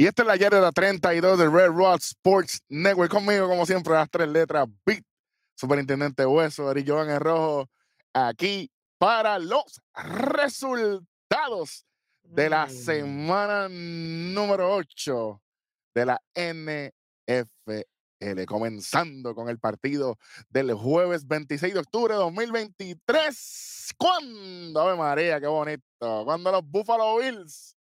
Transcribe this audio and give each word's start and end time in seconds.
Y 0.00 0.06
esta 0.06 0.22
es 0.22 0.28
la 0.28 0.36
yarda 0.36 0.70
32 0.70 1.36
de 1.40 1.50
Red 1.50 1.70
Rod 1.72 1.96
Sports 2.00 2.62
Network. 2.68 3.10
Conmigo, 3.10 3.48
como 3.48 3.66
siempre, 3.66 3.94
las 3.94 4.08
tres 4.08 4.28
letras 4.28 4.68
Beat, 4.86 5.02
Superintendente 5.56 6.24
Hueso, 6.24 6.70
Eric 6.70 6.88
Jovan 6.88 7.10
en 7.10 7.18
rojo, 7.18 7.68
aquí 8.12 8.70
para 8.98 9.40
los 9.40 9.80
resultados 9.94 11.84
de 12.22 12.48
la 12.48 12.66
Mm. 12.66 12.70
semana 12.70 13.68
número 13.68 14.72
8 14.76 15.42
de 15.94 16.06
la 16.06 16.20
NFL. 16.34 17.82
Comenzando 18.46 19.34
con 19.34 19.48
el 19.48 19.58
partido 19.58 20.16
del 20.48 20.74
jueves 20.74 21.26
26 21.26 21.74
de 21.74 21.80
octubre 21.80 22.14
de 22.14 22.20
2023. 22.20 23.94
¿Cuándo? 23.96 24.80
Ave 24.80 24.96
María, 24.96 25.40
qué 25.40 25.46
bonito. 25.48 26.24
Cuando 26.24 26.52
los 26.52 26.62
Buffalo 26.64 27.16
Bills 27.18 27.76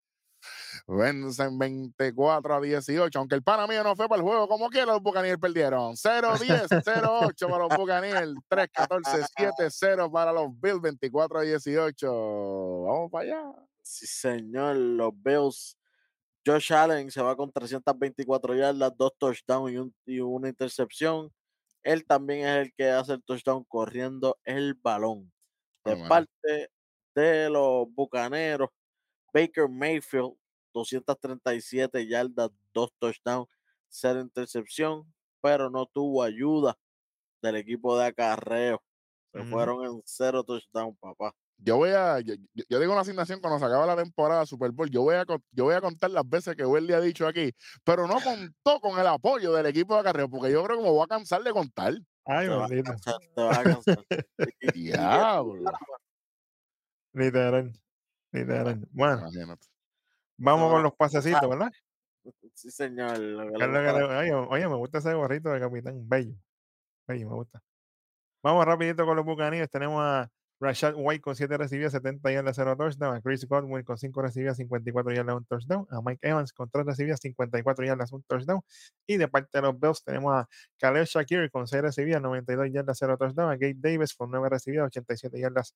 vencen 0.87 1.57
24 1.57 2.55
a 2.55 2.61
18. 2.61 3.17
Aunque 3.19 3.35
el 3.35 3.43
pana 3.43 3.67
mío 3.67 3.83
no 3.83 3.95
fue 3.95 4.07
para 4.07 4.21
el 4.21 4.27
juego, 4.27 4.47
como 4.47 4.69
quiera, 4.69 4.87
los 4.93 5.01
Buccaneers 5.01 5.39
perdieron. 5.39 5.95
0-10, 5.95 6.67
0-8 6.83 7.49
para 7.49 7.67
los 7.67 7.77
Buccaneers. 7.77 8.33
3-14, 8.49 9.25
7-0 9.35 10.11
para 10.11 10.31
los 10.33 10.49
Bills, 10.59 10.81
24 10.81 11.39
a 11.39 11.41
18. 11.41 12.81
Vamos 12.83 13.11
para 13.11 13.23
allá. 13.23 13.51
Sí, 13.81 14.07
señor, 14.07 14.75
los 14.75 15.11
Bills. 15.15 15.77
Josh 16.45 16.73
Allen 16.73 17.09
se 17.09 17.21
va 17.23 17.35
con 17.35 17.51
324 17.51 18.53
yardas, 18.55 18.93
dos 18.95 19.13
touchdowns 19.17 19.71
y, 19.73 19.77
un- 19.77 19.95
y 20.05 20.19
una 20.19 20.47
intercepción. 20.49 21.31
Él 21.83 22.05
también 22.05 22.47
es 22.47 22.57
el 22.67 22.73
que 22.75 22.89
hace 22.89 23.13
el 23.13 23.23
touchdown 23.23 23.63
corriendo 23.65 24.37
el 24.43 24.75
balón. 24.75 25.31
De 25.83 25.93
parte 26.09 26.69
de 27.15 27.49
los 27.49 27.87
Bucaneros, 27.93 28.69
Baker 29.33 29.69
Mayfield, 29.69 30.33
237 30.75 32.05
yardas, 32.05 32.51
dos 32.73 32.91
touchdowns, 32.99 33.47
cero 33.87 34.19
intercepción, 34.19 35.11
pero 35.41 35.69
no 35.69 35.85
tuvo 35.85 36.21
ayuda 36.21 36.77
del 37.41 37.55
equipo 37.55 37.97
de 37.97 38.07
acarreo. 38.07 38.83
Se 39.33 39.43
fueron 39.45 39.85
en 39.85 40.01
cero 40.05 40.43
touchdown, 40.43 40.95
papá. 40.97 41.33
Yo 41.57 41.77
voy 41.77 41.91
a, 41.91 42.19
yo, 42.19 42.35
digo 42.53 42.91
una 42.91 43.01
asignación 43.01 43.39
cuando 43.39 43.59
se 43.59 43.65
acaba 43.65 43.85
la 43.85 43.95
temporada 43.95 44.45
Super 44.45 44.71
Bowl. 44.71 44.89
Yo 44.89 45.01
voy 45.01 45.15
a, 45.15 45.25
yo 45.51 45.63
voy 45.63 45.75
a 45.75 45.81
contar 45.81 46.11
las 46.11 46.27
veces 46.27 46.55
que 46.55 46.65
Welly 46.65 46.93
ha 46.93 46.99
dicho 46.99 47.25
aquí, 47.25 47.53
pero 47.83 48.07
no 48.07 48.15
contó 48.21 48.79
con 48.81 48.99
el 48.99 49.07
apoyo 49.07 49.53
del 49.53 49.65
equipo 49.67 49.93
de 49.93 50.01
acarreo, 50.01 50.29
porque 50.29 50.51
yo 50.51 50.63
creo 50.63 50.77
que 50.77 50.83
me 50.83 50.89
voy 50.89 51.03
a 51.03 51.07
cansar 51.07 51.41
de 51.43 51.51
contar. 51.51 51.93
Ay, 52.25 52.47
cansar, 52.83 53.17
te 53.33 53.41
vas 53.41 53.57
a 53.57 53.63
cansar. 53.63 54.05
Diablo. 54.73 55.71
Literal. 57.13 57.71
Literal. 58.31 58.87
Bueno, 58.91 59.19
Imagínate. 59.19 59.74
Vamos 60.37 60.67
no, 60.67 60.73
con 60.75 60.83
los 60.83 60.93
pasecitos, 60.95 61.49
¿verdad? 61.49 61.71
Sí, 62.53 62.71
señor. 62.71 63.17
lo 63.19 63.45
que 63.47 63.53
¿Qué 63.53 63.57
le 63.59 63.65
es 63.65 63.71
lo 63.71 63.79
que 63.79 63.91
gusta 63.91 63.99
le- 63.99 64.07
la- 64.07 64.19
Oye, 64.19 64.33
oye, 64.49 64.67
me 64.67 64.75
gusta 64.75 64.97
ese 64.97 65.13
gorrito 65.13 65.49
de 65.49 65.59
capitán. 65.59 66.07
Bello. 66.09 66.35
Bello, 67.07 67.29
me 67.29 67.35
gusta. 67.35 67.61
Vamos 68.43 68.65
rapidito 68.65 69.05
con 69.05 69.15
los 69.15 69.25
Buccaneers. 69.25 69.69
Tenemos 69.69 70.01
a 70.01 70.29
Rashad 70.59 70.93
White 70.95 71.21
con 71.21 71.35
7 71.35 71.57
recibidas, 71.57 71.91
70 71.91 72.31
yardas, 72.31 72.55
0 72.55 72.75
touchdown. 72.77 73.15
A 73.15 73.21
Chris 73.21 73.45
Godwin 73.47 73.83
con 73.83 73.97
5 73.97 74.21
recibidas, 74.21 74.57
54 74.57 75.13
yardas, 75.13 75.35
1 75.35 75.45
touchdown. 75.47 75.85
A 75.91 76.01
Mike 76.01 76.27
Evans 76.27 76.53
con 76.53 76.69
3 76.69 76.85
recibidas, 76.85 77.19
54 77.19 77.85
yardas, 77.85 78.11
1 78.11 78.23
touchdown. 78.27 78.61
Y 79.05 79.17
de 79.17 79.27
parte 79.27 79.49
de 79.53 79.61
los 79.63 79.79
Bills 79.79 80.03
tenemos 80.03 80.33
a 80.33 80.47
Khalil 80.79 81.03
Shakir 81.05 81.51
con 81.51 81.67
6 81.67 81.81
recibidas, 81.83 82.21
92 82.21 82.71
yardas, 82.71 82.97
0 82.99 83.17
touchdown. 83.17 83.49
A 83.51 83.57
Gabe 83.57 83.75
Davis 83.77 84.15
con 84.15 84.31
9 84.31 84.47
recibidas, 84.49 84.87
87 84.87 85.39
yardas, 85.39 85.75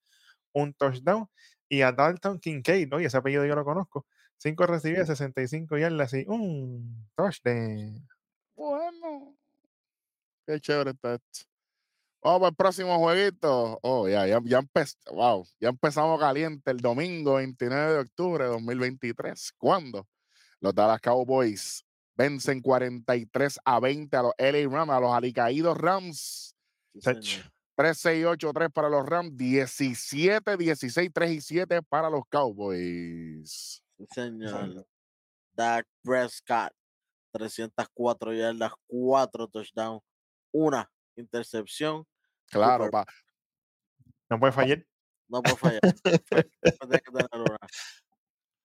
1 0.54 0.74
touchdown. 0.78 1.28
Y 1.68 1.82
a 1.82 1.92
Dalton 1.92 2.40
Kincaid, 2.40 2.92
oye, 2.94 3.06
ese 3.08 3.18
apellido 3.18 3.46
yo 3.46 3.56
lo 3.56 3.64
conozco. 3.66 4.06
5 4.40 4.66
recibidas, 4.68 5.08
65 5.08 5.78
yardas 5.78 6.14
y 6.14 6.26
un 6.28 7.10
touchdown. 7.16 8.08
Bueno, 8.56 9.36
qué 10.48 10.60
chévere 10.60 10.92
está 10.92 11.16
esto. 11.16 11.50
Vamos 12.22 12.40
para 12.40 12.50
el 12.50 12.56
próximo 12.56 12.98
jueguito. 13.00 13.80
Oh, 13.82 14.08
ya, 14.08 14.28
ya, 14.28 14.42
ya, 14.44 14.62
wow, 15.12 15.46
ya 15.60 15.70
empezamos 15.70 16.20
caliente 16.20 16.72
el 16.72 16.78
domingo 16.78 17.36
29 17.36 17.94
de 17.94 18.00
octubre 18.00 18.44
de 18.44 18.50
2023. 18.50 19.54
¿Cuándo? 19.58 20.08
Los 20.60 20.76
Dallas 20.76 21.00
Cowboys 21.00 21.86
vencen 22.16 22.62
43 22.62 23.60
a 23.64 23.80
20 23.80 24.18
a 24.18 24.22
los 24.24 24.34
LA 24.38 24.70
Rams, 24.70 24.92
a 24.92 25.00
los 25.00 25.14
alicaídos 25.14 25.78
Rams. 25.78 26.56
Sí, 26.94 27.00
Touch. 27.02 27.24
señor. 27.24 27.52
3, 27.76 27.98
6, 27.98 28.26
8, 28.26 28.52
3 28.54 28.70
para 28.74 28.90
los 28.90 29.06
Rams, 29.06 29.38
17, 29.38 30.58
16, 30.58 31.12
3 31.14 31.32
y 31.32 31.40
7 31.40 31.82
para 31.84 32.10
los 32.10 32.24
Cowboys. 32.30 33.82
Señor. 34.12 34.86
Dak 35.54 35.88
Prescott, 36.04 36.72
304 37.34 38.34
yardas, 38.34 38.72
4 38.88 39.48
touchdowns, 39.48 40.02
una 40.52 40.90
intercepción. 41.16 42.06
Claro, 42.50 42.86
Super. 42.86 43.06
pa, 43.06 43.06
No 44.30 44.40
puede 44.40 44.52
fallar. 44.54 44.86
No 45.28 45.42
puede 45.42 45.56
fallar. 45.58 45.82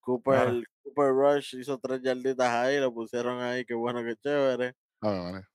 Cooper, 0.01 0.65
Cooper 0.83 1.13
Rush 1.13 1.55
hizo 1.57 1.79
tres 1.79 2.01
yarditas 2.03 2.49
ahí, 2.51 2.79
lo 2.79 2.93
pusieron 2.93 3.41
ahí, 3.41 3.65
qué 3.65 3.75
bueno, 3.75 4.03
qué 4.05 4.15
chévere. 4.17 4.75
vale. 5.01 5.47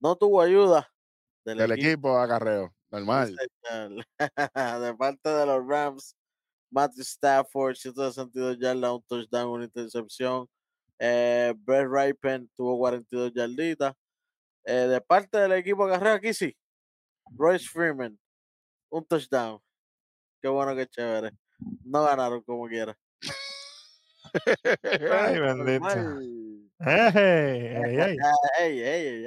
No 0.00 0.16
tuvo 0.16 0.42
ayuda 0.42 0.88
del, 1.44 1.58
del 1.58 1.72
equipo. 1.72 1.88
equipo 1.88 2.18
acarreo, 2.18 2.74
normal. 2.90 3.34
de 4.18 4.94
parte 4.98 5.28
de 5.30 5.46
los 5.46 5.66
Rams, 5.66 6.14
Matthew 6.74 7.04
Stafford, 7.04 7.76
162 7.76 8.58
yardas, 8.58 8.90
un 8.90 9.02
touchdown, 9.02 9.48
una 9.48 9.64
intercepción. 9.64 10.48
Eh, 10.98 11.54
Brett 11.56 11.88
Ripen 11.88 12.50
tuvo 12.56 12.76
42 12.78 13.32
yarditas. 13.32 13.94
Eh, 14.64 14.88
de 14.88 15.00
parte 15.00 15.38
del 15.38 15.52
equipo 15.52 15.84
agarreo, 15.84 16.14
aquí 16.14 16.34
sí. 16.34 16.56
Royce 17.36 17.68
Freeman, 17.68 18.18
un 18.90 19.04
touchdown. 19.04 19.60
Qué 20.42 20.48
bueno, 20.48 20.74
qué 20.74 20.86
chévere. 20.88 21.30
No 21.84 22.02
ganaron 22.04 22.42
como 22.42 22.66
quiera. 22.66 22.98
Ay, 24.82 25.38
bendito. 25.40 26.43
¡Ey! 26.80 27.12
ey, 27.16 28.00
ey! 28.00 28.16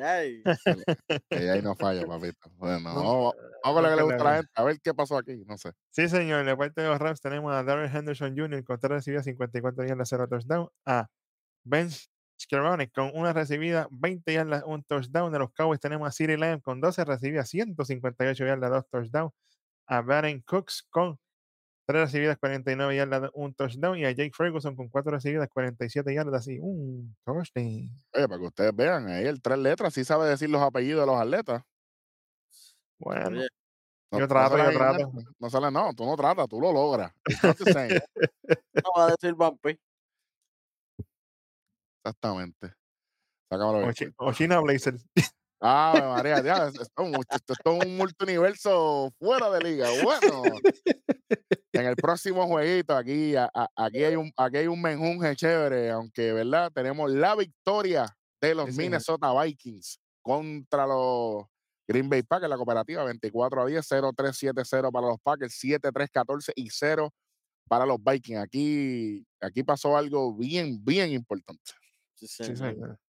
Ey, 0.04 0.44
ey, 1.50 1.62
no 1.62 1.76
falla, 1.76 2.06
papito. 2.06 2.50
Bueno, 2.58 2.80
No, 2.94 2.96
vamos, 2.96 3.34
vamos 3.64 3.76
con 3.76 3.84
lo 3.84 3.90
que 3.90 3.96
le 3.96 4.02
gusta 4.04 4.22
a 4.22 4.24
la 4.26 4.36
gente. 4.38 4.52
A 4.56 4.64
ver 4.64 4.78
qué 4.84 4.94
pasó 4.94 5.18
aquí. 5.18 5.44
No 5.46 5.58
sé. 5.58 5.72
Sí, 5.92 6.10
señor. 6.10 6.46
De 6.46 6.56
parte 6.58 6.82
de 6.82 6.88
los 6.90 7.00
Rams 7.00 7.22
tenemos 7.22 7.54
a 7.54 7.64
Darrell 7.64 7.94
Henderson 7.96 8.36
Jr. 8.38 8.64
con 8.64 8.80
3 8.80 8.92
recibidas, 8.92 9.26
54 9.26 9.86
yardas, 9.86 10.10
0 10.10 10.28
touchdown. 10.30 10.70
A 10.86 11.08
Ben 11.64 11.90
Skowronek 12.40 12.92
con 12.94 13.12
una 13.16 13.34
recibida, 13.34 13.88
20 13.92 14.34
yardas, 14.34 14.64
un 14.66 14.84
touchdown. 14.84 15.32
De 15.32 15.40
los 15.40 15.52
Cowboys 15.54 15.80
tenemos 15.80 16.08
a 16.08 16.12
City 16.12 16.38
Lamb 16.38 16.62
con 16.62 16.82
12 16.82 17.06
recibidas, 17.06 17.50
158 17.50 18.46
yardas, 18.46 18.72
2 18.72 18.88
touchdowns. 18.90 19.34
A 19.88 20.02
Baron 20.02 20.42
Cooks 20.42 20.84
con 20.90 21.18
3 21.88 22.02
recibidas, 22.02 22.38
49 22.38 22.98
yardas, 22.98 23.32
un 23.34 23.54
touchdown. 23.54 23.98
Y 23.98 24.06
a 24.06 24.12
Jake 24.12 24.34
Ferguson 24.36 24.76
con 24.76 24.90
4 24.90 25.10
recibidas, 25.10 25.48
47 25.48 26.14
yardas 26.14 26.48
y 26.50 26.60
un 26.60 27.16
touchdown. 27.24 27.90
Oye, 28.14 28.28
para 28.28 28.38
que 28.38 28.46
ustedes 28.46 28.76
vean, 28.76 29.08
ahí 29.08 29.26
el 29.26 29.42
tres 29.42 29.58
letras 29.58 29.94
sí 29.94 30.04
sabe 30.04 30.28
decir 30.28 30.50
los 30.50 30.62
apellidos 30.62 31.02
de 31.02 31.06
los 31.08 31.16
atletas. 31.16 31.64
Bueno, 33.00 33.40
Oye, 33.40 33.48
No, 34.12 34.20
Yo 34.20 34.20
no 34.20 34.28
trato, 34.28 34.58
sale 34.58 34.74
yo 34.74 34.78
trato. 34.78 35.12
No 35.40 35.50
sale, 35.50 35.72
no, 35.72 35.94
tú 35.94 36.06
no 36.06 36.16
tratas, 36.18 36.48
tú 36.50 36.60
lo 36.60 36.74
logras. 36.74 37.14
No 38.76 38.92
va 38.96 39.06
a 39.06 39.12
decir 39.12 39.34
Vampi. 39.34 39.80
Exactamente. 42.04 42.74
Sácamelo 43.50 43.92
Ochina 44.18 44.60
Blazer. 44.60 44.96
Ah, 45.60 46.14
María, 46.16 46.42
ya, 46.44 46.68
esto, 46.68 46.84
es 46.84 46.90
un, 46.98 47.16
esto 47.16 47.54
es 47.54 47.60
todo 47.64 47.76
un 47.76 47.98
multiuniverso 47.98 49.12
fuera 49.20 49.50
de 49.50 49.62
liga. 49.62 49.90
Bueno, 50.04 50.44
en 51.74 51.86
el 51.86 51.96
próximo 51.96 52.46
jueguito, 52.48 52.96
aquí, 52.96 53.36
a- 53.36 53.50
a- 53.54 53.70
aquí, 53.76 54.04
hay 54.04 54.16
un, 54.16 54.32
aquí 54.38 54.58
hay 54.58 54.68
un 54.68 54.82
menjunje 54.82 55.36
chévere, 55.36 55.90
aunque, 55.92 56.32
¿verdad? 56.34 56.72
Tenemos 56.74 57.10
la 57.12 57.36
victoria 57.36 58.06
de 58.40 58.54
los 58.56 58.70
Sí. 58.70 58.78
Minnesota 58.78 59.34
Vikings 59.42 60.00
contra 60.22 60.86
los 60.86 61.46
Green 61.88 62.10
Bay 62.10 62.22
Packers, 62.22 62.50
la 62.50 62.58
cooperativa, 62.58 63.04
24 63.06 63.62
a 63.62 63.66
10, 63.66 63.86
0-3-7-0 63.88 64.92
para 64.92 65.08
los 65.08 65.18
Packers, 65.24 65.54
7-3-14 65.60 66.52
y 66.56 66.70
0 66.70 67.12
para 67.68 67.86
los 67.86 67.98
Vikings. 68.04 68.40
Aquí, 68.42 69.26
aquí 69.42 69.64
pasó 69.64 69.98
algo 69.98 70.36
bien, 70.36 70.84
bien 70.86 71.12
importante. 71.12 71.72
Sí, 72.16 72.28
Sí, 72.28 72.56
señor. 72.56 73.00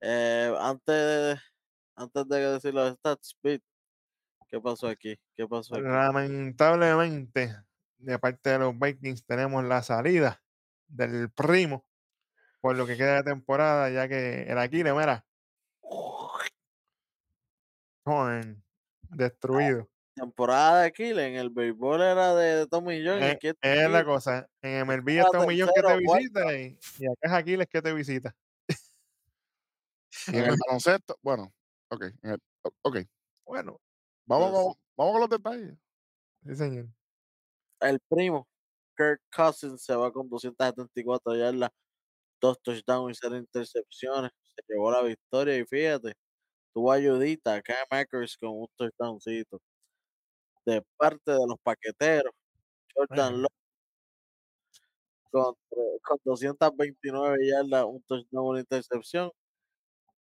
Eh, 0.00 0.54
antes, 0.58 1.38
antes 1.96 2.28
de 2.28 2.52
decir 2.52 2.74
los 2.74 2.94
stats, 2.94 3.36
Pete, 3.40 3.64
¿qué 4.48 4.60
pasó 4.60 4.88
aquí? 4.88 5.18
¿Qué 5.36 5.46
pasó 5.46 5.76
aquí? 5.76 5.84
Lamentablemente, 5.84 7.56
de 7.98 8.18
parte 8.18 8.50
de 8.50 8.58
los 8.58 8.78
Vikings 8.78 9.24
tenemos 9.24 9.64
la 9.64 9.82
salida 9.82 10.42
del 10.88 11.30
primo 11.30 11.84
por 12.64 12.76
lo 12.76 12.86
que 12.86 12.96
queda 12.96 13.16
de 13.16 13.24
temporada, 13.24 13.90
ya 13.90 14.08
que 14.08 14.44
el 14.44 14.56
Aquiles, 14.56 14.94
mira, 14.94 15.26
joven, 18.06 18.64
destruido. 19.10 19.86
Temporada 20.14 20.80
de 20.80 20.86
Aquiles, 20.86 21.26
en 21.26 21.34
el 21.34 21.50
béisbol 21.50 22.00
era 22.00 22.34
de 22.34 22.66
Tommy 22.66 23.04
John. 23.04 23.22
Eh, 23.22 23.38
es 23.60 23.90
la 23.90 24.02
cosa. 24.02 24.48
En 24.62 24.86
MLB 24.86 25.08
está 25.10 25.40
un 25.40 25.48
millón 25.48 25.68
que 25.74 25.82
te 25.82 25.96
visita 25.98 26.56
y, 26.56 26.78
y 27.00 27.06
acá 27.06 27.20
es 27.20 27.32
Aquiles 27.32 27.66
que 27.68 27.82
te 27.82 27.92
visita. 27.92 28.34
Y 30.28 30.38
en 30.38 30.44
el 30.44 30.56
baloncesto, 30.66 31.18
bueno, 31.20 31.52
ok, 31.90 32.02
en 32.22 32.30
el- 32.32 32.42
o- 32.62 32.72
ok. 32.82 32.98
Bueno, 33.46 33.78
Vamos, 34.26 34.50
Pues- 34.52 34.62
con, 34.64 34.74
vamos 34.96 35.12
con 35.12 35.20
los 35.20 35.30
detalles. 35.30 35.74
sí, 36.46 36.54
señor. 36.56 36.88
El 37.80 38.00
primo, 38.08 38.48
Kirk 38.96 39.20
Cousins, 39.34 39.82
se 39.84 39.94
va 39.96 40.12
con 40.12 40.28
274 40.30 41.36
yardas, 41.36 41.70
dos 42.40 42.60
touchdowns 42.62 43.16
y 43.18 43.20
cero 43.22 43.36
intercepciones. 43.38 44.30
Se 44.56 44.62
llevó 44.68 44.90
la 44.92 45.02
victoria 45.02 45.56
y 45.58 45.64
fíjate, 45.66 46.14
tuvo 46.74 46.92
ayudita, 46.92 47.62
Cam 47.62 47.76
Akers 47.90 48.36
con 48.38 48.50
un 48.52 48.68
touchdowncito. 48.76 49.60
De 50.66 50.82
parte 50.98 51.32
de 51.32 51.46
los 51.48 51.58
paqueteros, 51.62 52.32
Jordan. 52.94 53.42
Love 53.42 53.52
con, 55.30 55.54
tre- 55.70 56.00
con 56.02 56.18
229 56.24 57.38
yardas, 57.48 57.84
un 57.86 58.02
touchdown, 58.04 58.46
una 58.46 58.60
intercepción, 58.60 59.30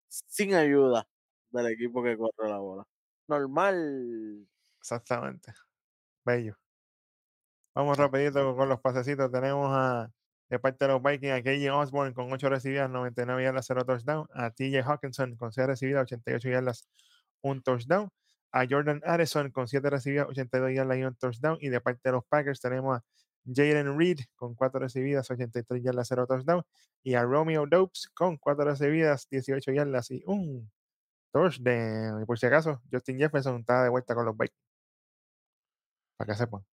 sin 0.10 0.54
ayuda 0.56 1.08
del 1.52 1.68
equipo 1.68 2.04
que 2.04 2.18
corre 2.18 2.50
la 2.50 2.60
bola. 2.60 2.84
Normal. 3.30 4.48
Exactamente. 4.82 5.54
Bello. 6.26 6.58
Vamos 7.76 8.00
Ah. 8.00 8.04
rapidito 8.04 8.56
con 8.56 8.70
los 8.70 8.80
pasecitos. 8.82 9.32
Tenemos 9.32 9.70
a 9.72 10.12
de 10.50 10.60
parte 10.60 10.86
de 10.86 10.94
los 10.94 11.04
Vikings 11.04 11.34
a 11.34 11.42
KJ 11.44 11.70
Osborne 11.74 12.14
con 12.14 12.32
8 12.32 12.50
recibidas, 12.50 12.90
99 12.90 13.44
yardas, 13.44 13.66
0 13.68 13.86
touchdown. 13.86 14.28
A 14.34 14.50
TJ 14.52 14.82
Hawkinson 14.82 15.36
con 15.36 15.52
6 15.52 15.68
recibidas, 15.68 16.04
88 16.04 16.50
yardas, 16.50 16.88
1 17.42 17.62
touchdown. 17.62 18.10
A 18.52 18.66
Jordan 18.70 19.02
Addison 19.06 19.52
con 19.52 19.68
7 19.68 19.90
recibidas, 19.90 20.28
82 20.30 20.74
yardas 20.74 20.98
y 20.98 21.04
1 21.04 21.16
touchdown. 21.20 21.58
Y 21.62 21.70
de 21.70 21.82
parte 21.82 22.02
de 22.06 22.14
los 22.14 22.26
Packers 22.26 22.62
tenemos 22.62 22.98
a 22.98 23.04
Jalen 23.46 23.98
Reed 24.00 24.20
con 24.36 24.56
4 24.56 24.80
recibidas, 24.80 25.30
83 25.30 25.84
yardas, 25.84 26.08
0 26.08 26.26
touchdown. 26.28 26.64
Y 27.04 27.16
a 27.16 27.24
Romeo 27.24 27.66
Dopes 27.68 28.10
con 28.14 28.38
4 28.38 28.66
recibidas, 28.66 29.28
18 29.30 29.72
yardas 29.72 30.12
y 30.12 30.24
1 30.26 30.70
touchdown. 31.44 32.22
Y 32.22 32.26
por 32.26 32.40
si 32.40 32.46
acaso, 32.46 32.82
Justin 32.92 33.20
Jefferson 33.20 33.60
está 33.60 33.84
de 33.84 33.90
vuelta 33.90 34.16
con 34.16 34.26
los 34.26 34.38
Vikings. 34.38 34.58
Para 36.18 36.34
que 36.34 36.38
sepan. 36.38 36.66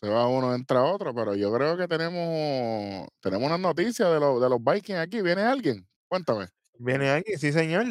Se 0.00 0.08
va 0.08 0.28
uno, 0.28 0.54
entra 0.54 0.82
otro, 0.82 1.14
pero 1.14 1.34
yo 1.34 1.52
creo 1.52 1.76
que 1.76 1.88
tenemos, 1.88 3.08
tenemos 3.20 3.46
unas 3.46 3.60
noticias 3.60 4.10
de, 4.10 4.20
los 4.20 4.40
de 4.40 4.48
los 4.48 4.62
Vikings 4.62 4.98
aquí. 4.98 5.22
¿Viene 5.22 5.42
alguien? 5.42 5.88
Cuéntame. 6.08 6.48
Viene 6.78 7.10
aquí, 7.10 7.36
sí, 7.36 7.52
señor. 7.52 7.86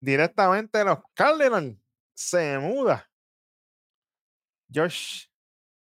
Directamente 0.00 0.78
de 0.78 0.84
los 0.84 0.98
Cardinals. 1.14 1.76
Se 2.14 2.58
muda. 2.58 3.08
Josh, 4.72 5.26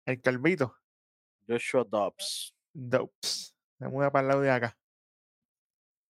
el 0.07 0.21
calvito, 0.21 0.77
Joshua 1.49 1.85
Dobbs. 1.85 2.55
Dopes. 2.73 3.55
Se 3.79 3.89
muda 3.89 4.11
para 4.11 4.23
el 4.23 4.29
lado 4.29 4.41
de 4.43 4.51
acá. 4.51 4.77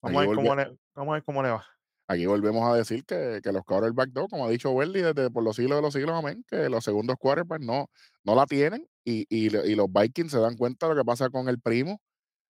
Vamos, 0.02 0.22
a 0.22 0.26
ver, 0.26 0.36
cómo 0.36 0.56
le, 0.56 0.78
vamos 0.94 1.12
a 1.12 1.14
ver 1.14 1.24
cómo 1.24 1.42
le 1.42 1.50
va. 1.50 1.66
Aquí 2.10 2.26
volvemos 2.26 2.68
a 2.68 2.76
decir 2.76 3.04
que, 3.04 3.40
que 3.42 3.52
los 3.52 3.62
quarterbacks 3.64 4.12
2, 4.12 4.26
como 4.28 4.44
ha 4.46 4.50
dicho 4.50 4.70
Welly 4.72 5.00
desde 5.02 5.30
por 5.30 5.44
los 5.44 5.54
siglos 5.56 5.78
de 5.78 5.82
los 5.82 5.92
siglos, 5.94 6.16
amén, 6.18 6.44
que 6.48 6.68
los 6.68 6.82
segundos 6.84 7.16
quarterbacks 7.20 7.64
no, 7.64 7.86
no 8.24 8.34
la 8.34 8.46
tienen 8.46 8.88
y, 9.04 9.26
y, 9.28 9.50
lo- 9.50 9.64
y 9.64 9.76
los 9.76 9.86
Vikings 9.92 10.32
se 10.32 10.40
dan 10.40 10.56
cuenta 10.56 10.88
de 10.88 10.94
lo 10.96 11.00
que 11.02 11.04
pasa 11.06 11.30
con 11.30 11.48
el 11.48 11.60
primo 11.60 12.00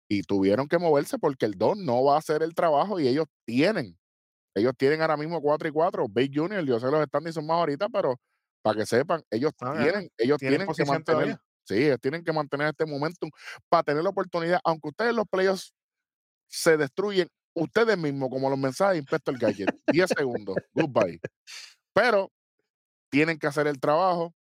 y 0.08 0.22
tuvieron 0.22 0.68
que 0.68 0.78
moverse 0.78 1.18
porque 1.18 1.46
el 1.46 1.54
2 1.54 1.76
no 1.78 2.04
va 2.04 2.16
a 2.16 2.18
hacer 2.18 2.42
el 2.42 2.54
trabajo 2.54 3.00
y 3.00 3.08
ellos 3.08 3.26
tienen, 3.46 3.98
ellos 4.54 4.74
tienen 4.78 5.02
ahora 5.02 5.16
mismo 5.16 5.40
4 5.42 5.68
y 5.68 5.72
4, 5.72 6.06
Big 6.10 6.32
Junior, 6.34 6.64
yo 6.64 6.80
sé 6.80 6.90
los 6.90 7.04
standings 7.06 7.34
son 7.36 7.46
más 7.46 7.58
ahorita, 7.58 7.88
pero 7.90 8.16
para 8.62 8.78
que 8.80 8.86
sepan, 8.86 9.22
ellos 9.30 9.52
Ah, 9.62 9.72
tienen, 9.72 10.10
ellos 10.18 10.40
¿Tienen 10.44 10.64
tienen 10.64 10.72
que 10.74 10.84
mantener, 10.86 11.00
todavía? 11.04 11.42
sí, 11.66 11.76
ellos 11.76 11.98
tienen 12.00 12.24
que 12.24 12.32
mantener 12.32 12.68
este 12.68 12.86
momentum 12.86 13.30
para 13.68 13.84
tener 13.84 14.02
la 14.04 14.10
oportunidad, 14.10 14.60
aunque 14.64 14.88
ustedes 14.90 15.14
los 15.14 15.26
playoffs 15.30 15.72
se 16.48 16.76
destruyen 16.76 17.28
ustedes 17.54 17.98
mismos, 17.98 18.30
como 18.30 18.48
los 18.48 18.58
mensajes 18.58 18.92
de 18.92 18.98
Inspector 18.98 19.38
Gadget. 19.38 19.68
10 19.86 20.10
segundos. 20.16 20.56
Goodbye. 20.74 21.20
Pero 21.92 22.30
tienen 23.10 23.38
que 23.38 23.46
hacer 23.46 23.66
el 23.66 23.80
trabajo. 23.80 24.34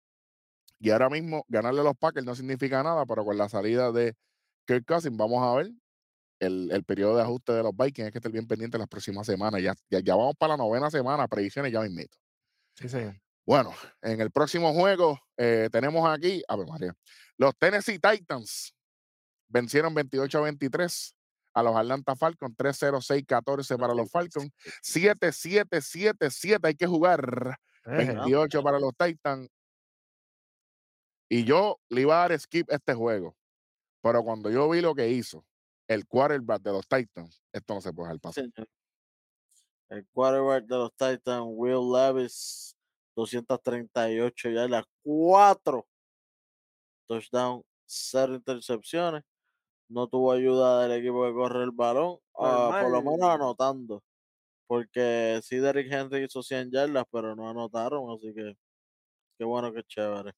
Y 0.79 0.91
ahora 0.91 1.09
mismo 1.09 1.43
ganarle 1.47 1.81
a 1.81 1.83
los 1.83 1.97
Packers 1.97 2.25
no 2.25 2.35
significa 2.35 2.83
nada, 2.83 3.05
pero 3.05 3.25
con 3.25 3.37
la 3.37 3.49
salida 3.49 3.91
de 3.91 4.15
Kirk 4.67 4.85
Cousins, 4.85 5.17
vamos 5.17 5.41
a 5.43 5.55
ver 5.57 5.71
el, 6.39 6.69
el 6.71 6.83
periodo 6.83 7.15
de 7.15 7.23
ajuste 7.23 7.53
de 7.53 7.63
los 7.63 7.75
Vikings. 7.75 8.05
Hay 8.05 8.11
que 8.11 8.19
estar 8.19 8.31
bien 8.31 8.47
pendiente 8.47 8.77
las 8.77 8.87
próximas 8.87 9.25
semanas. 9.25 9.61
Ya, 9.61 9.73
ya, 9.89 9.99
ya 10.01 10.15
vamos 10.15 10.35
para 10.37 10.53
la 10.53 10.57
novena 10.57 10.91
semana, 10.91 11.27
predicciones 11.27 11.71
ya 11.71 11.81
mismito. 11.81 12.17
Sí, 12.75 12.87
señor. 12.87 13.19
Bueno, 13.45 13.73
en 14.01 14.19
el 14.19 14.29
próximo 14.29 14.73
juego 14.73 15.19
eh, 15.37 15.69
tenemos 15.71 16.07
aquí, 16.07 16.43
a 16.47 16.57
ver, 16.57 16.67
María, 16.67 16.93
los 17.37 17.57
Tennessee 17.57 17.97
Titans 17.97 18.75
vencieron 19.47 19.93
28 19.93 20.37
a 20.37 20.41
23 20.41 21.15
a 21.57 21.63
los 21.63 21.75
Atlanta 21.75 22.15
Falcons, 22.15 22.55
3-0-6-14 22.55 23.79
para 23.79 23.95
los 23.95 24.11
Falcons, 24.11 24.51
7-7-7-7, 24.83 26.59
hay 26.67 26.75
que 26.75 26.85
jugar, 26.85 27.57
Eje. 27.83 28.13
28 28.13 28.61
para 28.61 28.79
los 28.79 28.95
Titans. 28.95 29.49
Y 31.27 31.45
yo 31.45 31.79
le 31.89 32.01
iba 32.01 32.23
a 32.23 32.29
dar 32.29 32.39
skip 32.39 32.71
este 32.71 32.93
juego, 32.93 33.35
pero 34.01 34.23
cuando 34.23 34.51
yo 34.51 34.69
vi 34.69 34.81
lo 34.81 34.93
que 34.93 35.09
hizo 35.09 35.43
el 35.87 36.05
quarterback 36.05 36.61
de 36.61 36.73
los 36.73 36.87
Titans, 36.87 37.41
esto 37.51 37.73
no 37.73 37.81
se 37.81 37.91
puede 37.91 38.09
dejar 38.09 38.21
pasar. 38.21 38.45
El 39.89 40.07
quarterback 40.13 40.65
de 40.65 40.75
los 40.75 40.91
Titans, 40.95 41.45
Will 41.47 41.91
Levis, 41.91 42.75
238 43.15 44.49
yardas, 44.51 44.85
4 45.01 45.87
touchdown, 47.07 47.63
0 47.87 48.35
intercepciones. 48.35 49.23
No 49.89 50.07
tuvo 50.07 50.31
ayuda 50.33 50.81
del 50.83 50.99
equipo 50.99 51.23
que 51.25 51.33
corre 51.33 51.63
el 51.63 51.71
balón, 51.71 52.17
ah, 52.39 52.79
por 52.81 52.91
lo 52.91 53.01
menos 53.01 53.29
anotando. 53.29 54.03
Porque 54.67 55.39
sí, 55.43 55.57
Derrick 55.57 55.91
Henry 55.91 56.25
hizo 56.25 56.43
100 56.43 56.71
yardas, 56.71 57.05
pero 57.11 57.35
no 57.35 57.49
anotaron, 57.49 58.11
así 58.11 58.33
que 58.35 58.55
qué 59.39 59.45
bueno, 59.45 59.73
qué 59.73 59.83
chévere. 59.83 60.33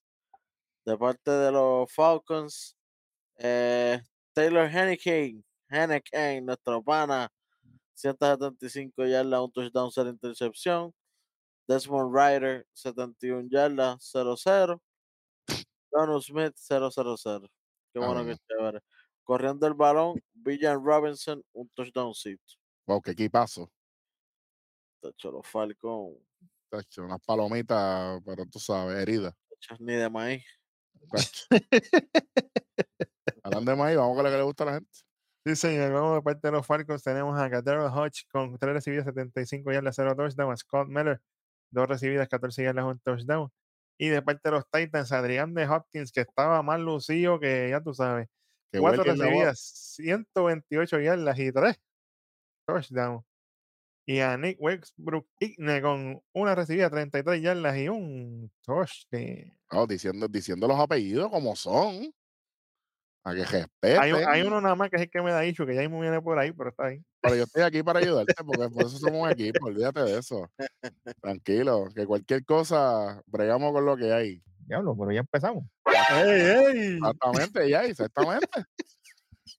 De 0.86 0.98
parte 0.98 1.31
de 1.31 1.51
los 1.51 1.92
Falcons, 1.94 2.75
eh, 3.38 4.01
Taylor 4.34 4.68
Henneken, 4.69 5.44
Henneken, 5.69 6.46
nuestro 6.46 6.84
pana, 6.84 7.30
175 7.96 9.06
yardas, 9.06 9.42
un 9.42 9.51
touchdown, 9.54 9.92
0 9.92 10.10
intercepción. 10.12 10.94
Desmond 11.68 12.13
Ryder, 12.16 12.68
71 12.74 13.50
yardas, 13.51 13.98
0-0. 14.01 14.82
Donald 15.91 16.24
Smith, 16.24 16.53
0-0-0. 16.58 17.48
Qué 17.94 18.00
Ah, 18.00 18.08
bueno, 18.08 18.25
que 18.25 18.36
chévere. 18.48 18.79
Corriendo 19.29 19.67
el 19.67 19.75
balón, 19.75 20.19
Villan 20.33 20.83
Robinson, 20.83 21.43
un 21.53 21.69
touchdowncito. 21.75 22.55
Wow, 22.88 23.00
qué 23.00 23.12
equipazo. 23.12 23.71
Tacho, 25.00 25.31
los 25.31 25.45
Falcons, 25.45 26.17
Tacho, 26.67 27.03
Unas 27.03 27.21
palomitas, 27.21 28.19
pero 28.25 28.48
tú 28.48 28.57
sabes, 28.57 28.98
heridas. 28.98 29.36
tacho, 29.48 29.75
ni 29.83 29.93
de 29.93 30.09
maíz. 30.09 30.43
Tacho. 31.12 31.45
Hablando 33.43 33.69
de 33.69 33.77
maíz, 33.77 33.98
vamos 33.98 34.15
con 34.15 34.25
lo 34.25 34.31
que 34.31 34.38
le 34.38 34.43
gusta 34.43 34.63
a 34.63 34.65
la 34.65 34.74
gente. 34.74 34.98
Sí, 35.45 35.55
señor. 35.55 35.91
Vamos 35.93 36.15
de 36.15 36.21
parte 36.24 36.48
de 36.48 36.51
los 36.51 36.65
Falcons. 36.65 37.03
Tenemos 37.03 37.39
a 37.39 37.51
Cadero 37.51 37.86
Hodge 37.86 38.25
con 38.31 38.57
3 38.57 38.74
recibidas, 38.74 39.05
75 39.05 39.71
yardas, 39.71 39.95
0 39.95 40.15
touchdown. 40.15 40.51
A 40.51 40.57
Scott 40.57 40.88
Miller, 40.88 41.21
2 41.69 41.88
recibidas, 41.88 42.27
14 42.27 42.63
yardas, 42.63 42.83
1 42.83 43.00
touchdown. 43.03 43.51
Y 44.00 44.07
de 44.07 44.24
parte 44.24 44.50
de 44.50 44.55
los 44.55 44.63
Titans, 44.71 45.12
Adrián 45.12 45.53
de 45.53 45.67
Hopkins, 45.67 46.12
que 46.12 46.21
estaba 46.21 46.63
más 46.63 46.79
lucido 46.79 47.39
que 47.39 47.69
ya 47.69 47.79
tú 47.79 47.93
sabes. 47.93 48.27
Que 48.71 48.79
4 48.79 49.03
Welker 49.03 49.17
la 49.17 49.25
voz- 49.25 49.31
recibidas, 49.31 49.59
128 49.95 50.99
yardas 50.99 51.39
y 51.39 51.51
3 51.51 51.79
touchdown. 52.67 53.23
Y 54.05 54.19
a 54.21 54.38
Nick 54.38 54.57
Westbrook 54.59 55.27
Igne 55.39 55.81
con 55.81 56.21
una 56.33 56.55
recibida, 56.55 56.89
33 56.89 57.41
yardas 57.41 57.77
y 57.77 57.89
un 57.89 58.51
touchdown. 58.63 59.57
No, 59.71 59.85
diciendo, 59.88 60.27
diciendo 60.27 60.67
los 60.67 60.79
apellidos 60.79 61.29
como 61.29 61.55
son. 61.55 62.11
A 63.25 63.33
que 63.35 63.43
respeten. 63.45 63.99
Hay, 64.01 64.11
un- 64.13 64.27
hay 64.27 64.41
uno 64.43 64.61
nada 64.61 64.75
más 64.75 64.89
que 64.89 64.95
es 64.95 65.01
el 65.03 65.09
que 65.09 65.21
me 65.21 65.29
da 65.31 65.41
dicho, 65.41 65.65
que 65.65 65.75
ya 65.75 65.81
mismo 65.81 65.99
viene 65.99 66.21
por 66.21 66.39
ahí, 66.39 66.51
pero 66.53 66.69
está 66.69 66.85
ahí. 66.85 67.03
Pero 67.21 67.35
yo 67.35 67.43
estoy 67.43 67.63
aquí 67.63 67.83
para 67.83 67.99
ayudarte, 68.33 68.33
porque 68.45 68.69
por 68.69 68.83
eso 68.83 68.97
somos 68.97 69.23
un 69.23 69.29
equipo, 69.29 69.65
olvídate 69.67 70.01
de 70.03 70.17
eso. 70.19 70.49
Tranquilo, 71.21 71.89
que 71.93 72.05
cualquier 72.05 72.45
cosa, 72.45 73.21
bregamos 73.27 73.73
con 73.73 73.85
lo 73.85 73.97
que 73.97 74.11
hay. 74.13 74.41
Diablo, 74.69 74.95
pero 74.97 75.11
ya 75.11 75.19
empezamos. 75.21 75.63
¡Ey, 75.85 76.41
ey! 76.41 76.93
Exactamente, 76.97 77.69
ya, 77.69 77.83
exactamente. 77.83 78.47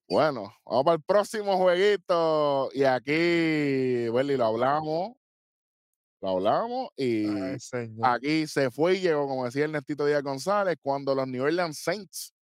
Bueno, 0.09 0.53
vamos 0.65 0.85
para 0.85 0.97
el 0.97 1.03
próximo 1.03 1.57
jueguito. 1.57 2.71
Y 2.73 2.85
aquí, 2.85 4.09
Welly, 4.09 4.37
lo 4.37 4.47
hablamos. 4.47 5.13
Lo 6.23 6.29
hablamos 6.31 6.91
y 6.97 7.27
Ay, 7.27 7.57
aquí 8.03 8.47
se 8.47 8.71
fue 8.71 8.97
y 8.97 9.01
llegó, 9.01 9.27
como 9.27 9.47
decía 9.47 9.65
Ernestito 9.65 10.05
Díaz 10.05 10.23
González, 10.23 10.77
cuando 10.83 11.15
los 11.15 11.27
New 11.27 11.43
Orleans 11.43 11.79
Saints 11.79 12.35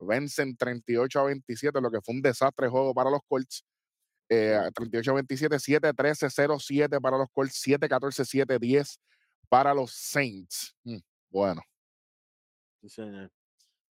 vencen 0.00 0.56
38 0.56 1.20
a 1.20 1.24
27, 1.24 1.80
lo 1.82 1.90
que 1.90 2.00
fue 2.00 2.14
un 2.14 2.22
desastre 2.22 2.68
juego 2.68 2.94
para 2.94 3.10
los 3.10 3.20
Colts. 3.28 3.62
Eh, 4.30 4.58
38 4.74 5.10
a 5.10 5.14
27, 5.14 5.58
7 5.60 5.92
13, 5.92 6.30
0 6.30 6.56
7 6.58 7.00
para 7.00 7.18
los 7.18 7.28
Colts, 7.30 7.60
7 7.60 7.88
14, 7.88 8.24
7 8.24 8.58
10 8.58 9.00
para 9.50 9.74
los 9.74 9.92
Saints. 9.92 10.74
Mm, 10.84 10.96
Bueno, 11.30 11.60
Sí, 12.86 12.90
señor. 13.02 13.32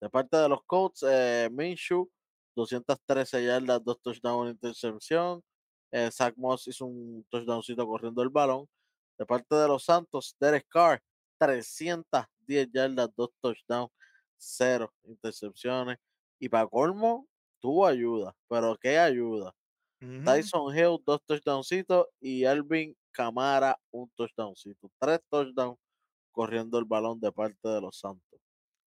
De 0.01 0.10
parte 0.10 0.38
de 0.38 0.50
los 0.50 0.63
Colts, 0.65 1.03
eh, 1.08 1.50
Minshew, 1.51 2.10
213 2.55 3.43
yardas, 3.46 3.84
dos 3.84 4.01
touchdowns, 4.01 4.41
una 4.41 4.51
intercepción. 4.51 5.43
Eh, 5.91 6.10
Zach 6.12 6.34
Moss 6.38 6.67
hizo 6.67 6.86
un 6.86 7.24
touchdowncito 7.29 7.86
corriendo 7.86 8.24
el 8.24 8.29
balón. 8.29 8.67
De 9.17 9.25
parte 9.25 9.55
de 9.55 9.67
los 9.67 9.84
Santos, 9.86 10.36
Derek 10.39 10.65
Carr, 10.69 11.01
310 11.38 12.69
yardas, 12.74 13.10
dos 13.15 13.29
touchdowns, 13.41 13.91
cero 14.38 14.91
intercepciones. 15.03 15.98
Y 16.39 16.50
para 16.50 16.67
colmo, 16.67 17.27
tuvo 17.60 17.86
ayuda. 17.86 18.36
Pero 18.48 18.75
¿qué 18.77 18.98
ayuda? 18.98 19.53
Tyson 20.25 20.75
Hill, 20.75 20.98
dos 21.05 21.22
touchdowncitos. 21.27 22.08
Y 22.19 22.46
Alvin 22.46 22.96
Camara, 23.12 23.77
un 23.91 24.10
touchdowncito. 24.15 24.89
Tres 25.00 25.19
touchdowns 25.29 25.77
corriendo 26.31 26.79
el 26.79 26.86
balón 26.86 27.19
de 27.19 27.31
parte 27.31 27.67
de 27.67 27.81
los 27.81 28.00
Santos. 28.00 28.39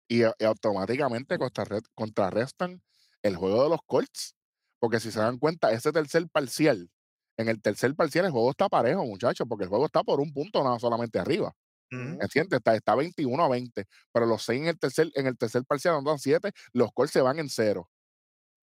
Y, 0.08 0.22
y 0.24 0.46
automáticamente 0.46 1.38
contrarre- 1.38 1.82
contrarrestan 1.96 2.82
el 3.24 3.36
juego 3.36 3.64
de 3.64 3.70
los 3.70 3.80
Colts. 3.86 4.36
Porque 4.80 5.00
si 5.00 5.12
se 5.12 5.20
dan 5.20 5.40
cuenta, 5.40 5.72
ese 5.72 5.92
tercer 5.92 6.28
parcial, 6.32 6.90
en 7.38 7.50
el 7.50 7.62
tercer 7.62 7.96
parcial 7.96 8.26
el 8.26 8.32
juego 8.32 8.52
está 8.52 8.70
parejo, 8.70 9.06
muchachos, 9.06 9.48
porque 9.50 9.64
el 9.66 9.70
juego 9.70 9.86
está 9.88 10.04
por 10.04 10.20
un 10.20 10.34
punto 10.34 10.64
nada 10.64 10.80
solamente 10.80 11.20
arriba. 11.20 11.54
Ujú. 11.92 12.22
¿Entiendes? 12.22 12.58
Está, 12.60 12.76
está 12.76 12.96
21 12.96 13.44
a 13.44 13.50
20. 13.50 13.86
Pero 14.14 14.26
los 14.26 14.44
seis 14.44 14.62
en 14.62 14.68
el 14.70 14.80
tercer, 14.80 15.10
en 15.16 15.28
el 15.28 15.38
tercer 15.38 15.64
parcial 15.66 15.96
andan 15.96 16.20
7, 16.20 16.52
los 16.74 16.92
Colts 16.94 17.14
se 17.14 17.22
van 17.22 17.40
en 17.40 17.50
cero. 17.50 17.90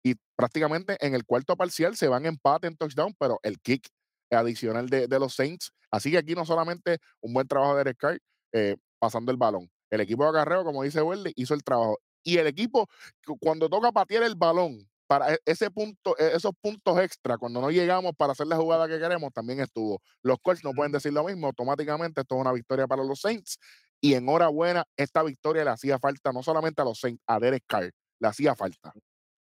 Y 0.03 0.15
prácticamente 0.35 0.97
en 1.05 1.15
el 1.15 1.25
cuarto 1.25 1.55
parcial 1.57 1.95
se 1.95 2.07
van 2.07 2.25
empate 2.25 2.67
en 2.67 2.77
touchdown, 2.77 3.13
pero 3.19 3.39
el 3.43 3.59
kick 3.59 3.87
adicional 4.31 4.89
de, 4.89 5.07
de 5.07 5.19
los 5.19 5.35
Saints. 5.35 5.71
Así 5.91 6.11
que 6.11 6.17
aquí 6.19 6.35
no 6.35 6.45
solamente 6.45 6.99
un 7.21 7.33
buen 7.33 7.47
trabajo 7.47 7.73
de 7.73 7.79
Derek 7.79 7.97
Carr 7.97 8.19
eh, 8.53 8.75
pasando 8.99 9.31
el 9.31 9.37
balón. 9.37 9.69
El 9.89 10.01
equipo 10.01 10.23
de 10.23 10.29
acarreo, 10.29 10.63
como 10.63 10.83
dice 10.83 11.01
Welly, 11.01 11.33
hizo 11.35 11.53
el 11.53 11.63
trabajo. 11.63 11.99
Y 12.23 12.37
el 12.37 12.47
equipo, 12.47 12.87
cu- 13.25 13.37
cuando 13.39 13.69
toca 13.69 13.91
patear 13.91 14.23
el 14.23 14.35
balón, 14.35 14.89
para 15.07 15.33
e- 15.35 15.39
ese 15.45 15.69
punto, 15.69 16.17
e- 16.17 16.35
esos 16.35 16.51
puntos 16.59 16.97
extra, 16.99 17.37
cuando 17.37 17.61
no 17.61 17.69
llegamos 17.69 18.13
para 18.17 18.31
hacer 18.31 18.47
la 18.47 18.55
jugada 18.57 18.87
que 18.87 18.99
queremos, 18.99 19.31
también 19.31 19.59
estuvo. 19.59 20.01
Los 20.23 20.39
Colts 20.41 20.63
no 20.63 20.71
pueden 20.73 20.91
decir 20.91 21.13
lo 21.13 21.23
mismo, 21.23 21.47
automáticamente 21.47 22.21
esto 22.21 22.35
es 22.35 22.41
una 22.41 22.51
victoria 22.51 22.87
para 22.87 23.03
los 23.03 23.21
Saints. 23.21 23.59
Y 24.01 24.15
enhorabuena, 24.15 24.83
esta 24.97 25.21
victoria 25.23 25.63
le 25.63 25.69
hacía 25.71 25.99
falta 25.99 26.31
no 26.31 26.41
solamente 26.43 26.81
a 26.81 26.85
los 26.85 26.99
Saints, 26.99 27.21
a 27.27 27.39
Derek 27.39 27.63
Carr, 27.67 27.91
le 28.19 28.27
hacía 28.27 28.55
falta 28.55 28.91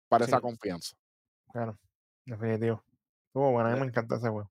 para 0.08 0.26
esa 0.26 0.40
confianza. 0.40 0.94
Claro, 1.52 1.78
definitivo. 2.26 2.84
Estuvo 3.28 3.50
bueno, 3.50 3.70
a 3.70 3.72
mí 3.72 3.80
me 3.80 3.86
encanta 3.86 4.16
ese 4.16 4.28
juego. 4.28 4.50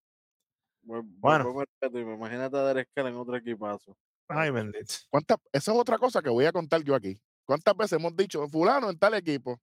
Bueno. 0.82 1.66
repetir, 1.82 2.02
Imagínate 2.08 2.58
a 2.58 2.64
Derek 2.66 2.90
Carr 2.94 3.08
en 3.08 3.16
otro 3.16 3.36
equipazo. 3.38 3.96
Ay, 4.36 4.50
bendito. 4.52 4.94
¿Cuántas, 5.10 5.38
esa 5.52 5.72
es 5.72 5.78
otra 5.78 5.98
cosa 5.98 6.22
que 6.22 6.30
voy 6.30 6.46
a 6.46 6.52
contar 6.52 6.82
yo 6.84 6.96
aquí. 6.96 7.20
¿Cuántas 7.46 7.76
veces 7.76 7.94
hemos 8.00 8.16
dicho, 8.16 8.48
fulano 8.48 8.90
en 8.90 8.98
tal 8.98 9.14
equipo? 9.16 9.60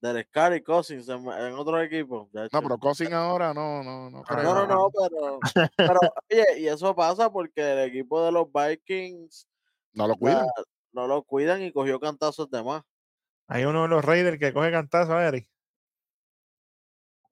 Derek 0.00 0.28
Carr 0.30 0.54
y 0.56 0.62
Cousins 0.62 1.08
en, 1.08 1.26
en 1.26 1.54
otro 1.54 1.80
equipo. 1.80 2.28
No, 2.32 2.62
pero 2.62 2.76
Cousin 2.78 3.14
ahora 3.14 3.54
no, 3.54 3.82
no, 3.82 4.10
no. 4.10 4.18
Ah, 4.26 4.34
creo. 4.36 4.42
No, 4.42 4.66
no, 4.66 4.74
no, 4.74 4.90
pero, 4.90 5.38
pero 5.78 6.00
oye, 6.30 6.60
y 6.60 6.68
eso 6.68 6.94
pasa 6.94 7.32
porque 7.32 7.62
el 7.72 7.78
equipo 7.88 8.22
de 8.22 8.30
los 8.32 8.46
Vikings 8.52 9.48
No 9.94 10.04
lo 10.06 10.12
la- 10.12 10.18
cuidan. 10.18 10.46
no 10.92 11.06
lo 11.06 11.22
cuidan 11.22 11.62
y 11.62 11.72
cogió 11.72 11.98
cantazos 11.98 12.50
de 12.50 12.62
más. 12.62 12.82
Hay 13.48 13.64
uno 13.64 13.82
de 13.82 13.88
los 13.88 14.04
Raiders 14.04 14.38
que 14.38 14.52
coge 14.52 14.70
cantazo 14.70 15.14
a 15.16 15.26
Eric. 15.26 15.48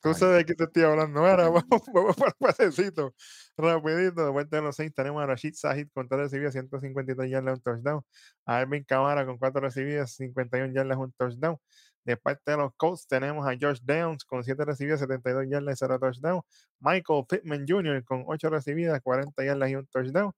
Tú 0.02 0.14
sabes 0.14 0.38
de 0.38 0.44
qué 0.44 0.54
te 0.54 0.64
estoy 0.64 0.82
hablando. 0.82 1.21
Ahora 1.25 1.49
vamos, 1.49 1.64
vamos 1.94 2.16
para 2.16 2.30
el 2.30 2.35
pasecito. 2.38 3.14
Rapidito. 3.56 4.25
De 4.25 4.30
vuelta 4.30 4.56
de 4.56 4.62
los 4.62 4.75
seis 4.75 4.92
tenemos 4.92 5.23
a 5.23 5.26
Rashid 5.26 5.54
Sahid 5.54 5.88
con 5.94 6.09
3 6.09 6.23
recibidas, 6.23 6.52
153 6.54 7.30
yardas, 7.30 7.59
un 7.59 7.62
touchdown. 7.62 8.02
A 8.44 8.59
Alvin 8.59 8.82
Kamara 8.82 9.25
con 9.25 9.38
4 9.38 9.61
recibidas, 9.61 10.14
51 10.16 10.75
yardas, 10.75 10.99
un 10.99 11.12
touchdown. 11.12 11.56
De 12.04 12.16
parte 12.16 12.50
de 12.50 12.56
los 12.56 12.73
Colts 12.76 13.06
tenemos 13.06 13.47
a 13.47 13.52
Josh 13.59 13.78
Downs 13.80 14.25
con 14.25 14.42
7 14.42 14.64
recibidas, 14.64 14.99
72 14.99 15.47
yardas 15.49 15.75
y 15.75 15.78
0 15.78 15.99
touchdown. 16.00 16.40
Michael 16.80 17.25
Pittman 17.28 17.64
Jr. 17.68 18.04
con 18.04 18.25
8 18.26 18.50
recibidas, 18.50 19.00
40 19.02 19.44
yardas 19.44 19.71
y 19.71 19.76
un 19.76 19.87
touchdown. 19.87 20.32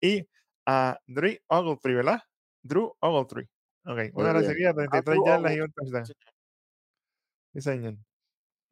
Y 0.00 0.28
a 0.64 0.96
Drew 1.08 1.38
Ogletree, 1.48 1.96
¿verdad? 1.96 2.20
Drew 2.62 2.94
Ogletree. 3.00 3.48
Ok, 3.84 3.98
una 4.14 4.32
recibida, 4.32 4.72
33 4.72 5.04
Drew 5.04 5.26
yardas 5.26 5.52
y 5.54 5.60
un 5.60 5.72
touchdown. 5.72 6.04
Sí, 7.54 7.60
señor. 7.60 7.96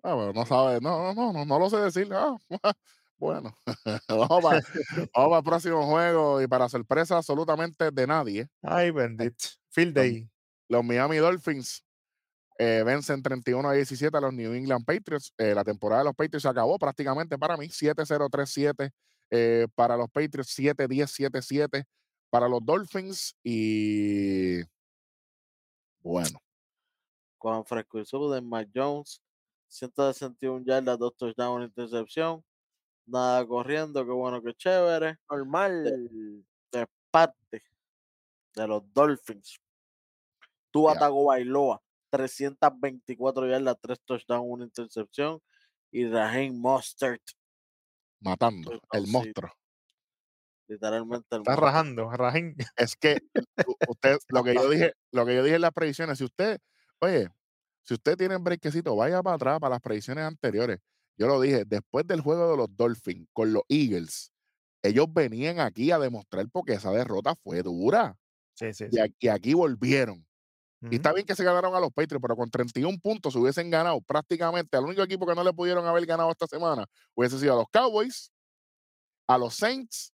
Ah, 0.02 0.14
bueno, 0.14 0.33
no 0.33 0.47
sabe, 0.47 0.80
no, 0.80 1.12
no, 1.12 1.14
no, 1.14 1.33
no, 1.33 1.45
no 1.45 1.59
lo 1.59 1.71
sé 1.71 1.76
decir. 1.78 2.09
Ah, 2.12 2.37
bueno, 3.19 3.57
vamos 4.09 4.42
para, 4.42 4.61
vamos 5.14 5.28
para 5.30 5.38
el 5.38 5.45
próximo 5.45 5.87
juego 5.87 6.40
y 6.40 6.47
para 6.47 6.69
sorpresa 6.69 7.16
absolutamente 7.19 7.90
de 7.90 8.07
nadie, 8.07 8.49
Ay, 8.62 8.90
bendito. 8.90 9.45
Field 9.71 9.95
day. 9.95 10.28
los 10.69 10.85
Miami 10.85 11.19
Dolphins 11.19 11.85
eh, 12.59 12.83
vencen 12.85 13.23
31 13.23 13.69
a 13.69 13.73
17 13.73 14.16
a 14.16 14.21
los 14.21 14.35
New 14.35 14.52
England 14.52 14.85
Patriots. 14.85 15.33
Eh, 15.38 15.54
la 15.54 15.64
temporada 15.64 16.02
de 16.02 16.07
los 16.07 16.14
Patriots 16.14 16.42
se 16.42 16.49
acabó 16.49 16.78
prácticamente 16.78 17.38
para 17.38 17.57
mí. 17.57 17.69
7-0-3-7 17.69 18.90
eh, 19.30 19.66
para 19.75 19.97
los 19.97 20.11
Patriots, 20.11 20.59
7-10-7-7 20.59 21.85
para 22.30 22.49
los 22.49 22.64
Dolphins 22.64 23.35
y 23.42 24.61
bueno, 26.02 26.40
Con 27.38 27.64
Fresco 27.64 27.99
y 28.00 28.35
de 28.35 28.40
Mac 28.40 28.69
Jones, 28.75 29.23
161 29.71 30.65
yardas, 30.65 30.99
dos 30.99 31.17
touchdowns, 31.17 31.57
una 31.57 31.65
intercepción. 31.67 32.45
Nada 33.07 33.47
corriendo, 33.47 34.05
qué 34.05 34.12
bueno, 34.12 34.43
qué 34.43 34.55
chévere. 34.55 35.19
Normal. 35.31 35.85
De 36.73 36.87
parte 37.11 37.62
de 38.55 38.67
los 38.67 38.83
Dolphins. 38.93 39.59
Tua 40.71 40.95
Ya. 40.95 41.00
Tagovailoa, 41.00 41.83
324 42.11 43.47
yardas, 43.47 43.77
tres 43.81 44.00
touchdowns, 44.05 44.47
una 44.47 44.65
intercepción. 44.65 45.41
Y 45.93 46.07
Raheem 46.07 46.57
Mostert, 46.57 47.23
matando 48.21 48.81
el 48.93 49.07
sí. 49.07 49.12
monstruo. 49.12 49.50
literalmente 50.69 51.35
el 51.35 51.41
Está 51.41 51.57
rajando, 51.57 52.11
rajín. 52.11 52.55
Es 52.77 52.95
que 52.95 53.19
usted, 53.89 54.19
lo 54.29 54.45
que 54.45 54.55
yo 54.55 54.71
dije, 54.71 54.93
lo 55.11 55.27
que 55.27 55.35
yo 55.35 55.43
dije 55.43 55.57
en 55.57 55.62
las 55.62 55.73
predicciones, 55.73 56.19
si 56.19 56.25
usted, 56.25 56.61
oye, 57.00 57.29
si 57.83 57.95
usted 57.95 58.17
tiene 58.17 58.37
un 58.37 58.45
brequecito, 58.45 58.97
vaya 58.97 59.23
para 59.23 59.37
atrás 59.37 59.61
para 59.61 59.71
las 59.75 59.81
predicciones 59.81 60.25
anteriores. 60.25 60.79
Yo 61.17 61.27
lo 61.27 61.41
dije, 61.41 61.65
después 61.67 62.07
del 62.07 62.21
juego 62.21 62.51
de 62.51 62.57
los 62.57 62.69
Dolphins 62.77 63.29
con 63.33 63.53
los 63.53 63.63
Eagles, 63.69 64.33
ellos 64.83 65.07
venían 65.13 65.61
aquí 65.61 65.91
a 65.91 65.99
demostrar 65.99 66.47
porque 66.53 66.75
esa 66.75 66.91
derrota 66.93 67.35
fue 67.43 67.63
dura. 67.63 68.17
Sí, 68.55 68.73
sí, 68.75 68.91
Y 68.91 68.99
sí. 68.99 69.01
aquí, 69.01 69.29
aquí 69.29 69.55
volvieron. 69.55 70.27
Y 70.91 70.97
está 70.97 71.13
bien 71.13 71.27
que 71.27 71.37
se 71.37 71.45
ganaron 71.45 71.75
a 71.75 71.81
los 71.81 71.93
Patriots, 71.93 72.23
pero 72.23 72.37
con 72.37 72.51
31 72.51 72.99
puntos 73.03 73.33
se 73.35 73.39
hubiesen 73.39 73.71
ganado 73.71 74.01
prácticamente. 74.03 74.77
Al 74.77 74.85
único 74.85 75.03
equipo 75.03 75.27
que 75.27 75.35
no 75.35 75.45
le 75.45 75.53
pudieron 75.53 75.87
haber 75.87 76.07
ganado 76.07 76.31
esta 76.31 76.47
semana 76.49 76.87
hubiese 77.15 77.39
sido 77.39 77.55
a 77.55 77.57
los 77.59 77.67
Cowboys, 77.73 78.33
a 79.29 79.39
los 79.39 79.55
Saints 79.57 80.13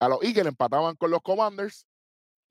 a 0.00 0.08
los 0.08 0.22
Eagles 0.22 0.46
empataban 0.46 0.96
con 0.96 1.10
los 1.10 1.22
Commanders 1.22 1.86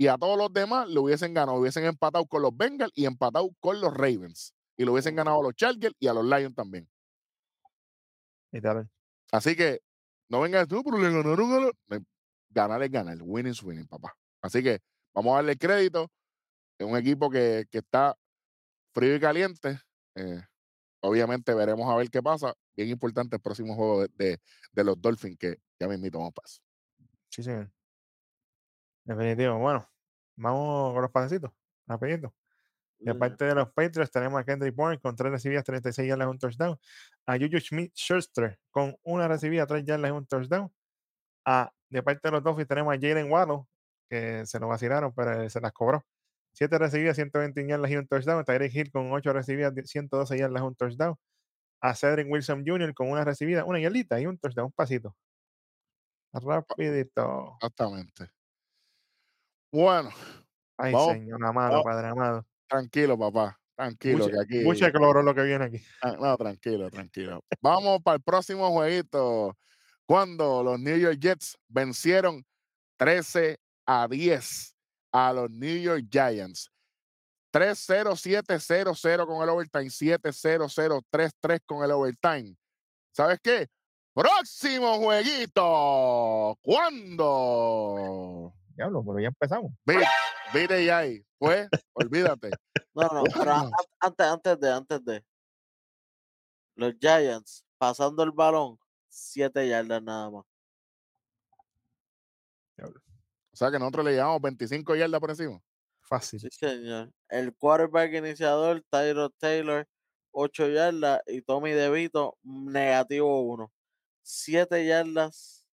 y 0.01 0.07
a 0.07 0.17
todos 0.17 0.35
los 0.35 0.51
demás 0.51 0.87
le 0.89 0.99
hubiesen 0.99 1.31
ganado, 1.31 1.59
hubiesen 1.59 1.83
empatado 1.85 2.25
con 2.25 2.41
los 2.41 2.57
Bengals 2.57 2.91
y 2.95 3.05
empatado 3.05 3.51
con 3.59 3.79
los 3.79 3.93
Ravens. 3.93 4.51
Y 4.75 4.83
le 4.83 4.89
hubiesen 4.89 5.15
ganado 5.15 5.39
a 5.41 5.43
los 5.43 5.53
Chargers 5.53 5.93
y 5.99 6.07
a 6.07 6.13
los 6.13 6.25
Lions 6.25 6.55
también. 6.55 6.89
Así 9.31 9.55
que 9.55 9.81
no 10.27 10.41
vengan, 10.41 10.65
no, 10.67 10.83
pero 10.83 10.97
le 10.97 11.11
ganaron 11.11 11.51
a 11.53 11.59
los... 11.59 11.71
Ganar 12.49 12.81
es 12.81 12.89
ganar, 12.89 13.17
winning 13.21 13.51
is 13.51 13.61
winning, 13.61 13.87
papá. 13.87 14.17
Así 14.41 14.63
que 14.63 14.79
vamos 15.13 15.33
a 15.33 15.35
darle 15.35 15.55
crédito. 15.55 16.11
Es 16.79 16.87
un 16.87 16.97
equipo 16.97 17.29
que, 17.29 17.67
que 17.69 17.77
está 17.77 18.17
frío 18.95 19.15
y 19.15 19.19
caliente. 19.19 19.79
Eh, 20.15 20.41
obviamente 21.01 21.53
veremos 21.53 21.87
a 21.87 21.95
ver 21.95 22.09
qué 22.09 22.23
pasa. 22.23 22.55
Bien 22.75 22.89
importante 22.89 23.35
el 23.35 23.41
próximo 23.43 23.75
juego 23.75 24.01
de, 24.01 24.09
de- 24.15 24.39
de 24.71 24.83
los 24.83 24.99
Dolphins, 24.99 25.37
que 25.37 25.57
ya 25.79 25.87
me 25.87 25.93
invito 25.93 26.25
a 26.25 26.31
paso. 26.31 26.59
Sí, 27.29 27.43
señor. 27.43 27.71
Definitivo. 29.03 29.59
Bueno, 29.59 29.87
vamos 30.41 30.93
con 30.93 31.01
los 31.01 31.11
pasecitos. 31.11 31.51
Rapidito. 31.87 32.33
De 32.99 33.15
parte 33.15 33.45
de 33.45 33.55
los 33.55 33.71
Patriots 33.73 34.11
tenemos 34.11 34.39
a 34.39 34.43
Kendrick 34.43 34.75
Bourne 34.75 34.99
con 34.99 35.15
3 35.15 35.31
recibidas, 35.31 35.63
36 35.63 36.07
yardas, 36.07 36.27
un 36.27 36.37
touchdown. 36.37 36.77
A 37.25 37.35
Juju 37.35 37.59
Smith 37.59 37.91
Schuster 37.95 38.59
con 38.69 38.95
una 39.03 39.27
recibida, 39.27 39.65
3 39.65 39.83
yardas 39.83 40.09
y 40.09 40.11
un 40.11 40.27
touchdown. 40.27 40.71
A, 41.45 41.73
de 41.89 42.03
parte 42.03 42.27
de 42.27 42.31
los 42.33 42.43
Dolphins 42.43 42.67
tenemos 42.67 42.93
a 42.93 42.99
Jalen 42.99 43.31
Waddle, 43.31 43.63
que 44.07 44.45
se 44.45 44.59
lo 44.59 44.67
vacilaron, 44.67 45.11
pero 45.15 45.49
se 45.49 45.59
las 45.59 45.71
cobró. 45.71 46.05
7 46.53 46.77
recibidas, 46.77 47.15
121 47.15 47.69
yardas 47.69 47.89
y 47.89 47.97
un 47.97 48.07
touchdown. 48.07 48.45
Tyreek 48.45 48.75
Hill 48.75 48.91
con 48.91 49.11
8 49.11 49.33
recibidas, 49.33 49.73
112 49.85 50.37
yardas, 50.37 50.61
un 50.61 50.75
touchdown. 50.75 51.15
A 51.81 51.95
Cedric 51.95 52.27
Wilson 52.29 52.63
Jr. 52.63 52.93
con 52.93 53.09
una 53.09 53.25
recibida, 53.25 53.65
una 53.65 53.79
yardita 53.79 54.21
y 54.21 54.27
un 54.27 54.37
touchdown, 54.37 54.67
un 54.67 54.71
pasito. 54.73 55.15
Rapidito. 56.33 57.55
Exactamente. 57.55 58.29
Bueno, 59.71 60.09
Ay, 60.77 60.93
Vamos- 60.93 61.13
señor 61.13 61.45
amado, 61.45 61.69
vamos. 61.71 61.83
padre 61.85 62.07
amado. 62.07 62.45
tranquilo, 62.67 63.17
papá. 63.17 63.57
Tranquilo, 63.75 64.25
Mucha, 64.25 64.31
que 64.31 64.39
aquí. 64.41 64.63
mucha 64.63 64.91
cloro 64.91 65.23
lo 65.23 65.33
que 65.33 65.41
viene 65.43 65.65
aquí. 65.65 65.81
Ah, 66.01 66.15
No, 66.19 66.37
tranquilo, 66.37 66.89
tranquilo. 66.91 67.43
Vamos 67.61 67.99
para 68.03 68.17
el 68.17 68.21
próximo 68.23 68.69
jueguito. 68.71 69.57
Cuando 70.05 70.61
los 70.63 70.79
New 70.79 70.97
York 70.97 71.17
Jets 71.19 71.57
vencieron 71.67 72.45
13 72.97 73.57
a 73.87 74.07
10 74.07 74.75
a 75.11 75.33
los 75.33 75.49
New 75.49 75.77
York 75.81 76.03
Giants. 76.11 76.69
3-0-7-0-0 77.53 79.25
con 79.27 79.41
el 79.43 79.49
overtime, 79.49 79.89
7-0-0-3-3 79.89 81.59
con 81.65 81.83
el 81.83 81.91
overtime. 81.91 82.55
¿Sabes 83.13 83.39
qué? 83.43 83.67
Próximo 84.13 84.97
jueguito. 84.99 86.57
¿Cuándo? 86.61 88.53
Diablo, 88.75 89.03
pero 89.05 89.19
ya 89.19 89.27
empezamos. 89.27 89.71
Vite 90.53 90.85
ya 90.85 90.99
ahí. 90.99 91.25
Pues, 91.37 91.67
olvídate. 91.93 92.51
No, 92.93 93.07
no, 93.07 93.23
pero 93.33 93.71
antes, 93.99 94.25
antes 94.27 94.59
de, 94.59 94.71
antes 94.71 95.05
de. 95.05 95.25
Los 96.75 96.93
Giants 96.99 97.65
pasando 97.77 98.23
el 98.23 98.31
balón, 98.31 98.77
7 99.09 99.67
yardas 99.67 100.01
nada 100.01 100.29
más. 100.29 100.45
O 102.83 103.55
sea 103.55 103.69
que 103.69 103.77
nosotros 103.77 104.05
le 104.05 104.13
llevamos 104.13 104.41
25 104.41 104.95
yardas 104.95 105.19
por 105.19 105.29
encima. 105.29 105.61
Fácil. 106.01 106.39
Sí, 106.39 106.49
señor. 106.51 107.11
El 107.29 107.55
quarterback 107.55 108.13
iniciador, 108.13 108.83
Tyro 108.89 109.29
Taylor, 109.31 109.87
8 110.31 110.67
yardas. 110.69 111.21
Y 111.27 111.41
Tommy 111.41 111.71
DeVito, 111.71 112.37
negativo 112.43 113.41
1. 113.41 113.71
7 114.23 114.85
yardas 114.85 115.65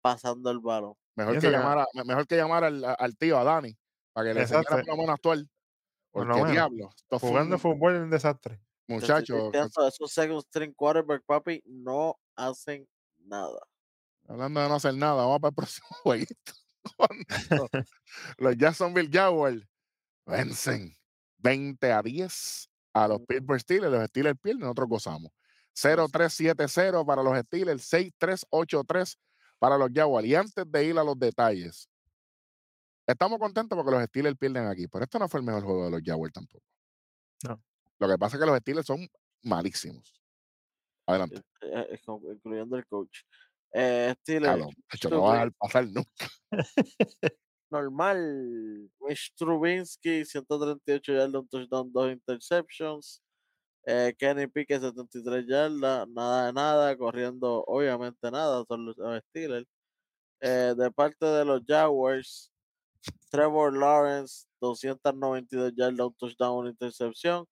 pasando 0.00 0.50
el 0.50 0.60
balón. 0.60 0.94
Mejor 1.16 1.32
que 1.34 1.38
eso 1.38 1.46
que- 1.48 1.52
llamar, 1.52 1.78
a- 1.80 1.86
me- 1.94 2.04
mejor 2.04 2.26
que 2.26 2.36
llamar 2.36 2.64
al, 2.64 2.84
al 2.98 3.16
tío, 3.16 3.38
a 3.38 3.44
Dani, 3.44 3.76
para 4.12 4.28
que 4.28 4.34
le 4.34 4.40
enseñara 4.42 4.62
Exacto. 4.62 4.86
por 4.86 4.96
lo 4.96 5.02
menos 5.02 5.14
actuar. 5.14 5.38
Porque 6.12 6.32
menos. 6.34 6.50
diablo, 6.52 6.90
esto 6.96 7.18
fue 7.18 7.28
Jugando 7.30 7.54
un 7.56 7.60
fútbol 7.60 7.94
es 7.96 8.00
un 8.02 8.10
desastre. 8.10 8.56
Te 8.86 8.94
estoy 8.96 9.08
muchacho, 9.14 9.34
diciendo, 9.52 9.88
esos 9.88 10.12
second 10.12 10.40
string 10.42 10.72
quarterback, 10.74 11.22
papi, 11.24 11.62
no 11.66 12.16
hacen 12.34 12.88
nada. 13.18 13.60
hablando 14.26 14.60
de 14.60 14.68
no 14.68 14.74
hacer 14.76 14.94
nada, 14.94 15.14
vamos 15.16 15.38
para 15.40 15.50
el 15.50 15.54
próximo 15.54 15.86
jueguito. 16.02 16.52
Los 18.38 18.56
Jacksonville 18.56 19.10
Jaguars 19.12 19.62
vencen 20.26 20.96
20 21.38 21.92
a 21.92 22.02
10 22.02 22.68
a 22.94 23.06
los. 23.08 23.20
Pittsburgh 23.20 23.60
Steelers, 23.60 23.92
los 23.92 24.08
Steelers 24.08 24.38
pierden, 24.40 24.62
nosotros 24.62 24.88
gozamos. 24.88 25.30
0-3-7-0 25.76 27.06
para 27.06 27.22
los 27.22 27.38
Steelers, 27.38 27.82
6-3-8-3 27.92 29.16
para 29.60 29.78
los 29.78 29.90
Jaguars. 29.94 30.26
Y 30.26 30.34
antes 30.34 30.64
de 30.68 30.84
ir 30.84 30.98
a 30.98 31.04
los 31.04 31.16
detalles, 31.16 31.88
estamos 33.06 33.38
contentos 33.38 33.76
porque 33.76 33.92
los 33.92 34.02
Steelers 34.04 34.36
pierden 34.36 34.66
aquí, 34.66 34.88
pero 34.88 35.04
esto 35.04 35.18
no 35.20 35.28
fue 35.28 35.38
el 35.40 35.46
mejor 35.46 35.62
juego 35.62 35.84
de 35.84 35.90
los 35.92 36.00
Jaguars 36.04 36.32
tampoco. 36.32 36.64
No. 37.44 37.62
Lo 38.00 38.08
que 38.08 38.18
pasa 38.18 38.36
es 38.36 38.40
que 38.40 38.46
los 38.46 38.58
Steelers 38.58 38.86
son 38.86 39.06
malísimos. 39.42 40.20
Adelante. 41.06 41.42
eh, 41.62 41.86
eh, 41.90 42.00
con- 42.04 42.22
incluyendo 42.24 42.76
el 42.76 42.86
coach. 42.86 43.20
Eh, 43.72 44.14
Steelers, 44.22 44.66
no 45.10 45.22
va 45.22 45.30
a 45.30 45.32
dejar 45.34 45.52
pasar 45.52 45.86
nunca. 45.86 46.28
normal. 47.70 48.90
Mitch 49.00 49.32
Trubinsky, 49.36 50.24
138 50.24 51.12
yardas, 51.12 51.34
un 51.34 51.48
touchdown, 51.48 51.92
dos 51.92 52.10
interceptions. 52.12 53.22
Eh, 53.86 54.14
Kenny 54.18 54.46
Pickett, 54.46 54.82
73 54.82 55.46
yardas, 55.46 56.08
nada 56.08 56.46
de 56.46 56.52
nada, 56.52 56.96
corriendo, 56.96 57.64
obviamente 57.66 58.30
nada, 58.30 58.64
son 58.68 58.86
los 58.86 58.96
Steelers. 59.28 59.66
Eh, 60.40 60.74
de 60.76 60.90
parte 60.90 61.26
de 61.26 61.44
los 61.44 61.62
Jaguars, 61.66 62.52
Trevor 63.30 63.76
Lawrence, 63.76 64.46
292 64.60 65.72
yardas, 65.76 66.06
un 66.06 66.14
touchdown, 66.14 66.58
una 66.58 66.70
intercepción. 66.70 67.46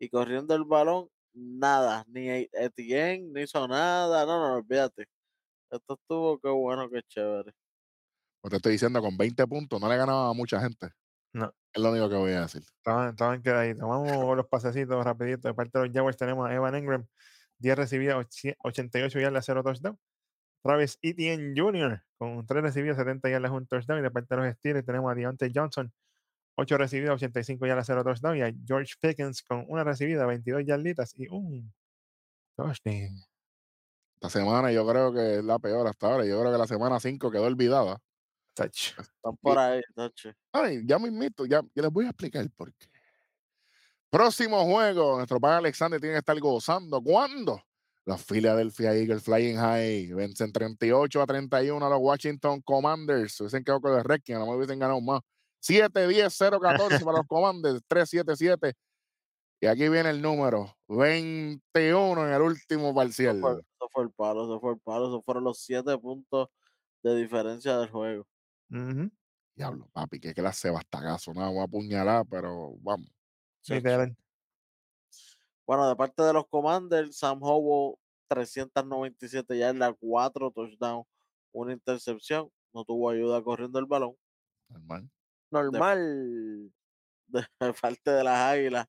Y 0.00 0.08
corriendo 0.08 0.54
el 0.54 0.64
balón, 0.64 1.08
nada, 1.32 2.04
ni 2.08 2.28
Etienne, 2.52 3.30
ni 3.32 3.42
hizo 3.42 3.66
nada, 3.68 4.26
no, 4.26 4.38
no, 4.38 4.54
olvídate. 4.56 5.06
Esto 5.70 5.94
estuvo, 5.94 6.38
qué 6.38 6.48
bueno, 6.48 6.88
qué 6.90 7.02
chévere. 7.08 7.52
Pues 8.40 8.50
te 8.50 8.56
estoy 8.56 8.72
diciendo, 8.72 9.00
con 9.00 9.16
20 9.16 9.46
puntos 9.46 9.80
no 9.80 9.88
le 9.88 9.96
ganaba 9.96 10.30
a 10.30 10.32
mucha 10.32 10.60
gente. 10.60 10.88
No. 11.32 11.54
Es 11.72 11.82
lo 11.82 11.90
único 11.90 12.08
que 12.08 12.16
voy 12.16 12.32
a 12.32 12.42
decir. 12.42 12.62
Estaban, 12.62 13.10
estaban 13.10 13.42
quedaditos. 13.42 13.86
Vamos 13.88 14.36
los 14.36 14.46
pasecitos 14.46 15.04
rapidito. 15.04 15.48
De 15.48 15.54
parte 15.54 15.78
de 15.78 15.86
los 15.86 15.94
Jaguars 15.94 16.16
tenemos 16.16 16.48
a 16.48 16.54
Evan 16.54 16.74
Engram, 16.74 17.06
10 17.58 17.76
recibidas, 17.76 18.16
och- 18.16 18.54
88 18.64 19.20
yardas, 19.20 19.44
0 19.46 19.62
touchdown. 19.62 19.98
Travis 20.62 20.98
Etienne 21.02 21.54
Jr. 21.56 22.02
con 22.18 22.44
3 22.46 22.62
recibidas, 22.62 22.96
70 22.96 23.28
yardas, 23.30 23.50
un 23.52 23.66
touchdown. 23.66 24.00
Y 24.00 24.02
de 24.02 24.10
parte 24.10 24.34
de 24.34 24.42
los 24.42 24.54
Steelers 24.56 24.84
tenemos 24.86 25.10
a 25.10 25.14
Deontay 25.14 25.52
Johnson, 25.54 25.92
8 26.56 26.78
recibidas, 26.78 27.14
85 27.14 27.66
yardas, 27.66 27.86
0 27.86 28.02
touchdown. 28.02 28.36
Y 28.36 28.42
a 28.42 28.52
George 28.66 28.94
Pickens 29.00 29.42
con 29.42 29.64
una 29.68 29.84
recibida, 29.84 30.26
22 30.26 30.64
yarditas 30.64 31.12
y 31.16 31.28
un 31.28 31.72
touchdown. 32.56 33.16
Esta 34.20 34.30
semana 34.30 34.72
yo 34.72 34.84
creo 34.88 35.12
que 35.12 35.36
es 35.38 35.44
la 35.44 35.60
peor 35.60 35.86
hasta 35.86 36.08
ahora. 36.08 36.24
Yo 36.24 36.40
creo 36.40 36.50
que 36.50 36.58
la 36.58 36.66
semana 36.66 36.98
5 36.98 37.30
quedó 37.30 37.44
olvidada. 37.44 37.98
Están 38.66 39.36
por 39.40 39.58
ahí, 39.58 39.80
Tache. 39.94 40.34
Ay, 40.52 40.82
ya 40.84 40.98
me 40.98 41.08
invito, 41.08 41.46
ya, 41.46 41.62
ya 41.74 41.82
les 41.82 41.92
voy 41.92 42.06
a 42.06 42.08
explicar 42.08 42.48
por 42.56 42.72
qué. 42.74 42.86
Próximo 44.10 44.64
juego, 44.64 45.16
nuestro 45.16 45.38
padre 45.38 45.58
Alexander 45.58 46.00
tiene 46.00 46.14
que 46.14 46.20
estar 46.20 46.38
gozando. 46.40 47.02
¿Cuándo? 47.02 47.62
Los 48.06 48.24
Philadelphia 48.24 48.94
Eagles 48.94 49.22
Flying 49.22 49.58
High 49.58 50.14
vencen 50.14 50.50
38 50.50 51.20
a 51.20 51.26
31 51.26 51.86
a 51.86 51.90
los 51.90 51.98
Washington 52.00 52.62
Commanders. 52.62 53.38
Hubiesen 53.40 53.62
quedado 53.62 53.82
con 53.82 53.98
el 53.98 54.04
Redskins, 54.04 54.36
a 54.36 54.38
lo 54.38 54.46
mejor 54.46 54.56
hubiesen 54.56 54.78
ganado 54.78 55.00
más. 55.02 55.20
7-10-0-14 55.62 57.04
para 57.04 57.18
los 57.18 57.26
Commanders, 57.26 57.82
3-7-7. 57.86 58.72
Y 59.60 59.66
aquí 59.66 59.88
viene 59.88 60.08
el 60.08 60.22
número, 60.22 60.74
21 60.86 62.26
en 62.28 62.32
el 62.32 62.40
último 62.40 62.94
parcial. 62.94 63.36
Eso 63.36 63.46
fue, 63.46 63.60
eso 63.60 63.88
fue 63.92 64.04
el 64.04 64.10
palo, 64.12 64.44
eso 64.44 64.60
fue 64.60 64.72
el 64.72 64.78
palo. 64.78 65.08
Esos 65.08 65.24
fueron 65.24 65.44
los 65.44 65.58
siete 65.58 65.98
puntos 65.98 66.48
de 67.02 67.14
diferencia 67.14 67.76
del 67.76 67.90
juego. 67.90 68.26
Ujú. 68.70 69.10
Diablo, 69.54 69.88
papi, 69.92 70.20
qué 70.20 70.34
clase 70.34 70.68
de 70.68 70.74
bastagazo. 70.74 71.34
No, 71.34 71.52
voy 71.52 71.60
a 71.60 71.64
apuñalar, 71.64 72.24
pero 72.30 72.76
vamos. 72.80 73.10
Chacho. 73.62 73.76
Literal. 73.76 74.16
Bueno, 75.66 75.88
de 75.88 75.96
parte 75.96 76.22
de 76.22 76.32
los 76.32 76.46
Commanders, 76.48 77.18
Sam 77.18 77.42
Howell, 77.42 77.96
397 78.28 79.58
yardas, 79.58 79.94
4 79.98 80.50
touchdowns, 80.50 81.06
una 81.52 81.72
intercepción. 81.72 82.50
No 82.72 82.84
tuvo 82.84 83.10
ayuda 83.10 83.42
corriendo 83.42 83.78
el 83.78 83.86
balón. 83.86 84.14
Normal. 84.68 85.10
Normal. 85.50 86.72
De 87.26 87.74
parte 87.74 88.10
de 88.10 88.24
las 88.24 88.38
Águilas, 88.38 88.86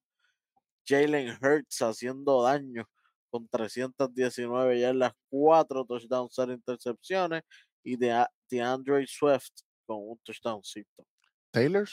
Jalen 0.88 1.38
Hurts 1.42 1.82
haciendo 1.82 2.42
daño 2.44 2.88
con 3.30 3.48
319 3.50 4.80
yardas, 4.80 5.14
4 5.30 5.84
touchdowns, 5.84 6.32
0 6.34 6.54
intercepciones. 6.54 7.44
Y 7.84 7.98
de, 7.98 8.26
de 8.50 8.62
Andre 8.62 9.06
Swift 9.08 9.52
con 9.90 9.98
un 10.08 10.20
touchdowncito. 10.20 11.04
Taylor, 11.50 11.90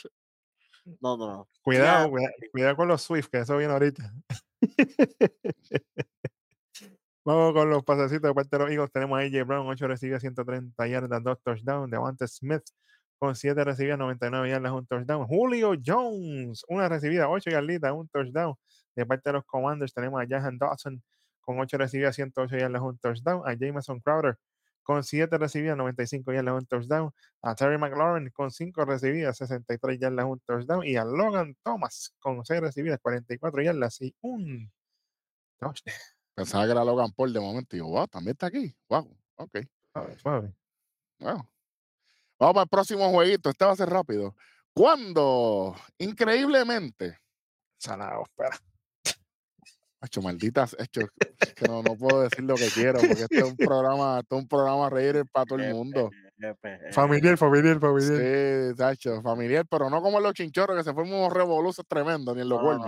No, 1.00 1.16
no, 1.16 1.26
no. 1.26 1.48
Cuidado, 1.62 2.10
cuidado 2.52 2.76
con 2.76 2.88
los 2.88 3.00
Swift, 3.00 3.28
que 3.28 3.38
eso 3.38 3.56
viene 3.56 3.72
ahorita. 3.72 4.12
Vamos 7.24 7.54
con 7.54 7.70
los 7.70 7.82
pasecitos 7.84 8.28
de 8.28 8.34
parte 8.34 8.56
de 8.56 8.62
los 8.62 8.70
Eagles. 8.70 8.92
Tenemos 8.92 9.18
a 9.18 9.22
AJ 9.22 9.46
Brown, 9.46 9.66
8 9.66 9.88
recibidas, 9.88 10.20
130 10.20 10.86
yardas, 10.86 11.24
2 11.24 11.42
touchdowns. 11.42 11.90
Devante 11.90 12.28
Smith 12.28 12.62
con 13.18 13.34
7 13.34 13.64
recibidas, 13.64 13.98
99 13.98 14.50
yardas, 14.50 14.72
un 14.72 14.86
touchdown. 14.86 15.26
Julio 15.26 15.72
Jones, 15.84 16.64
una 16.68 16.88
recibida, 16.88 17.30
8 17.30 17.50
yarditas, 17.50 17.92
un 17.92 18.08
touchdown. 18.08 18.54
De 18.94 19.06
parte 19.06 19.30
de 19.30 19.32
los 19.32 19.44
Commanders 19.46 19.94
tenemos 19.94 20.22
a 20.22 20.26
Jahan 20.28 20.58
Dawson 20.58 21.02
con 21.40 21.58
8 21.58 21.78
recibidas, 21.78 22.14
108 22.14 22.58
yardas, 22.58 22.82
un 22.82 22.98
touchdown. 22.98 23.42
A 23.46 23.54
Jameson 23.54 24.00
Crowder 24.00 24.36
con 24.86 25.02
7 25.02 25.36
recibidas, 25.36 25.76
95 25.76 26.32
yardas, 26.32 26.54
un 26.54 26.66
touchdown. 26.66 27.10
A 27.42 27.56
Terry 27.56 27.76
McLaurin 27.76 28.30
con 28.30 28.52
5 28.52 28.84
recibidas, 28.84 29.36
63 29.36 29.98
yardas, 29.98 30.26
un 30.26 30.38
touchdown. 30.40 30.86
Y 30.86 30.96
a 30.96 31.04
Logan 31.04 31.56
Thomas 31.64 32.14
con 32.20 32.46
6 32.46 32.60
recibidas, 32.60 33.00
44 33.02 33.62
yardas 33.62 34.00
y 34.00 34.14
un 34.20 34.72
touchdown. 35.58 35.82
pensaba 36.36 36.64
que 36.66 36.70
era 36.70 36.84
Logan 36.84 37.10
Paul 37.12 37.32
de 37.32 37.40
momento. 37.40 37.74
Y 37.74 37.80
yo, 37.80 37.86
wow, 37.86 38.06
también 38.06 38.32
está 38.32 38.46
aquí. 38.46 38.72
Wow, 38.88 39.18
ok. 39.36 39.58
Suave, 39.92 40.18
suave. 40.18 40.54
Wow. 41.18 41.48
Vamos 42.38 42.54
para 42.54 42.62
el 42.62 42.68
próximo 42.68 43.10
jueguito. 43.10 43.50
Este 43.50 43.64
va 43.64 43.72
a 43.72 43.76
ser 43.76 43.88
rápido. 43.88 44.36
Cuando, 44.72 45.74
increíblemente, 45.98 47.18
Salado, 47.78 48.22
espera. 48.22 48.58
Hecho 50.06 50.22
malditas, 50.22 50.74
hecho, 50.78 51.02
es 51.40 51.54
que 51.54 51.66
no, 51.68 51.82
no 51.82 51.96
puedo 51.96 52.22
decir 52.22 52.44
lo 52.44 52.54
que 52.54 52.68
quiero, 52.68 52.98
porque 52.98 53.22
este 53.22 53.38
es 53.38 53.44
un 53.44 53.56
programa, 53.56 54.20
este 54.20 54.34
es 54.34 54.42
un 54.42 54.48
programa 54.48 54.88
reír 54.90 55.24
para 55.32 55.46
todo 55.46 55.58
el 55.58 55.74
mundo. 55.74 56.10
Familiar, 56.92 57.36
familiar, 57.36 57.80
familiar. 57.80 58.18
Sí, 58.70 58.76
tacho, 58.76 59.22
familiar, 59.22 59.66
pero 59.68 59.88
no 59.88 60.02
como 60.02 60.20
los 60.20 60.34
chinchorros 60.34 60.76
que 60.76 60.84
se 60.84 60.92
fueron 60.92 61.12
unos 61.12 61.32
revoluciones 61.32 61.88
tremendos, 61.88 62.34
ni 62.34 62.42
en 62.42 62.48
los 62.48 62.62
No, 62.62 62.78
no, 62.78 62.86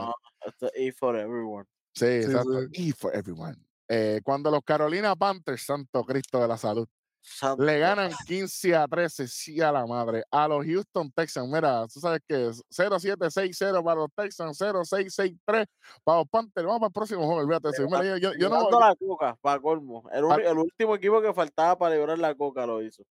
no, 0.61 0.69
E 0.75 0.93
for 0.93 1.17
everyone. 1.17 1.65
Sí, 1.95 2.07
Sí, 2.07 2.27
exacto. 2.27 2.61
sí. 2.61 2.69
Y 2.73 2.93
for 2.93 3.15
everyone. 3.15 3.57
Eh, 3.89 4.21
cuando 4.23 4.51
los 4.51 4.61
Carolina 4.63 5.17
Panthers, 5.17 5.63
Santo 5.65 6.05
Cristo 6.05 6.41
de 6.41 6.49
la 6.49 6.59
Salud, 6.59 6.87
Santo. 7.31 7.63
le 7.65 7.79
ganan 7.79 8.11
15 8.27 8.75
a 8.75 8.87
13, 8.89 9.29
sí 9.29 9.61
a 9.61 9.71
la 9.71 9.87
madre, 9.87 10.25
a 10.31 10.49
los 10.49 10.65
Houston 10.65 11.11
Texans. 11.13 11.49
Mira, 11.49 11.87
tú 11.93 12.01
sabes 12.01 12.21
que 12.27 12.49
es 12.49 12.63
0-7-6-0 12.71 13.85
para 13.85 14.01
los 14.01 14.11
Texans, 14.17 14.61
0-6-6-3 14.61 15.67
para 16.05 16.19
los 16.19 16.29
Panthers. 16.29 16.67
Vamos 16.67 16.81
para 16.81 16.89
el 16.89 16.93
próximo 16.93 17.27
juego, 17.27 17.41
olvídate. 17.41 17.69
Mira, 17.85 18.05
yo, 18.05 18.17
yo, 18.17 18.33
yo 18.39 18.49
no, 18.49 18.71
la 18.81 18.95
coca, 18.97 19.37
para 19.41 19.61
colmo. 19.61 20.09
El, 20.13 20.25
el 20.45 20.59
último 20.59 20.95
equipo 20.97 21.21
que 21.23 21.33
faltaba 21.33 21.77
para 21.79 21.95
librar 21.95 22.19
la 22.19 22.35
coca 22.35 22.67
lo 22.67 22.83
hizo. 22.83 23.03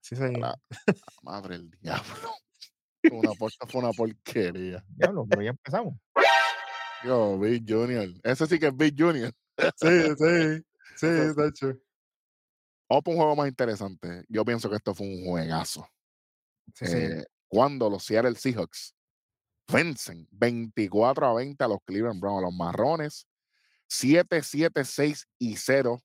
Sí, 0.00 0.16
señor. 0.16 0.38
la- 0.38 0.58
madre 1.22 1.58
del 1.58 1.70
diablo. 1.80 2.32
Una 3.12 3.30
apuesta 3.32 3.66
fue 3.66 3.80
una 3.82 3.92
porquería. 3.92 4.84
Diablo, 4.88 5.26
pero 5.28 5.42
ya 5.42 5.50
empezamos. 5.50 5.94
Yo, 7.04 7.38
Big 7.38 7.64
Junior. 7.68 8.08
Ese 8.22 8.46
sí 8.46 8.58
que 8.58 8.66
es 8.68 8.76
Big 8.76 8.94
Junior. 8.98 9.32
Sí, 9.76 9.88
sí, 10.16 10.62
sí, 10.96 11.06
hecho. 11.46 11.78
Vamos 12.88 13.04
por 13.04 13.12
un 13.12 13.20
juego 13.20 13.36
más 13.36 13.48
interesante. 13.48 14.24
Yo 14.28 14.44
pienso 14.44 14.70
que 14.70 14.76
esto 14.76 14.94
fue 14.94 15.06
un 15.06 15.24
juegazo. 15.24 15.86
Sí, 16.74 16.86
sí. 16.86 16.96
Eh, 16.96 17.26
cuando 17.48 17.90
los 17.90 18.04
Seattle 18.04 18.34
Seahawks 18.34 18.94
vencen 19.70 20.26
24 20.30 21.26
a 21.26 21.34
20 21.34 21.62
a 21.62 21.68
los 21.68 21.78
Cleveland 21.84 22.20
Browns, 22.20 22.38
a 22.38 22.46
los 22.46 22.54
marrones, 22.54 23.26
7, 23.88 24.42
7, 24.42 24.84
6 24.84 25.28
y 25.38 25.56
0 25.56 26.02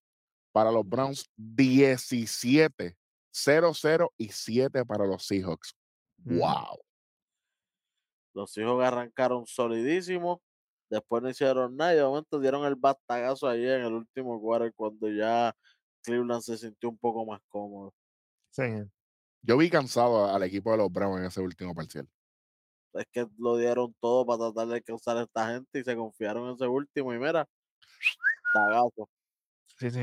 para 0.52 0.72
los 0.72 0.88
Browns, 0.88 1.30
17, 1.36 2.98
0, 3.32 3.72
0 3.74 4.14
y 4.18 4.30
7 4.30 4.86
para 4.86 5.06
los 5.06 5.26
Seahawks. 5.26 5.76
Mm. 6.18 6.40
¡Wow! 6.40 6.80
Los 8.34 8.58
hijos 8.58 8.84
arrancaron 8.84 9.46
solidísimos. 9.46 10.40
Después 10.90 11.24
no 11.24 11.30
hicieron 11.30 11.76
nada 11.76 11.94
y 11.94 11.98
de 11.98 12.04
momento 12.04 12.40
dieron 12.40 12.66
el 12.66 12.76
bastagazo 12.76 13.48
ahí 13.48 13.66
en 13.66 13.82
el 13.82 13.94
último 13.94 14.40
quarter 14.40 14.74
cuando 14.76 15.10
ya 15.10 15.56
Cleveland 16.04 16.42
se 16.42 16.58
sintió 16.58 16.90
un 16.90 16.98
poco 16.98 17.26
más 17.26 17.42
cómodo. 17.48 17.94
Sí. 18.52 18.64
Yo 19.42 19.58
vi 19.58 19.70
cansado 19.70 20.28
al 20.28 20.44
equipo 20.44 20.72
de 20.72 20.78
los 20.78 20.92
Browns 20.92 21.20
en 21.20 21.26
ese 21.26 21.42
último 21.42 21.74
parcial. 21.74 22.08
Es 22.94 23.06
que 23.12 23.28
lo 23.38 23.58
dieron 23.58 23.94
todo 24.00 24.26
para 24.26 24.52
tratar 24.52 24.68
de 24.68 24.84
causar 24.84 25.18
a 25.18 25.24
esta 25.24 25.48
gente 25.48 25.80
y 25.80 25.84
se 25.84 25.96
confiaron 25.96 26.48
en 26.48 26.56
ese 26.56 26.68
último. 26.68 27.14
Y 27.14 27.20
mira, 27.20 27.48
tagazo. 28.54 29.10
Sí, 29.78 29.90
sí. 29.90 30.02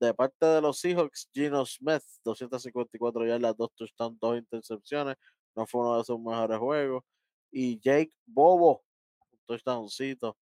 De 0.00 0.14
parte 0.14 0.46
de 0.46 0.60
los 0.60 0.78
Seahawks, 0.78 1.28
Gino 1.32 1.66
Smith, 1.66 2.02
254 2.24 3.26
yardas, 3.26 3.56
dos 3.56 3.70
touchdowns, 3.74 4.18
dos 4.20 4.38
intercepciones. 4.38 5.16
No 5.56 5.66
fue 5.66 5.80
uno 5.80 5.98
de 5.98 6.04
sus 6.04 6.20
mejores 6.20 6.58
juegos. 6.58 7.02
Y 7.50 7.80
Jake 7.80 8.12
Bobo, 8.24 8.84
un 9.32 9.38
touchdowncito, 9.46 10.36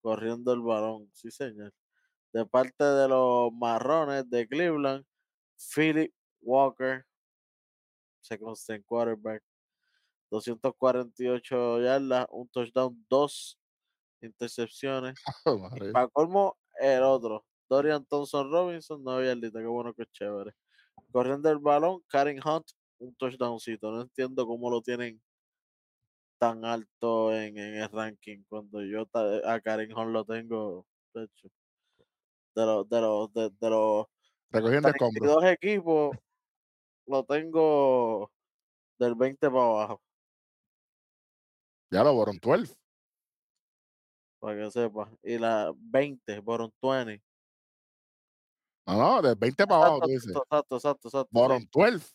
corriendo 0.00 0.52
el 0.54 0.62
balón. 0.62 1.10
Sí, 1.12 1.30
señor. 1.30 1.72
De 2.32 2.46
parte 2.46 2.82
de 2.84 3.08
los 3.08 3.52
marrones 3.52 4.28
de 4.30 4.48
Cleveland, 4.48 5.04
Philip 5.74 6.12
Walker, 6.40 7.04
second 8.20 8.56
string 8.56 8.82
quarterback, 8.84 9.42
248 10.30 11.80
yardas, 11.82 12.26
un 12.30 12.48
touchdown, 12.48 13.04
dos 13.08 13.58
intercepciones. 14.22 15.14
Oh. 15.46 15.68
Para 15.92 16.08
colmo, 16.08 16.56
el 16.80 17.02
otro, 17.02 17.44
Dorian 17.68 18.04
Thompson 18.06 18.50
Robinson, 18.50 19.02
no 19.02 19.22
yarditas, 19.22 19.60
qué 19.60 19.68
bueno 19.68 19.92
que 19.94 20.06
chévere. 20.06 20.52
Corriendo 21.10 21.50
el 21.50 21.58
balón, 21.58 22.00
Karen 22.08 22.40
Hunt, 22.42 22.66
un 22.98 23.14
touchdowncito. 23.16 23.90
No 23.90 24.02
entiendo 24.02 24.46
cómo 24.46 24.70
lo 24.70 24.80
tienen 24.80 25.20
tan 26.38 26.64
alto 26.64 27.32
en, 27.32 27.56
en 27.58 27.74
el 27.76 27.88
ranking 27.90 28.42
cuando 28.48 28.82
yo 28.82 29.06
a 29.44 29.60
Karen 29.60 29.96
Hunt 29.96 30.10
lo 30.10 30.24
tengo, 30.24 30.86
de 31.14 31.24
hecho, 31.24 31.48
de 32.54 32.66
los, 32.66 32.88
de 32.88 33.00
los, 33.00 33.32
de, 33.32 33.50
de 33.50 33.70
los 33.70 34.06
Recogiendo. 34.50 34.92
32 34.92 35.44
equipos, 35.46 36.16
lo 37.06 37.24
tengo 37.24 38.32
del 38.98 39.14
20 39.16 39.50
para 39.50 39.64
abajo, 39.64 40.02
Ya 41.92 42.02
lo 42.02 42.12
fueron 42.16 42.38
12. 42.42 42.74
para 44.40 44.56
que 44.64 44.70
sepas. 44.70 45.08
Y 45.22 45.38
la 45.38 45.72
20, 45.76 46.42
por 46.42 46.60
un 46.62 46.72
20. 46.82 47.22
No, 48.86 48.96
no, 48.98 49.22
del 49.22 49.36
20 49.36 49.66
para 49.66 49.80
abajo, 49.80 50.00
Exacto, 50.00 50.02
tú 50.02 50.08
dices. 50.10 50.40
exacto, 50.42 50.76
exacto, 50.76 51.08
exacto. 51.08 51.40
sí. 51.40 51.40
Bottom 51.40 51.66
12. 51.72 52.12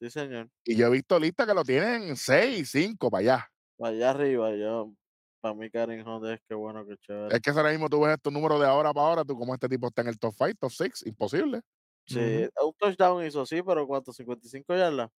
Sí, 0.00 0.10
señor. 0.10 0.50
Y 0.64 0.76
yo 0.76 0.86
he 0.88 0.90
visto 0.90 1.18
listas 1.18 1.46
que 1.46 1.54
lo 1.54 1.64
tienen 1.64 2.14
6, 2.16 2.70
5 2.70 3.10
para 3.10 3.20
allá. 3.20 3.50
Para 3.78 3.90
allá 3.94 4.10
arriba, 4.10 4.54
yo, 4.54 4.92
para 5.40 5.54
mí 5.54 5.70
Karen 5.70 6.06
Hunt 6.06 6.24
es 6.26 6.40
que 6.48 6.54
bueno, 6.54 6.86
que 6.86 6.96
chévere. 6.98 7.36
Es 7.36 7.40
que 7.40 7.50
ahora 7.50 7.70
mismo 7.70 7.88
tú 7.88 8.00
ves 8.00 8.14
estos 8.14 8.32
números 8.32 8.60
de 8.60 8.66
ahora 8.66 8.92
para 8.92 9.06
ahora, 9.06 9.24
tú 9.24 9.36
como 9.36 9.54
este 9.54 9.68
tipo 9.68 9.88
está 9.88 10.02
en 10.02 10.08
el 10.08 10.18
top 10.18 10.34
5, 10.36 10.52
top 10.60 10.70
6, 10.70 11.06
imposible. 11.06 11.62
Sí, 12.06 12.48
un 12.62 12.72
touchdown 12.78 13.24
hizo, 13.26 13.44
sí, 13.44 13.62
pero 13.62 13.86
¿cuánto? 13.86 14.12
55 14.12 14.74
yardas. 14.76 15.10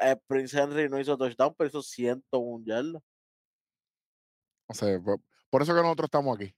Eh, 0.00 0.16
Prince 0.26 0.58
Henry 0.58 0.88
no 0.88 0.98
hizo 0.98 1.16
touchdown, 1.16 1.54
pero 1.56 1.68
hizo 1.68 1.82
101 1.82 2.64
yardas. 2.64 3.02
O 4.66 4.74
sea, 4.74 4.98
por, 5.00 5.20
por 5.50 5.62
eso 5.62 5.74
que 5.74 5.82
nosotros 5.82 6.06
estamos 6.06 6.36
aquí, 6.36 6.54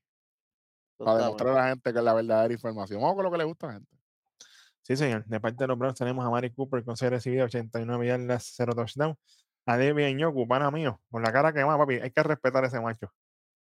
para 0.97 1.19
demostrar 1.19 1.51
a 1.51 1.55
la 1.55 1.69
gente 1.71 1.93
que 1.93 1.99
es 1.99 2.05
la 2.05 2.15
verdadera 2.15 2.55
información. 2.55 3.01
Vamos 3.01 3.17
con 3.17 3.25
lo 3.25 3.31
que 3.31 3.39
le 3.39 3.45
gusta 3.45 3.67
a 3.67 3.69
la 3.71 3.75
gente. 3.75 3.97
Sí, 4.83 4.97
señor. 4.97 5.25
De 5.27 5.41
parte 5.41 5.65
de 5.65 5.67
los 5.67 5.77
Browns 5.77 5.99
tenemos 5.99 6.25
a 6.25 6.31
Mari 6.31 6.53
Cooper 6.53 6.85
con 6.85 6.97
6 6.97 7.11
recibidas, 7.11 7.47
89 7.47 8.07
yardas, 8.07 8.53
0 8.55 8.73
touchdown. 8.75 9.17
A 9.67 9.77
Debian 9.77 10.17
Yoku, 10.19 10.47
pana 10.47 10.71
mío, 10.71 11.01
con 11.11 11.23
la 11.23 11.33
cara 11.33 11.53
que 11.53 11.63
va, 11.65 11.77
papi. 11.77 11.95
Hay 11.97 12.11
que 12.11 12.23
respetar 12.23 12.65
a 12.65 12.69
ese 12.69 12.81
macho. 12.81 13.11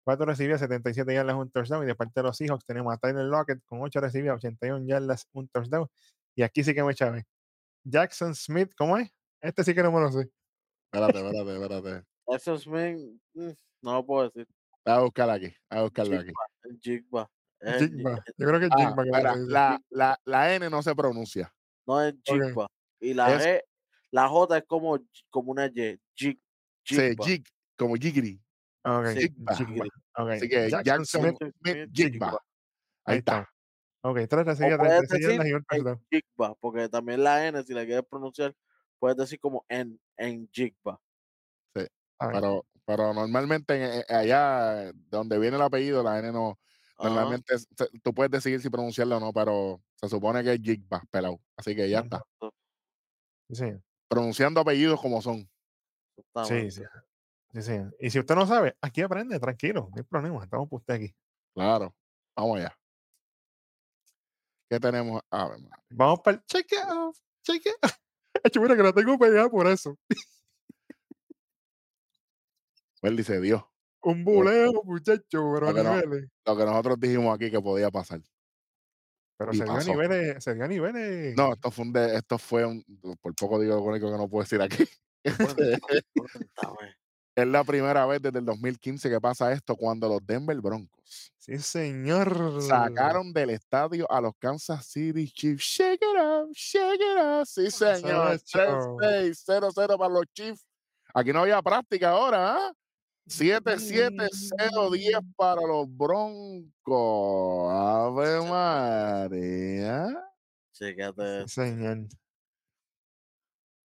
4 0.05 0.25
recibidas, 0.25 0.59
77 0.59 1.13
yardas, 1.13 1.35
un 1.35 1.49
touchdown. 1.51 1.83
Y 1.83 1.87
de 1.87 1.95
parte 1.95 2.13
de 2.15 2.23
los 2.23 2.35
Seahawks 2.35 2.65
tenemos 2.65 2.93
a 2.93 2.97
Tyler 2.97 3.25
Lockett 3.25 3.63
con 3.65 3.81
8 3.81 4.01
recibidas, 4.01 4.35
81 4.37 4.85
yardas, 4.87 5.27
un 5.33 5.47
touchdown. 5.47 5.87
Y 6.35 6.41
aquí 6.43 6.63
sí 6.63 6.73
que 6.73 6.83
me 6.83 6.93
chave. 6.93 7.25
Jackson 7.85 8.33
Smith, 8.35 8.71
¿cómo 8.77 8.97
es? 8.97 9.09
Este 9.41 9.63
sí 9.63 9.73
que 9.75 9.83
no 9.83 9.91
me 9.91 10.01
lo 10.01 10.11
sé. 10.11 10.29
Espérate, 10.91 11.19
espérate, 11.19 11.53
espérate. 11.53 12.05
Eso 12.27 12.53
es 12.55 12.65
bien, 12.65 13.21
mm, 13.33 13.49
no 13.81 13.93
lo 13.93 14.05
puedo 14.05 14.29
decir. 14.29 14.47
Voy 14.85 14.93
a 14.95 14.99
buscar 14.99 15.29
aquí, 15.29 15.47
voy 15.69 15.79
a 15.79 15.81
buscarlo 15.83 16.19
aquí. 16.19 16.31
Jigba. 16.81 17.29
Jigba. 17.61 18.15
Jig- 18.17 18.23
Yo 18.37 18.47
creo 18.47 18.59
que 18.59 18.65
es 18.65 18.71
Ah, 18.73 18.93
Jigba 19.03 19.35
la, 19.47 19.81
la, 19.89 20.19
la 20.25 20.55
N 20.55 20.69
no 20.69 20.81
se 20.81 20.95
pronuncia. 20.95 21.53
No 21.85 22.01
es 22.01 22.15
Jigba. 22.23 22.67
Y 22.99 23.13
la 23.13 23.33
Es- 23.35 23.45
G, 23.45 23.61
la 24.13 24.27
J 24.29 24.57
es 24.59 24.63
como, 24.67 24.99
como 25.31 25.51
una 25.51 25.65
Y. 25.65 25.99
Jig, 26.15 26.39
Jigba. 26.85 27.25
jig, 27.25 27.43
como 27.77 27.95
jiggity. 27.95 28.39
Ok, 28.83 29.07
Sí, 29.07 29.19
Jigba. 29.21 29.55
Jigba. 29.55 29.85
Ok, 30.15 30.29
Así 30.29 30.47
que 30.47 30.69
Jackson 30.69 31.05
Smith, 31.05 31.89
Jigba. 31.91 32.39
Ahí 33.05 33.17
está. 33.17 33.49
Ok, 34.03 34.17
3 34.29 34.31
O 34.33 34.43
recibidas, 34.43 34.77
puedes 34.77 35.07
36 35.07 35.09
decir 35.09 35.29
yardas 35.31 35.47
y 35.47 35.53
un 35.53 35.57
en 35.57 35.63
touchdown. 35.65 36.05
Jigba, 36.11 36.55
porque 36.59 36.89
también 36.89 37.23
la 37.23 37.47
N, 37.47 37.63
si 37.63 37.73
la 37.73 37.83
quieres 37.85 38.05
pronunciar, 38.07 38.53
puedes 38.99 39.17
decir 39.17 39.39
como 39.39 39.65
en, 39.69 39.99
en 40.17 40.47
Jigba. 40.51 41.01
A 42.19 42.27
ver, 42.27 42.35
Pero, 42.35 42.65
pero 42.85 43.13
normalmente 43.13 43.73
en- 43.75 44.03
en- 44.07 44.15
allá 44.15 44.73
de 44.75 44.93
donde 45.09 45.39
viene 45.39 45.55
el 45.55 45.63
apellido, 45.63 46.03
la 46.03 46.19
N 46.19 46.31
no. 46.31 46.59
Normalmente 46.99 47.55
tú 48.03 48.13
puedes 48.13 48.29
decidir 48.31 48.61
si 48.61 48.69
pronunciarlo 48.69 49.17
o 49.17 49.19
no, 49.19 49.33
pero 49.33 49.81
se 49.95 50.07
supone 50.07 50.43
que 50.43 50.53
es 50.53 50.61
Jigba, 50.61 51.01
pelado. 51.09 51.41
Así 51.57 51.75
que 51.75 51.89
ya 51.89 52.01
está. 52.01 52.21
sí. 53.51 53.65
Pronunciando 54.13 54.61
apellidos 54.61 55.01
como 55.01 55.21
son. 55.21 55.49
Sí, 56.45 56.71
sí. 56.71 56.83
Sí, 57.53 57.61
sí. 57.61 57.73
Y 57.99 58.09
si 58.09 58.19
usted 58.19 58.35
no 58.35 58.47
sabe, 58.47 58.75
aquí 58.81 59.01
aprende, 59.01 59.39
tranquilo, 59.39 59.89
no 59.91 59.97
hay 59.97 60.03
problema, 60.03 60.43
estamos 60.43 60.67
por 60.67 60.79
usted 60.79 60.95
aquí. 60.95 61.15
Claro. 61.53 61.95
Vamos 62.35 62.57
allá. 62.59 62.77
¿Qué 64.69 64.79
tenemos? 64.79 65.21
A 65.29 65.49
ver. 65.49 65.59
Vamos 65.89 66.21
para 66.21 66.37
el 66.37 66.45
check 66.45 66.71
off, 66.89 67.19
check 67.43 67.63
off. 67.83 67.91
Hecho, 68.43 68.59
mira 68.61 68.75
que 68.75 68.83
la 68.83 68.91
tengo 68.91 69.17
pegada 69.19 69.49
por 69.49 69.67
eso. 69.67 69.97
Él 73.03 73.17
dice 73.17 73.39
Dios. 73.39 73.63
Un 74.01 74.23
buleo, 74.25 74.83
muchacho, 74.83 75.51
pero 75.53 75.67
a 75.67 75.71
Lo 75.71 75.75
que 75.75 75.83
no-. 75.83 76.27
Lo 76.45 76.57
que 76.57 76.65
nosotros 76.65 76.99
dijimos 76.99 77.35
aquí 77.35 77.51
que 77.51 77.61
podía 77.61 77.91
pasar. 77.91 78.21
Pero 79.37 79.51
se 79.53 79.63
dio 79.63 79.73
a 79.73 79.83
niveles, 79.83 80.43
se 80.43 80.53
dio 80.53 80.63
a 80.63 80.67
niveles. 80.67 81.35
No, 81.35 81.53
esto 81.53 81.71
fue 81.71 81.85
un, 81.85 81.93
de- 81.93 82.15
esto 82.15 82.37
fue 82.37 82.65
un, 82.65 82.83
por 83.21 83.33
poco 83.35 83.59
digo 83.59 83.75
lo 83.75 83.81
único 83.83 84.11
que 84.11 84.17
no 84.17 84.27
puedo 84.29 84.43
decir 84.43 84.61
aquí. 84.61 84.83
Este, 85.25 85.77
es 87.35 87.47
la 87.47 87.63
primera 87.63 88.05
vez 88.05 88.21
desde 88.21 88.39
el 88.39 88.45
2015 88.45 89.09
que 89.09 89.21
pasa 89.21 89.53
esto 89.53 89.75
cuando 89.77 90.09
los 90.09 90.19
Denver 90.25 90.59
Broncos 90.59 91.31
Sí, 91.39 91.57
señor. 91.59 92.61
sacaron 92.61 93.31
del 93.33 93.51
estadio 93.51 94.09
a 94.11 94.19
los 94.21 94.33
Kansas 94.37 94.85
City 94.85 95.29
Chiefs. 95.31 95.63
Shake 95.63 96.01
it 96.01 96.17
up, 96.21 96.51
shake 96.53 97.01
it 97.01 97.17
up. 97.17 97.45
Sí, 97.45 97.71
señor. 97.71 98.31
Muchacho. 98.33 98.97
3-6, 98.97 99.45
0-0 99.45 99.97
para 99.97 100.13
los 100.13 100.25
Chiefs. 100.33 100.65
Aquí 101.13 101.31
no 101.33 101.39
había 101.41 101.61
práctica 101.61 102.09
ahora, 102.11 102.55
¿ah? 102.57 102.73
7-7-0-10 103.27 105.33
para 105.35 105.61
los 105.61 105.87
Broncos. 105.95 107.71
Ave 107.71 108.41
María. 108.49 110.07
Chécate, 110.73 111.47
señor. 111.47 112.07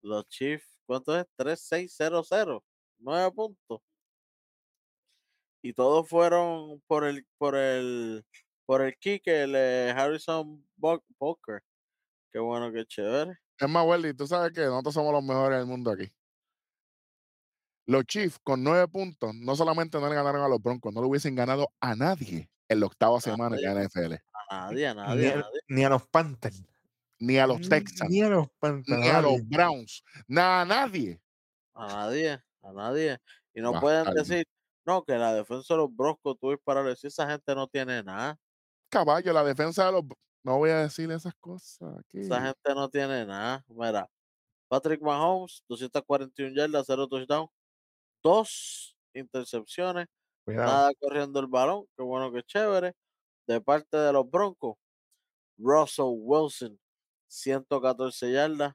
los 0.02 0.26
Chiefs, 0.28 0.66
¿cuánto 0.86 1.18
es? 1.18 1.26
3-6-0-0, 1.36 2.62
9 2.98 3.32
puntos. 3.32 3.80
Y 5.62 5.72
todos 5.72 6.08
fueron 6.08 6.80
por 6.86 7.04
el, 7.04 7.26
por 7.36 7.56
el, 7.56 8.24
por 8.64 8.82
el 8.82 8.96
kick, 8.98 9.26
el 9.26 9.54
eh, 9.54 9.92
Harrison 9.96 10.64
Booker. 10.76 11.62
Qué 12.32 12.38
bueno, 12.38 12.72
qué 12.72 12.86
chévere. 12.86 13.38
Es 13.58 13.68
más, 13.68 13.86
Welly, 13.86 14.14
tú 14.14 14.26
sabes 14.26 14.52
que 14.52 14.62
nosotros 14.62 14.94
somos 14.94 15.12
los 15.12 15.22
mejores 15.22 15.58
del 15.58 15.66
mundo 15.66 15.90
aquí. 15.90 16.10
Los 17.88 18.04
Chiefs 18.06 18.38
con 18.44 18.62
nueve 18.62 18.86
puntos 18.88 19.34
no 19.34 19.56
solamente 19.56 19.98
no 20.00 20.08
le 20.08 20.14
ganaron 20.14 20.42
a 20.42 20.48
los 20.48 20.62
Broncos, 20.62 20.92
no 20.94 21.00
le 21.02 21.08
hubiesen 21.08 21.34
ganado 21.34 21.72
a 21.80 21.96
nadie 21.96 22.50
en 22.68 22.80
la 22.80 22.86
octava 22.86 23.20
semana 23.20 23.56
en 23.56 23.62
la 23.62 23.82
NFL, 23.84 24.14
A 24.50 24.66
nadie, 24.68 24.86
a 24.88 24.94
Ni, 24.94 25.00
nadie, 25.00 25.28
a 25.28 25.34
a, 25.34 25.36
nadie. 25.36 25.60
ni 25.68 25.84
a 25.84 25.88
los 25.90 26.06
Panthers. 26.08 26.62
ni 27.20 27.38
a 27.38 27.46
los 27.46 27.68
Texans, 27.68 28.10
Ni 28.10 28.22
a 28.22 28.28
los 28.28 28.48
Panthers. 28.60 28.98
ni 29.00 29.08
a 29.08 29.22
los. 29.22 29.40
Browns, 29.48 30.02
nada, 30.28 30.62
a 30.62 30.64
nadie. 30.66 31.20
A 31.74 31.86
nadie, 31.86 32.42
a 32.62 32.72
nadie. 32.72 33.18
Y 33.54 33.60
no 33.60 33.72
Va, 33.72 33.80
pueden 33.80 34.12
decir, 34.14 34.44
no, 34.86 35.02
que 35.04 35.14
la 35.16 35.34
defensa 35.34 35.74
de 35.74 35.78
los 35.78 35.94
Broncos 35.94 36.36
tú 36.40 36.50
dispararle. 36.50 36.96
Si 36.96 37.06
esa 37.08 37.28
gente 37.30 37.54
no 37.54 37.66
tiene 37.68 38.02
nada, 38.02 38.38
Caballo, 38.90 39.32
la 39.32 39.44
defensa 39.44 39.86
de 39.86 39.92
los. 39.92 40.04
No 40.44 40.58
voy 40.58 40.70
a 40.70 40.78
decir 40.82 41.10
esas 41.10 41.34
cosas 41.40 41.98
aquí. 41.98 42.20
esa 42.20 42.40
gente 42.42 42.74
no 42.74 42.88
tiene 42.88 43.26
nada. 43.26 43.64
Mira, 43.68 44.08
Patrick 44.68 45.02
Mahomes, 45.02 45.64
241 45.68 46.54
yardas, 46.56 46.86
0 46.86 47.08
touchdown, 47.08 47.48
dos 48.22 48.96
intercepciones, 49.14 50.06
Cuidado. 50.44 50.66
nada 50.66 50.92
corriendo 51.00 51.40
el 51.40 51.46
balón, 51.46 51.86
qué 51.96 52.02
bueno 52.02 52.32
que 52.32 52.42
chévere. 52.42 52.94
De 53.46 53.60
parte 53.60 53.96
de 53.96 54.12
los 54.12 54.28
Broncos, 54.30 54.76
Russell 55.58 56.06
Wilson, 56.18 56.78
114 57.28 58.32
yardas, 58.32 58.74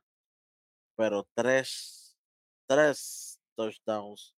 pero 0.96 1.26
tres, 1.36 2.18
tres 2.68 3.40
touchdowns. 3.56 4.36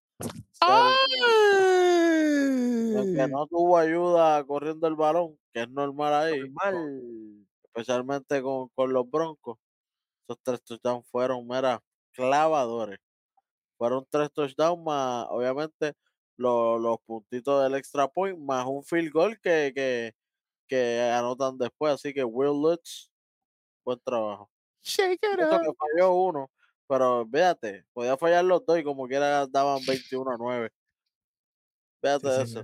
Aunque 2.96 3.28
no 3.28 3.46
tuvo 3.46 3.78
ayuda 3.78 4.44
corriendo 4.44 4.86
el 4.88 4.94
balón, 4.96 5.38
que 5.52 5.62
es 5.62 5.68
normal 5.70 6.14
ahí, 6.14 6.40
Normal. 6.40 7.46
especialmente 7.64 8.42
con, 8.42 8.68
con 8.70 8.92
los 8.92 9.08
Broncos. 9.10 9.58
Esos 10.28 10.38
tres 10.42 10.62
touchdowns 10.62 11.06
fueron, 11.10 11.46
mera, 11.46 11.82
clavadores. 12.12 12.98
Fueron 13.78 14.06
tres 14.10 14.32
touchdowns 14.32 14.82
más, 14.84 15.26
obviamente, 15.30 15.94
lo- 16.36 16.78
los 16.78 16.98
puntitos 17.06 17.62
del 17.62 17.74
extra 17.78 18.08
point, 18.08 18.38
más 18.38 18.66
un 18.66 18.82
field 18.84 19.12
goal 19.12 19.40
que, 19.40 19.72
que, 19.74 20.14
que 20.68 21.00
anotan 21.12 21.58
después. 21.58 21.94
Así 21.94 22.14
que 22.14 22.24
Will 22.24 22.60
Lutz, 22.62 23.10
buen 23.84 24.00
trabajo. 24.04 24.50
Shake 24.82 25.14
it 25.14 25.20
que 25.20 25.72
falló 25.78 26.12
uno, 26.14 26.50
pero 26.88 27.26
fíjate, 27.30 27.84
podía 27.92 28.16
fallar 28.16 28.44
los 28.44 28.64
dos 28.64 28.78
y 28.78 28.84
como 28.84 29.06
quiera 29.08 29.46
daban 29.46 29.80
21 29.86 30.30
a 30.32 30.36
9. 30.38 30.70
Fíjate 32.00 32.28
Sí, 32.28 32.42
eso. 32.42 32.62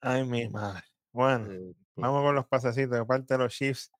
Ay, 0.00 0.24
mi 0.24 0.48
madre. 0.48 0.82
Bueno, 1.12 1.74
vamos 1.96 2.22
con 2.22 2.34
los 2.34 2.46
pasecitos 2.46 2.98
de 2.98 3.04
parte 3.04 3.34
de 3.34 3.38
los 3.38 3.52
Chiefs. 3.54 3.90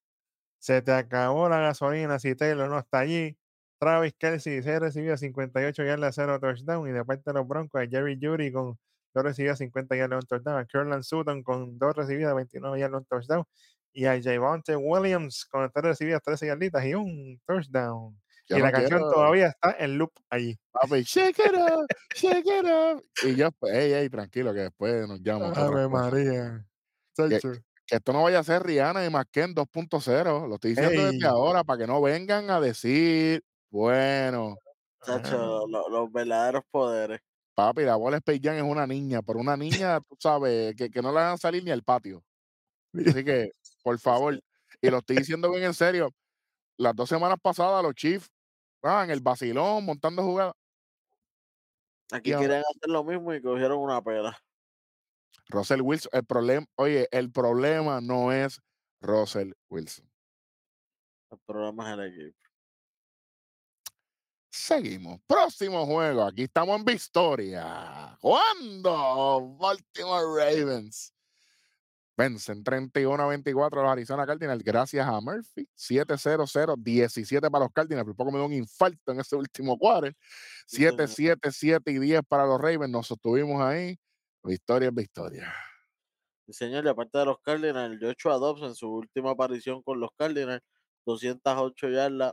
Se 0.58 0.82
te 0.82 0.92
acabó 0.92 1.48
la 1.48 1.60
gasolina 1.60 2.18
si 2.18 2.34
Taylor 2.34 2.68
no 2.68 2.78
está 2.78 3.00
allí. 3.00 3.37
Travis 3.78 4.14
Kelsey 4.18 4.62
se 4.62 4.78
recibió 4.78 5.16
58 5.16 5.84
yardas, 5.84 6.14
0 6.14 6.38
touchdown. 6.40 6.88
Y 6.88 6.92
de 6.92 7.04
parte 7.04 7.22
de 7.26 7.34
los 7.34 7.46
Broncos, 7.46 7.80
a 7.80 7.86
Jerry 7.86 8.18
Judy 8.20 8.52
con 8.52 8.78
2 9.14 9.24
recibidas, 9.24 9.58
50 9.58 9.96
yardas, 9.96 10.24
un 10.24 10.26
touchdown. 10.26 10.58
A 10.58 10.66
Curland 10.66 11.02
Sutton 11.02 11.42
con 11.42 11.78
2 11.78 11.96
recibidas, 11.96 12.34
29 12.34 12.78
yardas, 12.78 13.00
un 13.00 13.06
touchdown. 13.06 13.44
Y 13.92 14.04
a 14.06 14.20
Javonte 14.20 14.76
Williams 14.76 15.44
con 15.46 15.70
3 15.70 15.84
recibidas, 15.84 16.22
13 16.22 16.46
yarditas 16.46 16.84
y 16.84 16.94
un 16.94 17.40
touchdown. 17.46 18.18
y 18.48 18.54
no 18.54 18.60
la 18.60 18.72
canción 18.72 19.00
todavía 19.00 19.48
está 19.48 19.76
en 19.78 19.98
loop 19.98 20.12
allí. 20.30 20.58
Papi, 20.72 21.02
shake 21.02 21.38
it 21.38 21.54
up, 21.54 21.86
shake 22.14 22.46
it 22.46 22.64
up. 22.64 23.04
Y 23.24 23.34
yo, 23.34 23.50
pues, 23.52 23.74
ey, 23.74 23.92
ey, 23.92 24.08
tranquilo, 24.08 24.52
que 24.52 24.60
después 24.60 25.08
nos 25.08 25.20
llama. 25.22 25.52
Ave 25.54 25.88
María. 25.88 26.64
Que 27.88 27.96
esto 27.96 28.12
no 28.12 28.22
vaya 28.22 28.40
a 28.40 28.44
ser 28.44 28.62
Rihanna 28.62 29.04
y 29.04 29.10
Masken 29.10 29.54
2.0. 29.54 30.46
Lo 30.46 30.54
estoy 30.54 30.74
diciendo 30.74 31.10
desde 31.10 31.26
ahora 31.26 31.64
para 31.64 31.78
que 31.78 31.86
no 31.86 32.02
vengan 32.02 32.50
a 32.50 32.60
decir, 32.60 33.42
bueno, 33.70 34.56
Chacho, 35.04 35.66
lo- 35.68 35.88
los 35.88 36.12
verdaderos 36.12 36.62
poderes. 36.70 37.20
papi, 37.54 37.82
la 37.82 37.96
bola 37.96 38.16
Space 38.18 38.40
Jam 38.42 38.56
es 38.56 38.62
una 38.62 38.86
niña, 38.86 39.20
pero 39.22 39.38
una 39.38 39.56
niña, 39.56 40.00
tú 40.00 40.16
sabes, 40.18 40.74
que, 40.76 40.90
que 40.90 41.02
no 41.02 41.08
le 41.10 41.16
van 41.16 41.32
a 41.34 41.36
salir 41.36 41.62
ni 41.64 41.70
al 41.70 41.82
patio. 41.82 42.22
Así 42.94 42.94
que, 43.24 43.50
por 43.82 43.98
favor, 43.98 44.40
y 44.80 44.90
lo 44.90 44.98
estoy 44.98 45.16
diciendo 45.16 45.50
bien 45.50 45.64
en 45.64 45.74
serio, 45.74 46.10
las 46.78 46.94
dos 46.94 47.08
semanas 47.08 47.38
pasadas 47.42 47.82
los 47.82 47.94
Chiefs, 47.94 48.28
ah, 48.82 49.02
en 49.04 49.10
el 49.10 49.20
vacilón, 49.20 49.84
montando 49.84 50.22
jugadas. 50.22 50.54
Aquí 52.10 52.30
Y 52.30 52.32
ahora- 52.32 52.46
quieren 52.48 52.64
hacer 52.70 52.88
lo 52.90 53.04
mismo 53.04 53.34
y 53.34 53.42
cogieron 53.42 53.78
una 53.78 54.00
pela. 54.02 54.38
Russell 55.50 55.80
Wilson, 55.82 56.10
el 56.12 56.24
problema, 56.24 56.66
oye, 56.76 57.08
el 57.10 57.30
problema 57.30 58.00
no 58.00 58.32
es 58.32 58.60
Russell 59.00 59.52
Wilson. 59.70 60.08
El 61.30 61.38
problema 61.46 61.88
es 61.92 61.98
el 61.98 62.06
equipo. 62.06 62.38
Seguimos. 64.50 65.20
Próximo 65.26 65.84
juego. 65.86 66.22
Aquí 66.22 66.44
estamos 66.44 66.78
en 66.78 66.84
Victoria. 66.84 68.16
¿Cuándo? 68.20 69.56
Baltimore 69.58 70.24
Ravens. 70.36 71.12
Vencen 72.16 72.64
31 72.64 73.22
a 73.22 73.28
24 73.28 73.80
a 73.80 73.82
los 73.84 73.92
Arizona 73.92 74.26
Cardinals 74.26 74.64
gracias 74.64 75.06
a 75.06 75.20
Murphy. 75.20 75.68
7-0-0, 75.76 76.74
17 76.76 77.48
para 77.48 77.64
los 77.64 77.72
Cardinals. 77.72 78.06
Por 78.06 78.16
poco 78.16 78.32
me 78.32 78.38
dio 78.38 78.46
un 78.46 78.54
infarto 78.54 79.12
en 79.12 79.20
ese 79.20 79.36
último 79.36 79.78
cuarto. 79.78 80.10
Sí, 80.66 80.78
señor. 80.78 80.96
7-7, 80.96 81.52
7 81.52 81.90
y 81.92 81.98
10 82.00 82.22
para 82.26 82.44
los 82.44 82.60
Ravens. 82.60 82.90
Nos 82.90 83.06
sostuvimos 83.06 83.62
ahí. 83.62 83.96
Victoria 84.42 84.88
es 84.88 84.94
victoria. 84.94 85.54
Sí, 86.46 86.54
señor, 86.54 86.84
y 86.86 86.88
aparte 86.88 87.18
de 87.18 87.26
los 87.26 87.38
Cardinals, 87.40 87.98
Joshua 88.00 88.38
Dobbs 88.38 88.62
en 88.62 88.74
su 88.74 88.90
última 88.90 89.32
aparición 89.32 89.82
con 89.82 90.00
los 90.00 90.10
Cardinals, 90.16 90.62
208 91.04 91.88
yardas, 91.90 92.32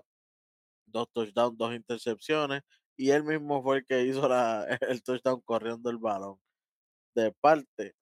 dos 0.86 1.08
touchdowns, 1.14 1.58
dos 1.58 1.74
intercepciones, 1.74 2.62
y 2.98 3.12
él 3.12 3.24
mismo 3.24 3.62
fue 3.62 3.78
el 3.78 3.86
que 3.86 4.04
hizo 4.04 4.28
la, 4.28 4.66
el 4.90 5.04
touchdown 5.04 5.42
corriendo 5.42 5.90
el 5.90 5.98
balón. 5.98 6.40
De 7.16 7.32
parte 7.42 7.96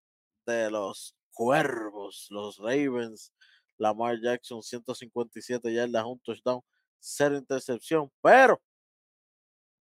de 0.46 0.72
los 0.72 1.16
Cuervos, 1.34 2.28
los 2.30 2.58
Ravens, 2.58 3.34
Lamar 3.78 4.20
Jackson, 4.22 4.62
157 4.62 5.74
yardas, 5.74 6.06
un 6.06 6.20
touchdown, 6.20 6.62
cero 7.00 7.38
intercepción, 7.38 8.12
pero 8.22 8.62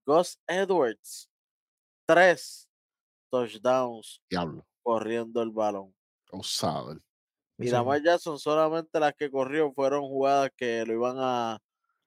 Gus 0.05 0.37
Edwards, 0.47 1.29
tres 2.05 2.69
touchdowns 3.29 4.21
Diablo. 4.29 4.65
corriendo 4.81 5.41
el 5.41 5.51
balón. 5.51 5.93
Osado. 6.31 6.99
Y 7.57 7.69
Lamar 7.69 8.01
Jackson 8.01 8.39
solamente 8.39 8.99
las 8.99 9.13
que 9.13 9.29
corrió 9.29 9.71
fueron 9.73 10.01
jugadas 10.01 10.49
que 10.57 10.85
lo 10.85 10.93
iban 10.93 11.17
a, 11.19 11.59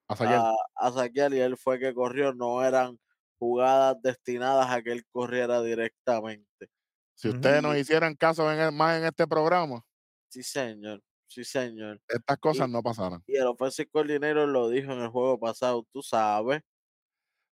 A 0.09 0.17
saquear. 0.17 0.41
a, 0.41 0.55
a 0.77 0.93
saquear 0.93 1.35
y 1.35 1.41
él 1.41 1.57
fue 1.57 1.79
que 1.79 1.93
corrió, 1.95 2.33
no 2.33 2.63
eran 2.65 2.99
jugadas 3.39 3.97
destinadas 4.03 4.71
a 4.71 4.83
que 4.83 4.93
él 4.93 5.05
corriera 5.11 5.61
directamente. 5.63 6.69
Si 7.15 7.29
ustedes 7.29 7.63
nos 7.63 7.77
hicieran 7.77 8.15
caso 8.15 8.51
en 8.53 8.59
el- 8.61 8.73
más 8.73 8.99
en 8.99 9.05
este 9.07 9.27
programa, 9.27 9.83
Sí, 10.29 10.43
señor, 10.43 11.03
sí, 11.27 11.45
señor. 11.45 12.01
estas 12.09 12.37
cosas 12.39 12.69
Y- 12.69 12.73
no 12.73 12.83
pasaran. 12.83 13.23
Y 13.27 13.37
el 13.37 13.47
offensive 13.47 13.89
coordinator 13.91 14.47
lo 14.49 14.69
dijo 14.69 14.93
en 14.93 15.01
el 15.01 15.09
juego 15.09 15.39
pasado, 15.41 15.87
tú 15.93 16.03
sabes, 16.03 16.63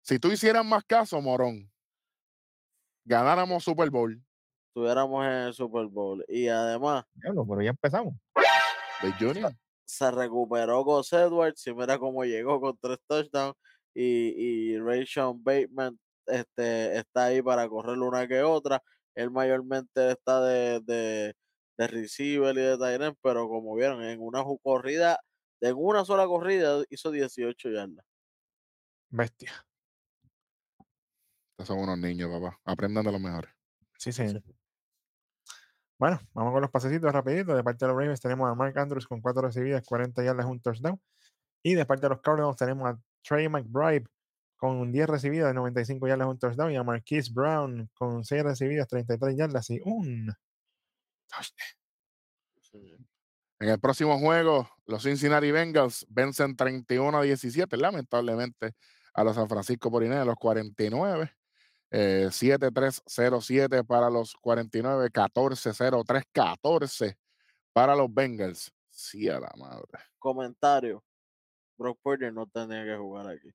Si 0.05 0.19
tú 0.19 0.29
hicieras 0.31 0.65
más 0.65 0.83
caso, 0.83 1.21
Morón, 1.21 1.71
ganáramos 3.05 3.63
Super 3.63 3.89
Bowl. 3.89 4.21
estuviéramos 4.67 5.25
en 5.25 5.31
el 5.31 5.53
Super 5.53 5.85
Bowl. 5.87 6.23
Y 6.27 6.47
además 6.49 7.05
Diablo, 7.13 7.45
pero 7.47 7.61
ya 7.61 7.69
empezamos. 7.71 8.13
de 9.01 9.11
Junior. 9.13 9.53
Se 9.93 10.11
recuperó 10.11 10.83
Gus 10.83 11.13
Edwards 11.13 11.65
y 11.67 11.73
mira 11.73 11.97
cómo 11.97 12.23
llegó 12.25 12.59
con 12.59 12.77
tres 12.81 12.97
touchdowns. 13.07 13.55
Y, 13.93 14.73
y 14.73 14.79
Rayshon 14.79 15.43
Bateman 15.43 15.99
este, 16.25 16.97
está 16.97 17.25
ahí 17.25 17.41
para 17.41 17.67
correr 17.69 17.97
una 17.99 18.27
que 18.27 18.41
otra. 18.41 18.81
Él 19.15 19.29
mayormente 19.29 20.11
está 20.11 20.43
de, 20.43 20.79
de, 20.81 21.35
de 21.77 21.87
receiver 21.87 22.55
y 22.57 22.61
de 22.61 22.77
tight 22.77 23.01
end, 23.01 23.17
pero 23.21 23.47
como 23.47 23.75
vieron, 23.75 24.03
en 24.03 24.19
una 24.21 24.43
corrida, 24.61 25.19
en 25.61 25.75
una 25.77 26.03
sola 26.05 26.25
corrida 26.25 26.83
hizo 26.89 27.11
18 27.11 27.69
yardas. 27.69 28.05
Bestia. 29.09 29.53
Estos 31.51 31.67
son 31.67 31.79
unos 31.79 31.99
niños, 31.99 32.31
papá. 32.31 32.59
Aprendan 32.65 33.05
de 33.05 33.11
los 33.11 33.21
mejores. 33.21 33.51
Sí, 33.99 34.11
señor. 34.11 34.41
Bueno, 36.03 36.19
vamos 36.33 36.51
con 36.51 36.61
los 36.61 36.69
pasecitos 36.69 37.13
rapidito. 37.13 37.55
De 37.55 37.63
parte 37.63 37.85
de 37.85 37.87
los 37.93 37.97
Ravens 37.97 38.19
tenemos 38.19 38.51
a 38.51 38.55
Mark 38.55 38.77
Andrews 38.77 39.07
con 39.07 39.21
4 39.21 39.41
recibidas, 39.41 39.85
40 39.85 40.21
yardas, 40.21 40.45
un 40.45 40.59
touchdown. 40.59 40.99
Y 41.63 41.75
de 41.75 41.85
parte 41.85 42.01
de 42.01 42.09
los 42.09 42.19
Cardinals 42.19 42.57
tenemos 42.57 42.89
a 42.89 42.99
Trey 43.21 43.47
McBride 43.47 44.03
con 44.57 44.91
10 44.91 45.07
recibidas, 45.07 45.55
95 45.55 46.05
yardas, 46.05 46.27
un 46.27 46.37
touchdown. 46.37 46.73
Y 46.73 46.75
a 46.75 46.83
Marquise 46.83 47.31
Brown 47.33 47.89
con 47.93 48.25
6 48.25 48.43
recibidas, 48.43 48.89
33 48.89 49.37
yardas 49.37 49.69
y 49.69 49.79
un 49.85 50.29
touchdown. 51.29 53.07
En 53.61 53.69
el 53.69 53.79
próximo 53.79 54.19
juego, 54.19 54.69
los 54.85 55.03
Cincinnati 55.03 55.51
Bengals 55.51 56.05
vencen 56.09 56.57
31 56.57 57.17
a 57.17 57.21
17, 57.21 57.77
lamentablemente, 57.77 58.73
a 59.13 59.23
los 59.23 59.37
San 59.37 59.47
Francisco 59.47 59.89
49, 59.89 60.25
los 60.25 60.35
49. 60.35 61.31
Eh, 61.93 62.29
7-3-0-7 62.31 63.83
para 63.83 64.09
los 64.09 64.33
49, 64.35 65.09
14-0-3-14 65.11 67.17
para 67.73 67.95
los 67.95 68.13
Bengals. 68.13 68.71
Sí, 68.89 69.29
a 69.29 69.39
la 69.39 69.51
madre. 69.57 69.99
Comentario. 70.19 71.03
Brock 71.77 71.99
Purdy 72.03 72.31
no 72.31 72.47
tenía 72.47 72.83
que 72.85 72.97
jugar 72.97 73.27
aquí. 73.29 73.49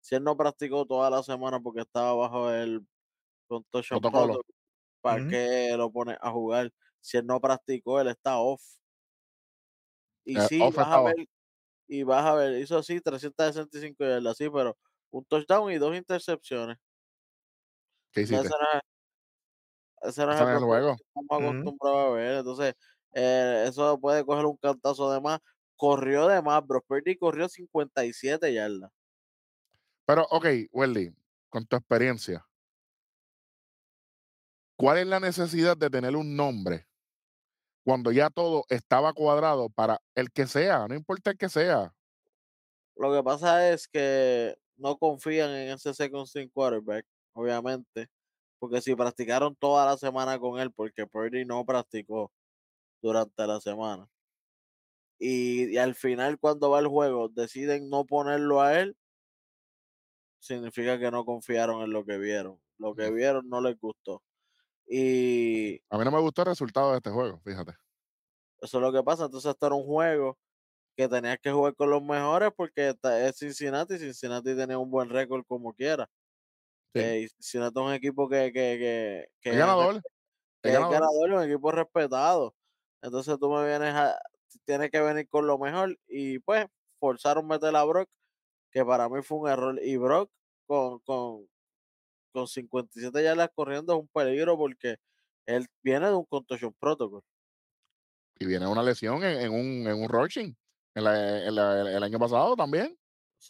Si 0.00 0.14
él 0.16 0.24
no 0.24 0.36
practicó 0.36 0.84
toda 0.86 1.10
la 1.10 1.22
semana 1.22 1.60
porque 1.60 1.80
estaba 1.82 2.14
bajo 2.14 2.50
el 2.52 2.86
Protocolo. 3.88 3.88
protocol, 3.88 4.42
¿para 5.02 5.16
Ujú. 5.18 5.22
qué 5.22 5.74
lo 5.76 5.92
pone 5.92 6.16
a 6.20 6.30
jugar? 6.32 6.72
Si 7.00 7.16
él 7.18 7.26
no 7.26 7.40
practicó, 7.40 8.00
él 8.00 8.08
está 8.08 8.38
off. 8.40 8.62
Y 10.24 10.40
Eh, 10.40 10.42
sí, 10.42 10.58
off 10.58 10.70
vas 10.70 10.88
a 10.88 11.00
ver, 11.00 11.14
y 11.88 12.02
vas 12.04 12.24
a 12.26 12.34
ver, 12.34 12.58
hizo 12.60 12.78
así 12.78 13.00
365 13.00 14.04
yardas, 14.04 14.36
sí, 14.38 14.48
pero 14.50 14.78
un 15.10 15.24
touchdown 15.26 15.70
y 15.72 15.78
dos 15.78 15.96
intercepciones. 15.96 16.78
¿Qué 18.14 18.22
No, 18.28 18.40
hiciste? 18.40 18.48
ese 18.48 18.54
no 18.58 18.78
es, 18.78 18.80
ese 20.02 20.26
no 20.26 20.32
es 20.32 20.40
Ese 20.40 20.52
el 20.52 20.58
juego. 20.64 20.96
que 20.96 21.02
estamos 21.04 21.42
acostumbrados 21.42 22.06
a 22.06 22.10
ver. 22.14 22.38
Entonces, 22.38 22.74
eh, 23.14 23.64
eso 23.68 23.98
puede 24.00 24.24
coger 24.24 24.46
un 24.46 24.56
cantazo 24.56 25.10
de 25.12 25.20
más. 25.20 25.40
Corrió 25.76 26.28
de 26.28 26.40
más, 26.42 26.64
Brock 26.66 26.84
Purdy 26.86 27.16
corrió 27.16 27.48
57 27.48 28.52
yardas. 28.52 28.90
Pero, 30.06 30.26
ok, 30.30 30.46
Welly, 30.72 31.14
con 31.50 31.66
tu 31.66 31.76
experiencia, 31.76 32.46
¿cuál 34.76 34.98
es 34.98 35.06
la 35.06 35.20
necesidad 35.20 35.76
de 35.76 35.90
tener 35.90 36.16
un 36.16 36.36
nombre 36.36 36.86
cuando 37.84 38.12
ya 38.12 38.30
todo 38.30 38.64
estaba 38.68 39.12
cuadrado 39.12 39.70
para 39.70 40.00
el 40.14 40.30
que 40.32 40.46
sea? 40.46 40.88
No 40.88 40.94
importa 40.94 41.32
el 41.32 41.38
que 41.38 41.48
sea. 41.48 41.94
Lo 42.96 43.12
que 43.12 43.22
pasa 43.22 43.70
es 43.72 43.88
que 43.88 44.56
no 44.76 44.96
confían 44.98 45.50
en 45.50 45.70
ese 45.74 45.92
second 45.94 46.26
string 46.26 46.48
quarterback, 46.50 47.06
obviamente, 47.34 48.08
porque 48.58 48.80
si 48.82 48.94
practicaron 48.96 49.56
toda 49.56 49.86
la 49.86 49.96
semana 49.98 50.38
con 50.38 50.60
él, 50.60 50.72
porque 50.72 51.06
Purdy 51.06 51.44
no 51.46 51.64
practicó 51.66 52.32
durante 53.02 53.46
la 53.46 53.60
semana. 53.60 54.08
Y, 55.18 55.72
y 55.74 55.76
al 55.78 55.94
final, 55.96 56.38
cuando 56.38 56.70
va 56.70 56.78
el 56.80 56.86
juego, 56.88 57.28
deciden 57.28 57.88
no 57.90 58.04
ponerlo 58.04 58.60
a 58.60 58.78
él, 58.80 58.96
significa 60.38 60.98
que 60.98 61.10
no 61.10 61.24
confiaron 61.24 61.82
en 61.82 61.92
lo 61.92 62.04
que 62.04 62.18
vieron. 62.18 62.60
Lo 62.78 62.94
que 62.94 63.10
vieron 63.10 63.48
no 63.48 63.60
les 63.60 63.78
gustó. 63.78 64.22
Y 64.86 65.80
A 65.88 65.96
mí 65.96 66.04
no 66.04 66.10
me 66.10 66.20
gustó 66.20 66.42
el 66.42 66.48
resultado 66.48 66.90
de 66.90 66.98
este 66.98 67.08
juego, 67.10 67.40
fíjate. 67.40 67.72
eso 68.60 68.78
es 68.78 68.82
lo 68.82 68.92
que 68.92 69.02
pasa. 69.02 69.24
Entonces, 69.26 69.50
esto 69.50 69.66
era 69.66 69.74
un 69.74 69.84
juego 69.84 70.38
que 70.96 71.08
tenías 71.08 71.38
que 71.42 71.52
jugar 71.52 71.74
con 71.76 71.90
los 71.90 72.02
mejores 72.02 72.50
porque 72.56 72.94
es 73.02 73.38
Cincinnati. 73.38 73.98
Cincinnati 73.98 74.56
tenía 74.56 74.78
un 74.78 74.90
buen 74.90 75.10
récord 75.10 75.44
como 75.46 75.74
quiera. 75.74 76.08
Sí. 76.94 77.00
Eh, 77.00 77.20
y 77.22 77.28
Cincinnati 77.28 77.80
es 77.80 77.86
un 77.86 77.92
equipo 77.92 78.28
que, 78.28 78.52
que, 78.52 78.78
que, 78.78 79.26
que 79.40 79.56
ganador. 79.56 80.00
que 80.62 80.68
Es 80.70 80.74
es 80.74 80.80
ganador. 80.80 81.32
un 81.32 81.42
equipo 81.42 81.72
respetado. 81.72 82.54
Entonces 83.02 83.36
tú 83.38 83.50
me 83.50 83.66
vienes 83.66 83.94
a, 83.94 84.18
tienes 84.64 84.90
que 84.90 85.00
venir 85.00 85.28
con 85.28 85.46
lo 85.46 85.58
mejor 85.58 85.98
y 86.06 86.38
pues 86.38 86.66
forzaron 87.00 87.46
meter 87.46 87.74
a 87.76 87.84
Brock, 87.84 88.08
que 88.70 88.84
para 88.84 89.08
mí 89.08 89.22
fue 89.22 89.38
un 89.38 89.48
error. 89.48 89.78
Y 89.82 89.96
Brock 89.96 90.30
con, 90.66 91.00
con, 91.00 91.46
con 92.32 92.46
57 92.46 93.22
yardas 93.22 93.50
corriendo 93.54 93.92
es 93.94 93.98
un 94.00 94.08
peligro 94.08 94.56
porque 94.56 94.96
él 95.46 95.66
viene 95.82 96.06
de 96.06 96.14
un 96.14 96.24
contusion 96.24 96.72
protocol. 96.78 97.22
Y 98.38 98.46
viene 98.46 98.66
una 98.66 98.82
lesión 98.82 99.22
en, 99.22 99.38
en 99.40 99.52
un, 99.52 99.86
en 99.86 100.02
un 100.02 100.08
rushing. 100.08 100.56
En 100.94 101.04
la- 101.04 101.46
en 101.46 101.54
la- 101.54 101.96
el 101.96 102.02
año 102.02 102.18
pasado 102.18 102.56
también. 102.56 102.96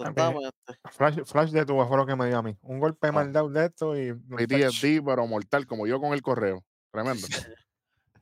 Exactamente. 0.00 0.50
Flash, 0.92 1.18
flash 1.24 1.50
de 1.50 1.64
tu 1.64 1.74
fue 1.86 1.96
lo 1.96 2.06
que 2.06 2.16
me 2.16 2.26
dio 2.26 2.38
a 2.38 2.42
mí. 2.42 2.56
Un 2.62 2.80
golpe 2.80 3.08
Ah. 3.08 3.12
mal 3.12 3.32
dado 3.32 3.48
de 3.48 3.66
esto 3.66 3.96
y. 3.96 4.12
PTSD, 4.12 5.02
pero 5.04 5.26
mortal, 5.26 5.66
como 5.66 5.86
yo 5.86 6.00
con 6.00 6.12
el 6.12 6.22
correo. 6.22 6.64
Tremendo. 6.92 7.26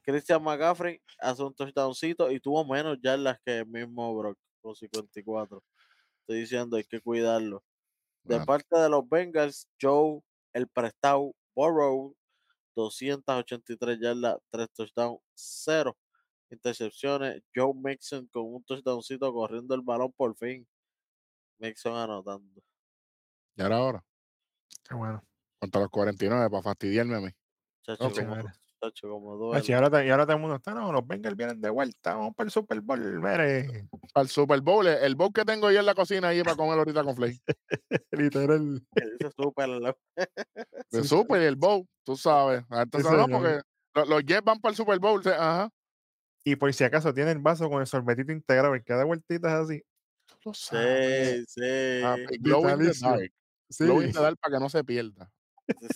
Christian 0.04 0.42
McCaffrey 0.42 1.00
hace 1.20 1.42
un 1.42 1.54
touchdowncito 1.54 2.30
y 2.30 2.40
tuvo 2.40 2.64
menos 2.64 2.98
yardas 3.00 3.38
que 3.44 3.58
el 3.58 3.66
mismo 3.66 4.16
Brock 4.16 4.36
con 4.60 4.74
54. 4.74 5.62
Estoy 6.22 6.40
diciendo, 6.40 6.76
hay 6.76 6.84
que 6.84 7.00
cuidarlo. 7.00 7.62
De 8.24 8.36
Bueno, 8.36 8.46
parte 8.46 8.78
de 8.78 8.88
los 8.88 9.08
Bengals, 9.08 9.68
Joe, 9.80 10.20
el 10.52 10.68
prestado 10.68 11.32
Burrow, 11.54 12.14
283 12.76 13.98
yardas, 14.00 14.38
3 14.50 14.68
touchdowns, 14.74 15.20
0 15.34 15.96
intercepciones. 16.50 17.42
Joe 17.54 17.72
Mixon 17.74 18.26
con 18.28 18.54
un 18.54 18.64
touchdowncito 18.64 19.32
corriendo 19.32 19.74
el 19.74 19.82
balón 19.82 20.12
por 20.12 20.36
fin. 20.36 20.66
Mixon 21.62 21.94
anotando. 21.96 22.60
ya 23.56 23.66
era 23.66 23.80
hora. 23.80 24.04
Qué 24.88 24.94
bueno. 24.94 25.22
Contra 25.60 25.80
los 25.80 25.90
49 25.90 26.50
para 26.50 26.62
fastidiarme 26.62 27.16
a 27.16 27.20
mí. 27.20 27.30
Chacho, 27.86 28.10
como, 28.10 28.36
chacho, 28.82 29.08
como 29.08 29.32
Ay, 29.34 29.38
duele. 29.38 29.62
si 29.64 29.72
ahora, 29.72 29.90
te- 29.90 30.06
y 30.06 30.10
ahora 30.10 30.24
todo 30.24 30.34
el 30.36 30.40
mundo 30.42 30.56
está, 30.56 30.74
no, 30.74 30.92
los 30.92 31.06
Bengals 31.06 31.36
vienen 31.36 31.60
de 31.60 31.70
vuelta, 31.70 32.14
vamos 32.14 32.34
para 32.34 32.46
el 32.46 32.50
Super 32.50 32.80
Bowl, 32.80 33.20
mire. 33.20 33.88
Al 34.14 34.28
Super 34.28 34.60
Bowl, 34.60 34.86
el 34.88 35.14
bowl 35.14 35.32
que 35.32 35.44
tengo 35.44 35.70
yo 35.70 35.78
en 35.80 35.86
la 35.86 35.94
cocina 35.94 36.28
ahí 36.28 36.42
para 36.42 36.56
comer 36.56 36.78
ahorita 36.78 37.04
con 37.04 37.14
Flay. 37.14 37.40
Literal. 38.10 38.82
loco. 39.36 39.98
De 40.90 41.02
Sí, 41.02 41.08
Super 41.08 41.42
y 41.42 41.44
el 41.44 41.56
bowl, 41.56 41.86
tú 42.04 42.16
sabes. 42.16 42.64
Entonces, 42.70 43.10
no, 43.12 43.28
porque 43.28 43.60
lo- 43.94 44.04
los 44.06 44.24
Jets 44.24 44.44
van 44.44 44.58
para 44.60 44.70
el 44.70 44.76
Super 44.76 44.98
Bowl. 44.98 45.22
se- 45.22 45.30
Ajá. 45.34 45.70
Y 46.44 46.56
por 46.56 46.72
si 46.74 46.82
acaso 46.82 47.14
tienen 47.14 47.40
vaso 47.42 47.68
con 47.70 47.80
el 47.80 47.86
sorbetito 47.86 48.32
integrado 48.32 48.74
y 48.74 48.82
cada 48.82 49.04
vueltita 49.04 49.48
es 49.48 49.54
así. 49.64 49.82
Lo 50.44 50.54
sabes. 50.54 51.44
Sí, 51.52 51.60
sí. 51.62 52.02
Ah, 52.04 52.16
y 52.30 52.38
glow 52.38 52.62
in 52.62 52.68
the 52.68 52.76
Vitalicio. 52.76 53.08
dark. 53.10 53.32
Sí, 53.70 53.84
Glow 53.84 54.02
in 54.02 54.12
the 54.12 54.20
dark 54.20 54.38
para 54.38 54.56
que 54.56 54.60
no 54.62 54.68
se 54.68 54.84
pierda. 54.84 55.30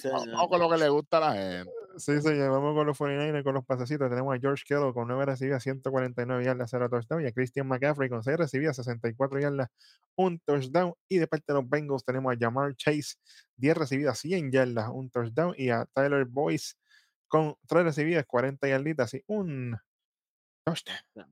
sí, 0.00 0.08
Vamos 0.08 0.48
con 0.48 0.60
lo 0.60 0.70
que 0.70 0.76
le 0.78 0.88
gusta 0.88 1.16
a 1.18 1.20
la 1.20 1.32
gente. 1.34 1.72
sí, 1.98 2.20
señor. 2.22 2.50
Vamos 2.52 2.74
con 2.74 2.86
los 2.86 2.96
49ers, 2.98 3.42
con 3.42 3.54
los 3.54 3.64
pasecitos. 3.66 4.08
Tenemos 4.08 4.34
a 4.34 4.38
George 4.38 4.62
Kittle 4.66 4.92
con 4.94 5.08
9 5.08 5.26
recibidas, 5.26 5.62
149 5.62 6.44
yardas, 6.44 6.70
0 6.70 6.88
touchdown. 6.88 7.22
Y 7.22 7.26
a 7.26 7.32
Christian 7.32 7.66
McCaffrey 7.66 8.08
con 8.08 8.22
6 8.22 8.36
recibidas, 8.38 8.76
64 8.76 9.40
yardas, 9.40 9.68
1 10.16 10.38
touchdown. 10.46 10.94
Y 11.08 11.18
de 11.18 11.26
parte 11.26 11.44
de 11.52 11.54
los 11.60 11.68
Bengals 11.68 12.04
tenemos 12.04 12.32
a 12.32 12.36
Jamar 12.38 12.74
Chase, 12.76 13.16
10 13.56 13.76
recibidas, 13.76 14.18
100 14.20 14.52
yardas, 14.52 14.88
1 14.92 15.10
touchdown. 15.10 15.54
Y 15.58 15.70
a 15.70 15.84
Tyler 15.92 16.24
Boyce 16.24 16.74
con 17.28 17.56
3 17.66 17.84
recibidas, 17.84 18.24
40 18.26 18.68
yarditas 18.68 19.12
y 19.14 19.22
1 19.26 19.76
touchdown. 20.64 21.30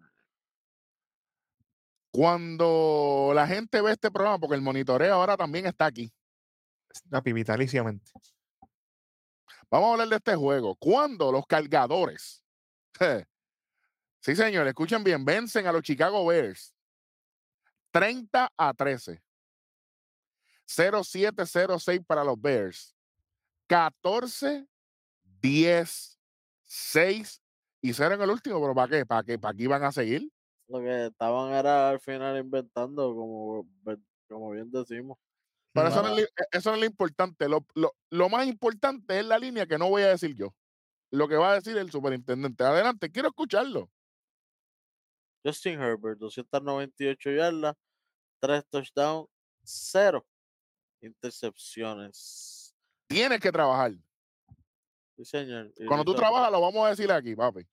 Cuando 2.15 3.33
la 3.35 3.45
gente 3.45 3.83
ve 3.83 3.91
este 3.91 4.09
programa, 4.09 4.39
porque 4.39 4.55
el 4.55 4.61
monitoreo 4.61 5.15
ahora 5.15 5.37
también 5.37 5.67
está 5.67 5.87
aquí. 5.87 6.13
Papi, 7.11 7.33
vitaliciamente. 7.33 8.13
Vamos 9.69 9.89
a 9.89 9.93
hablar 9.95 10.09
de 10.09 10.17
este 10.19 10.37
juego. 10.37 10.77
Cuando 10.77 11.33
los 11.33 11.45
cargadores, 11.45 12.41
sí 14.21 14.37
señor, 14.37 14.69
escuchen 14.69 15.03
bien, 15.03 15.25
vencen 15.25 15.67
a 15.67 15.73
los 15.73 15.83
Chicago 15.83 16.25
Bears 16.25 16.73
30 17.91 18.49
a 18.57 18.75
13. 18.75 19.21
0-7-0-6 20.69 22.07
para 22.07 22.23
los 22.23 22.41
Bears. 22.41 22.95
14, 23.67 24.69
10, 25.41 26.21
6 26.63 27.43
y 27.81 27.93
0 27.93 28.15
en 28.15 28.23
el 28.23 28.31
último. 28.31 28.61
¿Pero 28.61 28.73
para 28.73 28.89
qué? 28.89 29.05
¿Para 29.05 29.25
qué? 29.25 29.37
¿Para 29.37 29.57
qué 29.57 29.65
iban 29.65 29.83
a 29.83 29.91
seguir? 29.91 30.31
Lo 30.69 30.81
que 30.81 31.07
estaban 31.07 31.53
era 31.53 31.91
al 31.91 32.01
final 32.01 32.39
inventando, 32.39 33.15
como, 33.15 33.69
como 34.29 34.51
bien 34.51 34.71
decimos. 34.71 35.19
Pero 35.73 35.89
eso, 35.89 36.03
no 36.03 36.09
es, 36.11 36.17
li- 36.17 36.29
eso 36.53 36.71
no 36.71 36.77
es 36.77 36.81
lo 36.81 36.87
importante. 36.87 37.49
Lo, 37.49 37.67
lo- 37.75 37.95
lo 38.11 38.29
más 38.29 38.47
importante 38.47 39.19
es 39.19 39.25
la 39.27 39.39
línea 39.39 39.67
que 39.67 39.77
no 39.77 39.89
voy 39.89 40.03
a 40.03 40.09
decir 40.09 40.35
yo. 40.35 40.55
Lo 41.11 41.29
que 41.29 41.37
va 41.37 41.53
a 41.53 41.55
decir 41.57 41.77
el 41.77 41.91
superintendente. 41.91 42.65
Adelante, 42.65 43.11
quiero 43.11 43.29
escucharlo. 43.29 43.91
Justin 45.45 45.81
Herbert, 45.81 46.19
298 46.19 47.31
yardas, 47.31 47.77
3 48.41 48.65
touchdowns, 48.71 49.29
0 49.65 50.25
intercepciones. 51.03 52.75
Tienes 53.07 53.41
que 53.41 53.53
trabajar. 53.53 53.93
Sí, 55.17 55.25
señor. 55.25 55.73
Cuando 55.87 56.05
tú 56.05 56.15
trabajas, 56.15 56.51
lo 56.51 56.61
vamos 56.61 56.87
a 56.87 56.91
decir 56.91 57.11
aquí, 57.13 57.37
papi. 57.37 57.67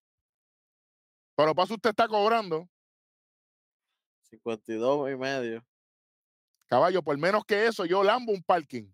Pero 1.35 1.55
paso 1.55 1.75
usted 1.75 1.91
está 1.91 2.07
cobrando, 2.07 2.69
52 4.31 5.11
y 5.11 5.15
medio. 5.17 5.65
caballo, 6.67 7.03
por 7.03 7.17
menos 7.17 7.43
que 7.45 7.67
eso, 7.67 7.85
yo 7.85 8.03
lambo 8.03 8.31
un 8.31 8.41
parking. 8.43 8.91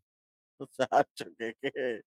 Chacho, 0.77 1.25
que 1.37 1.53
qué. 1.61 2.01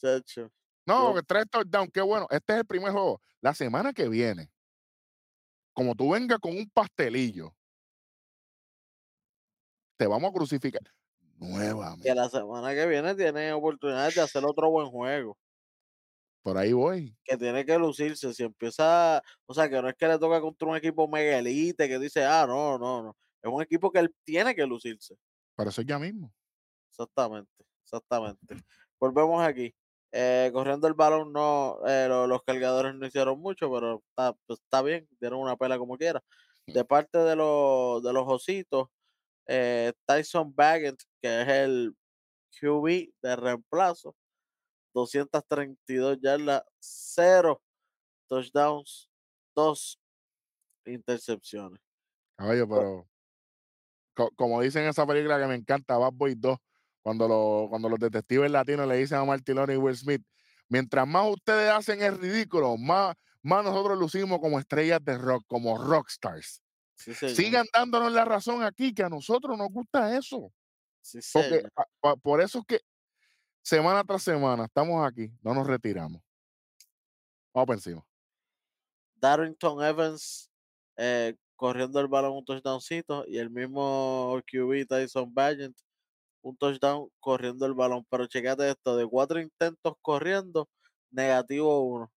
Chacho. 0.00 0.50
No, 0.86 1.14
que 1.14 1.22
tres 1.22 1.44
touchdowns, 1.50 1.90
qué 1.92 2.00
bueno. 2.00 2.26
Este 2.30 2.54
es 2.54 2.58
el 2.60 2.66
primer 2.66 2.90
juego. 2.92 3.20
La 3.40 3.54
semana 3.54 3.92
que 3.92 4.08
viene, 4.08 4.50
como 5.74 5.94
tú 5.94 6.10
vengas 6.10 6.38
con 6.38 6.56
un 6.56 6.68
pastelillo, 6.70 7.54
te 9.96 10.06
vamos 10.06 10.30
a 10.30 10.34
crucificar 10.34 10.82
Que 10.82 10.90
nuevamente. 11.38 12.14
la 12.14 12.28
semana 12.28 12.74
que 12.74 12.86
viene 12.86 13.14
tiene 13.14 13.52
oportunidades 13.52 14.14
de 14.14 14.22
hacer 14.22 14.44
otro 14.44 14.70
buen 14.70 14.88
juego. 14.90 15.38
Por 16.42 16.58
ahí 16.58 16.72
voy. 16.72 17.16
Que 17.24 17.36
tiene 17.36 17.64
que 17.64 17.78
lucirse. 17.78 18.32
Si 18.34 18.42
empieza. 18.42 19.22
O 19.46 19.54
sea, 19.54 19.68
que 19.68 19.80
no 19.80 19.88
es 19.88 19.94
que 19.94 20.08
le 20.08 20.18
toca 20.18 20.40
contra 20.40 20.68
un 20.68 20.76
equipo 20.76 21.06
mega 21.08 21.38
elite 21.38 21.88
que 21.88 21.98
dice, 21.98 22.24
ah, 22.24 22.44
no, 22.48 22.78
no, 22.78 23.02
no. 23.02 23.16
Es 23.42 23.50
un 23.52 23.62
equipo 23.62 23.90
que 23.92 24.00
él 24.00 24.14
tiene 24.24 24.54
que 24.54 24.66
lucirse. 24.66 25.16
Para 25.54 25.70
eso 25.70 25.82
ya 25.82 25.98
mismo. 25.98 26.32
Exactamente, 26.90 27.64
exactamente. 27.84 28.56
Volvemos 29.00 29.42
aquí. 29.42 29.74
Eh, 30.12 30.50
corriendo 30.52 30.86
el 30.88 30.94
balón, 30.94 31.32
no, 31.32 31.78
eh, 31.86 32.06
lo- 32.08 32.26
los 32.26 32.42
cargadores 32.42 32.94
no 32.94 33.06
hicieron 33.06 33.40
mucho, 33.40 33.70
pero 33.72 34.02
está, 34.10 34.34
pues, 34.46 34.60
está 34.60 34.82
bien, 34.82 35.08
dieron 35.20 35.40
una 35.40 35.56
pela 35.56 35.78
como 35.78 35.96
quiera. 35.96 36.22
De 36.66 36.84
parte 36.84 37.16
de 37.18 37.34
los, 37.34 38.02
de 38.02 38.12
los 38.12 38.24
ositos, 38.26 38.88
eh, 39.46 39.92
Tyson 40.06 40.54
Baggett, 40.54 41.00
que 41.22 41.42
es 41.42 41.48
el 41.48 41.96
QB 42.60 43.10
de 43.22 43.36
reemplazo, 43.36 44.14
232 44.94 46.18
yardas, 46.20 46.62
0 46.80 47.60
touchdowns, 48.28 49.08
2 49.54 49.98
intercepciones. 50.86 51.80
Caballo, 52.36 52.68
pero 52.68 53.08
co- 54.14 54.30
como 54.36 54.60
dicen 54.60 54.84
en 54.84 54.90
esa 54.90 55.06
película 55.06 55.38
que 55.40 55.46
me 55.46 55.54
encanta, 55.54 55.96
Bad 55.98 56.12
Boys 56.14 56.40
2, 56.40 56.58
cuando, 57.02 57.28
lo- 57.28 57.66
cuando 57.68 57.88
los 57.88 57.98
detectives 57.98 58.50
latinos 58.50 58.86
le 58.88 58.96
dicen 58.96 59.18
a 59.18 59.24
Martilón 59.24 59.70
y 59.70 59.76
Will 59.76 59.96
Smith, 59.96 60.22
mientras 60.68 61.06
más 61.06 61.30
ustedes 61.30 61.70
hacen 61.70 62.02
el 62.02 62.18
ridículo, 62.18 62.76
más, 62.76 63.14
más 63.42 63.64
nosotros 63.64 63.98
lucimos 63.98 64.38
como 64.40 64.58
estrellas 64.58 65.00
de 65.04 65.18
rock, 65.18 65.44
como 65.46 65.76
rockstars. 65.76 66.62
Sí. 66.94 67.14
Sigan 67.14 67.66
dándonos 67.74 68.12
la 68.12 68.24
razón 68.24 68.62
aquí, 68.62 68.94
que 68.94 69.02
a 69.02 69.08
nosotros 69.08 69.58
nos 69.58 69.68
gusta 69.68 70.16
eso. 70.16 70.52
Sí, 71.00 71.18
Porque 71.32 71.48
señor. 71.48 71.72
a- 71.76 71.84
pa- 72.00 72.16
por 72.16 72.40
eso 72.40 72.60
es 72.60 72.64
que 72.66 72.80
semana 73.62 74.04
tras 74.04 74.22
semana 74.22 74.64
estamos 74.64 75.06
aquí, 75.06 75.30
no 75.42 75.54
nos 75.54 75.66
retiramos. 75.66 76.20
Vamos 77.54 77.66
por 77.66 77.76
encima. 77.76 78.04
Darrington 79.16 79.82
Evans 79.82 80.50
eh, 80.96 81.36
corriendo 81.56 82.00
el 82.00 82.08
balón 82.08 82.32
un 82.32 82.44
touchdowncito 82.44 83.24
y 83.28 83.38
el 83.38 83.50
mismo 83.50 84.40
QB 84.50 84.86
Tyson 84.88 85.32
Bagent 85.32 85.76
un 86.42 86.56
touchdown 86.56 87.08
corriendo 87.20 87.66
el 87.66 87.74
balón. 87.74 88.04
Pero 88.10 88.26
checate 88.26 88.68
esto, 88.70 88.96
de 88.96 89.06
cuatro 89.06 89.40
intentos 89.40 89.94
corriendo, 90.02 90.68
negativo 91.10 91.80
uno. 91.82 92.12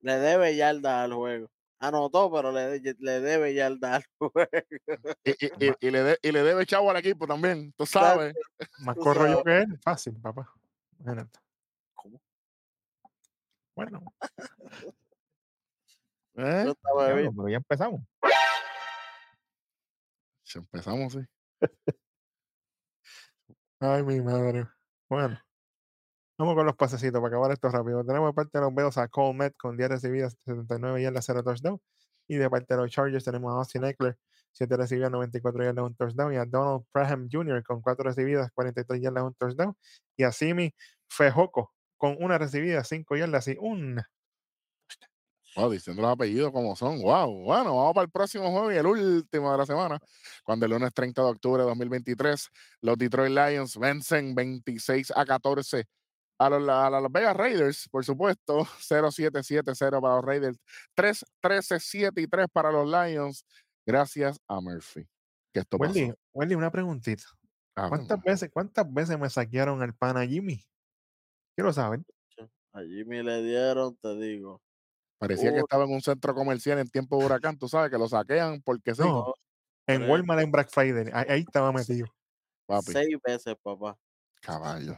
Le 0.00 0.18
debe 0.18 0.56
yarda 0.56 1.02
al 1.04 1.12
juego. 1.14 1.48
Anotó, 1.80 2.30
pero 2.32 2.50
le, 2.50 2.80
le 2.80 3.20
debe 3.20 3.54
yarda 3.54 3.96
al 3.96 4.04
juego. 4.18 4.48
Y, 5.24 5.30
y- 5.30 5.66
y- 5.68 5.74
y 5.86 5.90
le, 5.90 6.02
de- 6.02 6.18
y 6.22 6.32
le 6.32 6.42
debe 6.42 6.66
chavo 6.66 6.90
al 6.90 6.96
equipo 6.96 7.26
también, 7.26 7.72
tú 7.76 7.86
sabes. 7.86 8.34
Más 8.80 8.96
corro 8.96 9.28
yo 9.28 9.44
que 9.44 9.58
él. 9.58 9.78
Fácil, 9.82 10.14
papá. 10.20 10.52
Imagínate. 10.98 11.38
¿Cómo? 11.94 12.20
Bueno, 13.76 14.02
¿Eh? 16.34 16.62
Yo 16.66 16.70
estaba 16.72 17.04
diablo, 17.06 17.22
bien. 17.22 17.36
pero 17.36 17.48
ya 17.48 17.56
empezamos. 17.58 18.00
Si 20.44 20.58
Empezamos, 20.58 21.12
sí. 21.12 21.20
Ay, 23.80 24.02
mi 24.02 24.20
madre. 24.20 24.66
Bueno. 25.08 25.40
Vamos 26.38 26.54
con 26.54 26.66
los 26.66 26.76
pasecitos 26.76 27.20
para 27.20 27.26
acabar 27.26 27.50
esto 27.50 27.68
rápido. 27.68 28.04
Tenemos 28.04 28.28
de 28.28 28.32
parte 28.32 28.58
de 28.58 28.64
los 28.64 28.72
Bills 28.72 28.96
a 28.96 29.08
Cole 29.08 29.36
Met 29.36 29.56
con 29.56 29.76
10 29.76 29.88
recibidas, 29.88 30.36
79 30.44 31.02
yardas, 31.02 31.24
0 31.26 31.42
touchdown. 31.42 31.80
Y 32.28 32.36
de 32.36 32.48
parte 32.48 32.74
de 32.74 32.80
los 32.80 32.92
Chargers 32.92 33.24
tenemos 33.24 33.52
a 33.52 33.56
Austin 33.56 33.82
Eckler, 33.82 34.16
7 34.52 34.76
recibidas, 34.76 35.10
94 35.10 35.64
yardas, 35.64 35.84
1 35.84 35.96
touchdown. 35.98 36.32
Y 36.32 36.36
a 36.36 36.44
Donald 36.44 36.84
Graham 36.94 37.28
Jr. 37.28 37.64
con 37.64 37.82
4 37.82 38.04
recibidas, 38.04 38.52
43 38.52 39.00
yardas, 39.00 39.24
1 39.24 39.34
touchdown. 39.36 39.74
Y 40.16 40.22
a 40.22 40.30
Simi 40.30 40.72
Fejoco 41.08 41.72
con 41.96 42.16
una 42.20 42.38
recibida, 42.38 42.84
5 42.84 43.16
yardas 43.16 43.48
y 43.48 43.56
un. 43.58 44.00
Wow, 45.56 45.70
diciendo 45.72 46.02
los 46.02 46.12
apellidos 46.12 46.52
como 46.52 46.76
son. 46.76 47.00
Wow. 47.00 47.42
Bueno, 47.42 47.74
vamos 47.74 47.94
para 47.94 48.04
el 48.04 48.12
próximo 48.12 48.52
jueves 48.52 48.76
y 48.76 48.78
el 48.78 48.86
último 48.86 49.50
de 49.50 49.58
la 49.58 49.66
semana, 49.66 49.98
cuando 50.44 50.66
el 50.66 50.70
lunes 50.70 50.94
30 50.94 51.20
de 51.20 51.30
octubre 51.30 51.62
de 51.64 51.68
2023, 51.68 52.48
los 52.82 52.96
Detroit 52.96 53.32
Lions 53.32 53.76
vencen 53.76 54.36
26 54.36 55.12
a 55.16 55.24
14 55.24 55.84
a 56.38 56.48
los, 56.48 56.68
a 56.68 56.88
los 57.00 57.12
Vegas 57.12 57.36
Raiders, 57.36 57.88
por 57.90 58.04
supuesto. 58.04 58.64
0-7-7-0 58.80 60.00
para 60.00 60.16
los 60.16 60.24
Raiders. 60.24 60.58
3-13-7 60.96 62.22
y 62.22 62.26
3 62.26 62.46
para 62.52 62.70
los 62.70 62.86
Lions. 62.86 63.44
Gracias 63.84 64.38
a 64.46 64.60
Murphy. 64.60 65.06
Que 65.52 65.60
esto. 65.60 65.76
Wendy, 65.78 66.12
Wendy, 66.32 66.54
una 66.54 66.70
preguntita. 66.70 67.24
Ah, 67.74 67.88
¿Cuántas 67.88 68.18
bueno, 68.18 68.22
veces, 68.24 68.50
¿Cuántas 68.52 68.92
veces 68.92 69.18
me 69.18 69.30
saquearon 69.30 69.82
al 69.82 69.94
pana 69.94 70.26
Jimmy? 70.26 70.64
Quiero 71.56 71.72
saber. 71.72 72.00
A 72.72 72.82
Jimmy 72.82 73.22
le 73.22 73.42
dieron, 73.42 73.96
te 73.96 74.14
digo. 74.16 74.60
Parecía 75.18 75.52
que 75.52 75.60
estaba 75.60 75.84
en 75.84 75.92
un 75.92 76.00
centro 76.00 76.34
comercial 76.34 76.78
en 76.78 76.88
tiempo 76.88 77.18
de 77.18 77.26
huracán, 77.26 77.58
tú 77.58 77.68
sabes, 77.68 77.90
que 77.90 77.98
lo 77.98 78.08
saquean 78.08 78.60
porque 78.62 78.94
sí, 78.94 79.02
No, 79.02 79.34
en. 79.86 80.08
Walmart 80.08 80.42
en 80.42 80.52
Black 80.52 80.70
Friday. 80.70 81.10
Ahí, 81.12 81.26
ahí 81.28 81.40
estaba 81.40 81.72
metido. 81.72 82.06
papi. 82.66 82.92
Seis 82.92 83.16
veces, 83.24 83.56
papá. 83.62 83.98
Caballo. 84.40 84.96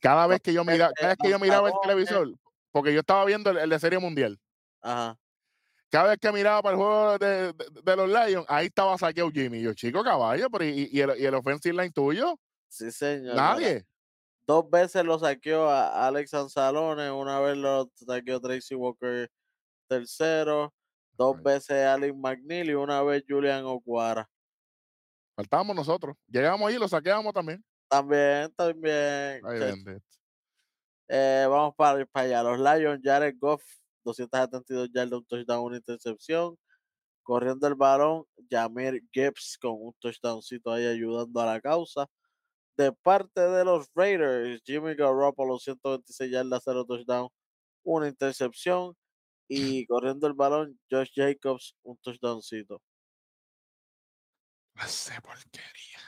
Cada 0.00 0.26
vez 0.26 0.40
que 0.40 0.52
yo 0.52 0.64
mira, 0.64 0.90
cada 0.94 1.08
vez 1.10 1.18
que 1.22 1.30
yo 1.30 1.38
miraba 1.38 1.68
el 1.68 1.74
televisor, 1.82 2.32
porque 2.72 2.92
yo 2.92 3.00
estaba 3.00 3.24
viendo 3.24 3.50
el, 3.50 3.58
el 3.58 3.70
de 3.70 3.78
Serie 3.78 3.98
Mundial, 3.98 4.38
Ajá. 4.82 5.18
cada 5.90 6.10
vez 6.10 6.18
que 6.18 6.30
miraba 6.32 6.62
para 6.62 6.72
el 6.74 6.76
juego 6.78 7.18
de, 7.18 7.52
de- 7.52 7.82
de 7.82 7.96
los 7.96 8.08
Lions, 8.08 8.46
ahí 8.48 8.66
estaba 8.66 8.96
saqueado 8.98 9.30
Jimmy. 9.30 9.60
Yo, 9.62 9.72
chico, 9.74 10.02
caballo, 10.04 10.48
pero 10.50 10.64
¿y, 10.64 10.88
y 10.92 11.00
el, 11.00 11.18
y 11.18 11.24
el 11.24 11.34
offensive 11.34 11.74
line 11.74 11.90
tuyo? 11.92 12.38
Sí, 12.68 12.90
señor. 12.90 13.34
Nadie. 13.36 13.86
Dos 14.46 14.68
veces 14.70 15.04
lo 15.04 15.18
saqueó 15.18 15.68
a 15.68 16.06
Alex 16.06 16.32
Anzalone, 16.34 17.10
una 17.10 17.40
vez 17.40 17.56
lo 17.56 17.90
saqueó 17.94 18.40
Tracy 18.40 18.74
Walker 18.76 19.28
tercero, 19.88 20.72
dos 21.12 21.42
veces 21.42 21.84
Alex 21.86 22.14
McNeil 22.16 22.70
y 22.70 22.74
una 22.74 23.02
vez 23.02 23.24
Julian 23.28 23.64
Okwara. 23.64 24.28
Faltábamos 25.34 25.74
nosotros. 25.76 26.16
Llegamos 26.28 26.68
ahí 26.68 26.76
y 26.76 26.78
lo 26.78 26.86
saqueamos 26.88 27.32
también. 27.32 27.64
También, 27.88 28.52
también. 28.54 29.40
Ay. 29.44 30.00
Eh, 31.08 31.46
vamos 31.48 31.74
para, 31.76 32.04
para 32.06 32.26
allá. 32.26 32.42
Los 32.42 32.58
Lions, 32.58 33.00
Jared 33.02 33.36
Goff, 33.38 33.62
272 34.04 34.90
yardas, 34.92 35.18
un 35.20 35.24
touchdown, 35.26 35.64
una 35.64 35.76
intercepción. 35.76 36.56
Corriendo 37.22 37.66
el 37.66 37.74
balón, 37.74 38.24
Jamir 38.50 39.02
Gibbs 39.12 39.58
con 39.60 39.72
un 39.72 39.94
touchdowncito 40.00 40.72
ahí 40.72 40.86
ayudando 40.86 41.40
a 41.40 41.46
la 41.46 41.60
causa. 41.60 42.06
De 42.76 42.92
parte 42.92 43.40
de 43.40 43.64
los 43.64 43.88
Raiders, 43.94 44.62
Jimmy 44.64 44.94
Garoppolo, 44.94 45.58
126 45.58 46.30
yardas, 46.30 46.62
0 46.64 46.84
touchdown, 46.86 47.28
una 47.84 48.08
intercepción. 48.08 48.96
Y 49.48 49.86
corriendo 49.88 50.26
el 50.26 50.34
balón, 50.34 50.78
Josh 50.90 51.10
Jacobs, 51.14 51.76
un 51.82 51.96
touchdowncito. 51.98 52.80
Hace 54.76 55.20
porquería. 55.20 56.00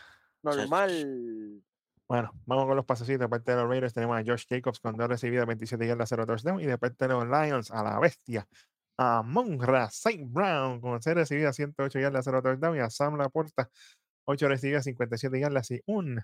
Normal. 0.42 1.64
Bueno, 2.08 2.32
vamos 2.46 2.66
con 2.66 2.76
los 2.76 2.86
pasecitos. 2.86 3.20
De 3.20 3.28
parte 3.28 3.52
de 3.52 3.58
los 3.58 3.68
Raiders 3.68 3.92
tenemos 3.92 4.18
a 4.18 4.24
Josh 4.24 4.44
Jacobs 4.48 4.80
con 4.80 4.96
dos 4.96 5.08
recibidas, 5.08 5.46
27 5.46 5.86
yardas, 5.86 6.08
0 6.08 6.24
touchdown. 6.26 6.60
Y 6.60 6.66
de 6.66 6.78
parte 6.78 7.06
de 7.06 7.14
los 7.14 7.26
Lions, 7.26 7.70
a 7.70 7.82
la 7.82 7.98
bestia, 8.00 8.48
a 8.96 9.22
Monra 9.22 9.84
St. 9.86 10.24
Brown 10.26 10.80
con 10.80 11.02
6 11.02 11.14
recibidas, 11.14 11.54
108 11.56 11.98
yardas, 12.00 12.24
0 12.24 12.42
touchdown. 12.42 12.76
Y 12.76 12.80
a 12.80 12.88
Sam 12.88 13.16
Laporta, 13.18 13.70
8 14.26 14.48
recibidas, 14.48 14.84
57 14.84 15.38
yardas 15.38 15.70
y 15.70 15.82
un 15.86 16.22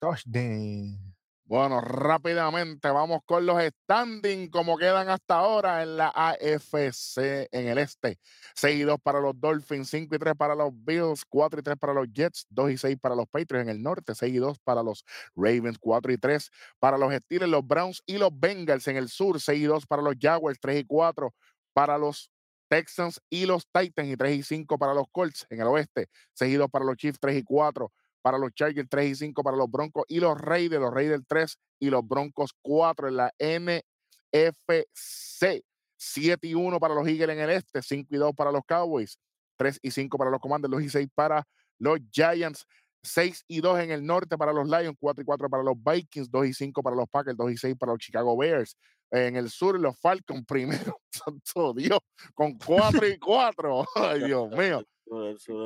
touchdown. 0.00 1.13
Bueno, 1.46 1.82
rápidamente 1.82 2.88
vamos 2.90 3.20
con 3.26 3.44
los 3.44 3.62
standings 3.62 4.50
como 4.50 4.78
quedan 4.78 5.10
hasta 5.10 5.36
ahora 5.36 5.82
en 5.82 5.98
la 5.98 6.08
AFC 6.14 7.48
en 7.52 7.68
el 7.68 7.76
este. 7.76 8.18
6 8.54 8.80
y 8.80 8.82
2 8.84 8.98
para 9.02 9.20
los 9.20 9.38
Dolphins, 9.38 9.90
5 9.90 10.14
y 10.14 10.18
3 10.18 10.34
para 10.36 10.54
los 10.54 10.70
Bills, 10.72 11.22
4 11.28 11.60
y 11.60 11.62
3 11.62 11.76
para 11.78 11.92
los 11.92 12.08
Jets, 12.14 12.46
2 12.48 12.70
y 12.70 12.78
6 12.78 12.96
para 12.98 13.14
los 13.14 13.26
Patriots 13.28 13.62
en 13.62 13.68
el 13.68 13.82
norte, 13.82 14.14
6 14.14 14.32
y 14.32 14.38
2 14.38 14.58
para 14.60 14.82
los 14.82 15.04
Ravens, 15.36 15.76
4 15.78 16.12
y 16.14 16.16
3 16.18 16.50
para 16.78 16.96
los 16.96 17.12
Steelers, 17.12 17.50
los 17.50 17.66
Browns 17.66 18.02
y 18.06 18.16
los 18.16 18.30
Bengals 18.32 18.88
en 18.88 18.96
el 18.96 19.10
sur, 19.10 19.38
6 19.38 19.60
y 19.60 19.64
2 19.64 19.86
para 19.86 20.00
los 20.00 20.14
Jaguars, 20.18 20.58
3 20.58 20.80
y 20.80 20.84
4 20.86 21.34
para 21.74 21.98
los 21.98 22.30
Texans 22.70 23.20
y 23.28 23.44
los 23.44 23.66
Titans 23.70 24.08
y 24.08 24.16
3 24.16 24.38
y 24.38 24.42
5 24.42 24.78
para 24.78 24.94
los 24.94 25.04
Colts 25.12 25.46
en 25.50 25.60
el 25.60 25.66
oeste, 25.66 26.06
6 26.32 26.54
y 26.54 26.56
2 26.56 26.70
para 26.70 26.86
los 26.86 26.96
Chiefs, 26.96 27.18
3 27.20 27.36
y 27.36 27.42
4 27.42 27.92
para 28.24 28.38
los 28.38 28.54
Chargers, 28.54 28.88
3 28.88 29.10
y 29.10 29.14
5 29.16 29.42
para 29.42 29.58
los 29.58 29.70
Broncos 29.70 30.04
y 30.08 30.18
los 30.18 30.40
Raiders, 30.40 30.80
los 30.80 30.94
Raiders 30.94 31.22
3 31.28 31.58
y 31.80 31.90
los 31.90 32.08
Broncos 32.08 32.52
4 32.62 33.08
en 33.08 33.16
la 33.16 33.30
NFC. 33.38 35.62
7 35.96 36.48
y 36.48 36.54
1 36.54 36.80
para 36.80 36.94
los 36.94 37.06
Eagles 37.06 37.36
en 37.36 37.42
el 37.42 37.50
este, 37.50 37.82
5 37.82 38.14
y 38.14 38.16
2 38.16 38.34
para 38.34 38.50
los 38.50 38.62
Cowboys, 38.66 39.18
3 39.58 39.78
y 39.82 39.90
5 39.90 40.16
para 40.16 40.30
los 40.30 40.40
Commanders, 40.40 40.72
2 40.72 40.82
y 40.84 40.88
6 40.88 41.08
para 41.14 41.46
los 41.78 41.98
Giants, 42.10 42.64
6 43.02 43.44
y 43.46 43.60
2 43.60 43.80
en 43.80 43.90
el 43.90 44.06
norte 44.06 44.38
para 44.38 44.54
los 44.54 44.66
Lions, 44.66 44.96
4 44.98 45.22
y 45.22 45.26
4 45.26 45.50
para 45.50 45.62
los 45.62 45.74
Vikings, 45.76 46.30
2 46.30 46.46
y 46.46 46.54
5 46.54 46.82
para 46.82 46.96
los 46.96 47.06
Packers, 47.10 47.36
2 47.36 47.52
y 47.52 47.56
6 47.58 47.76
para 47.78 47.92
los 47.92 47.98
Chicago 47.98 48.38
Bears. 48.38 48.74
En 49.10 49.36
el 49.36 49.50
sur, 49.50 49.78
los 49.78 50.00
Falcons 50.00 50.46
primero, 50.46 50.98
santo 51.10 51.74
Dios, 51.74 52.00
con 52.32 52.56
4 52.56 53.06
y 53.06 53.18
4. 53.18 53.84
Ay, 53.96 54.24
Dios 54.24 54.50
mío. 54.50 54.82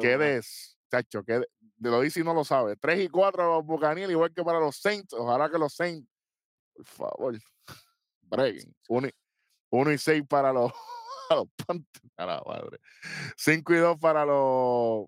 Qué 0.00 0.18
des, 0.18 0.76
chacho, 0.90 1.22
que 1.22 1.44
de 1.78 1.90
lo 1.90 2.04
y 2.04 2.10
no 2.24 2.34
lo 2.34 2.44
sabe. 2.44 2.76
3 2.76 3.04
y 3.04 3.08
4 3.08 3.36
para 3.36 3.56
los 3.56 3.64
Buccaneers, 3.64 4.10
igual 4.10 4.32
que 4.32 4.42
para 4.42 4.60
los 4.60 4.76
Saints. 4.76 5.12
Ojalá 5.14 5.48
que 5.48 5.58
los 5.58 5.74
Saints, 5.74 6.08
por 6.74 6.86
favor, 6.86 7.38
breguen. 8.22 8.74
1 9.70 9.92
y 9.92 9.98
6 9.98 10.24
para 10.28 10.52
los, 10.52 10.72
los 11.30 11.46
Panthers, 11.66 12.12
a 12.16 12.26
la 12.26 12.42
madre. 12.44 12.78
5 13.36 13.74
y 13.74 13.76
2 13.76 13.98
para 13.98 14.24
los 14.24 15.06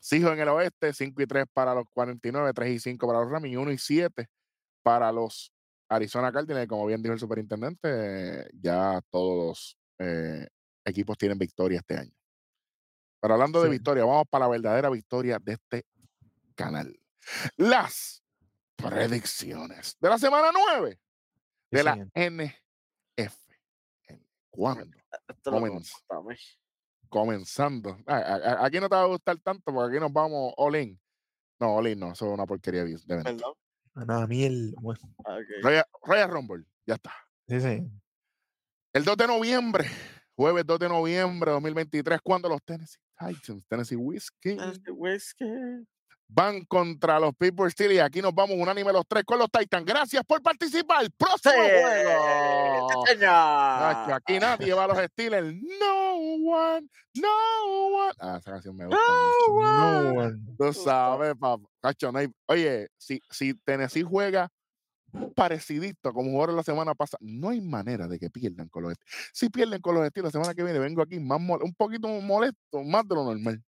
Seahawks 0.00 0.34
en 0.34 0.40
el 0.40 0.48
oeste, 0.48 0.92
5 0.92 1.22
y 1.22 1.26
3 1.26 1.46
para 1.52 1.74
los 1.74 1.84
49, 1.92 2.52
3 2.52 2.70
y 2.70 2.78
5 2.78 3.06
para 3.06 3.20
los 3.20 3.30
Rams 3.30 3.48
y 3.48 3.56
1 3.56 3.72
y 3.72 3.78
7 3.78 4.28
para 4.82 5.10
los 5.10 5.52
Arizona 5.88 6.30
Cardinals. 6.30 6.68
Como 6.68 6.86
bien 6.86 7.02
dijo 7.02 7.14
el 7.14 7.18
superintendente, 7.18 8.48
ya 8.52 9.00
todos 9.10 9.46
los 9.46 9.78
eh, 9.98 10.46
equipos 10.84 11.16
tienen 11.18 11.38
victoria 11.38 11.78
este 11.78 11.96
año. 11.96 12.12
Pero 13.26 13.34
hablando 13.34 13.60
de 13.60 13.66
Sí. 13.66 13.72
victoria, 13.72 14.04
vamos 14.04 14.24
para 14.30 14.44
la 14.44 14.50
verdadera 14.52 14.88
victoria 14.88 15.40
de 15.42 15.54
este 15.54 15.84
canal. 16.54 16.96
Las 17.56 18.22
predicciones 18.76 19.96
de 19.98 20.08
la 20.08 20.16
semana 20.16 20.50
9 20.52 21.00
Sí, 21.72 21.76
de 21.76 21.82
la. 21.82 21.96
NF. 22.14 23.34
¿Cuándo? 24.50 24.96
Moments. 25.46 25.92
contame. 26.06 26.36
comenzando. 27.08 27.98
Ah, 28.06 28.14
a- 28.18 28.34
a- 28.62 28.66
Aquí 28.66 28.78
no 28.78 28.88
te 28.88 28.94
va 28.94 29.02
a 29.02 29.06
gustar 29.06 29.36
tanto 29.38 29.72
porque 29.72 29.96
aquí 29.96 30.00
nos 30.00 30.12
vamos 30.12 30.52
all 30.56 30.76
in. 30.76 31.00
No, 31.58 31.74
all 31.76 31.88
in 31.88 31.98
no, 31.98 32.12
eso 32.12 32.26
es 32.26 32.32
una 32.32 32.46
porquería 32.46 32.84
de 32.84 32.90
de. 32.96 33.06
Perdón. 33.06 33.54
Bueno, 33.94 35.00
Ah, 35.24 35.34
ok. 35.34 35.62
Royal, 35.64 35.84
Royal 36.04 36.30
Rumble, 36.30 36.64
ya 36.86 36.94
está. 36.94 37.12
sí, 37.48 37.60
sí. 37.60 37.90
El 38.92 39.04
2 39.04 39.16
de 39.16 39.26
noviembre, 39.26 39.88
jueves 40.36 40.64
2 40.64 40.78
de 40.78 40.88
noviembre 40.88 41.50
de 41.50 41.54
2023, 41.54 42.20
cuando 42.22 42.48
los 42.48 42.62
Tennessee 42.62 43.00
Titans, 43.18 43.64
Tennessee 43.68 43.96
Whiskey, 43.96 44.58
Este 44.70 44.90
whisky. 44.90 45.44
van 46.28 46.64
contra 46.64 47.18
los 47.20 47.34
Pittsburgh 47.36 47.70
Steelers. 47.70 47.96
Y 47.96 48.00
aquí 48.00 48.20
nos 48.22 48.34
vamos 48.34 48.56
unánime 48.58 48.92
los 48.92 49.04
tres 49.08 49.24
con 49.24 49.38
los 49.38 49.48
Titans. 49.50 49.84
Gracias 49.86 50.22
por 50.26 50.42
participar. 50.42 51.06
Próximo 51.16 51.54
juego. 51.54 52.90
Sí. 53.06 53.16
Nacho, 53.20 54.14
aquí 54.14 54.38
nadie 54.38 54.74
va 54.74 54.84
a 54.84 54.88
los 54.88 54.98
Steelers. 54.98 55.54
No 55.54 56.14
one, 56.50 56.88
no 57.14 57.86
one. 57.96 58.12
Ah, 58.20 58.36
esa 58.40 58.50
canción 58.52 58.76
me 58.76 58.86
gusta. 58.86 59.00
mucho. 59.48 59.62
No 59.62 60.20
one. 60.20 60.38
Tú 60.58 60.72
sabes, 60.72 61.34
papá. 61.38 61.64
Cacho, 61.80 62.10
no 62.12 62.18
hay- 62.18 62.28
Oye, 62.46 62.88
si, 62.98 63.20
si 63.30 63.54
Tennessee 63.64 64.02
juega 64.02 64.48
parecidito 65.34 66.12
como 66.12 66.30
jugaron 66.30 66.56
la 66.56 66.62
semana 66.62 66.94
pasada, 66.94 67.18
no 67.22 67.50
hay 67.50 67.60
manera 67.60 68.08
de 68.08 68.18
que 68.18 68.30
pierdan 68.30 68.68
con 68.68 68.84
los 68.84 68.92
Steelers. 68.94 69.30
Si 69.32 69.48
pierden 69.50 69.80
con 69.80 69.94
los 69.94 70.06
Steelers 70.08 70.34
la 70.34 70.38
semana 70.40 70.54
que 70.54 70.62
viene, 70.64 70.78
vengo 70.78 71.02
aquí 71.02 71.18
más 71.20 71.40
un 71.40 71.74
poquito 71.74 72.08
molesto, 72.08 72.82
más 72.84 73.06
de 73.08 73.14
lo 73.14 73.24
normal. 73.24 73.62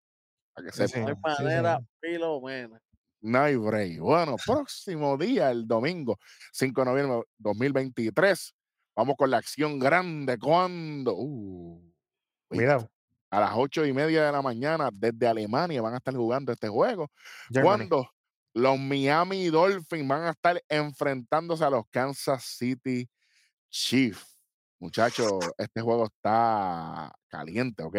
Para 0.54 0.66
que 0.68 0.72
Sí, 0.72 0.86
sepan. 0.88 1.02
No 1.02 1.08
hay 1.08 1.14
sí, 1.28 1.44
sí. 1.44 1.44
manera, 1.44 1.80
Filomena. 2.00 2.80
No 3.20 3.40
hay 3.40 3.56
break. 3.56 3.98
Bueno, 4.00 4.36
próximo 4.44 5.16
día, 5.16 5.50
el 5.50 5.66
domingo, 5.66 6.18
5 6.52 6.80
de 6.82 6.84
noviembre 6.86 7.16
de 7.18 7.22
2023. 7.38 8.54
Vamos 8.96 9.16
con 9.16 9.30
la 9.30 9.38
acción 9.38 9.78
grande. 9.78 10.38
cuando 10.38 11.14
Uh. 11.16 11.82
Cuidado. 12.48 12.90
a 13.30 13.40
las 13.40 13.52
ocho 13.56 13.84
y 13.86 13.92
media 13.92 14.24
de 14.26 14.32
la 14.32 14.42
mañana, 14.42 14.90
desde 14.92 15.26
Alemania, 15.26 15.82
van 15.82 15.94
a 15.94 15.96
estar 15.98 16.14
jugando 16.14 16.52
este 16.52 16.68
juego. 16.68 17.10
Germany. 17.50 17.88
Cuando 17.88 18.10
los 18.56 18.78
Miami 18.78 19.50
Dolphins 19.50 20.08
van 20.08 20.22
a 20.22 20.30
estar 20.30 20.64
enfrentándose 20.70 21.62
a 21.62 21.68
los 21.68 21.84
Kansas 21.90 22.42
City 22.42 23.06
Chiefs. 23.68 24.40
Muchachos, 24.78 25.30
este 25.58 25.82
juego 25.82 26.06
está 26.06 27.14
caliente, 27.28 27.82
¿ok? 27.82 27.96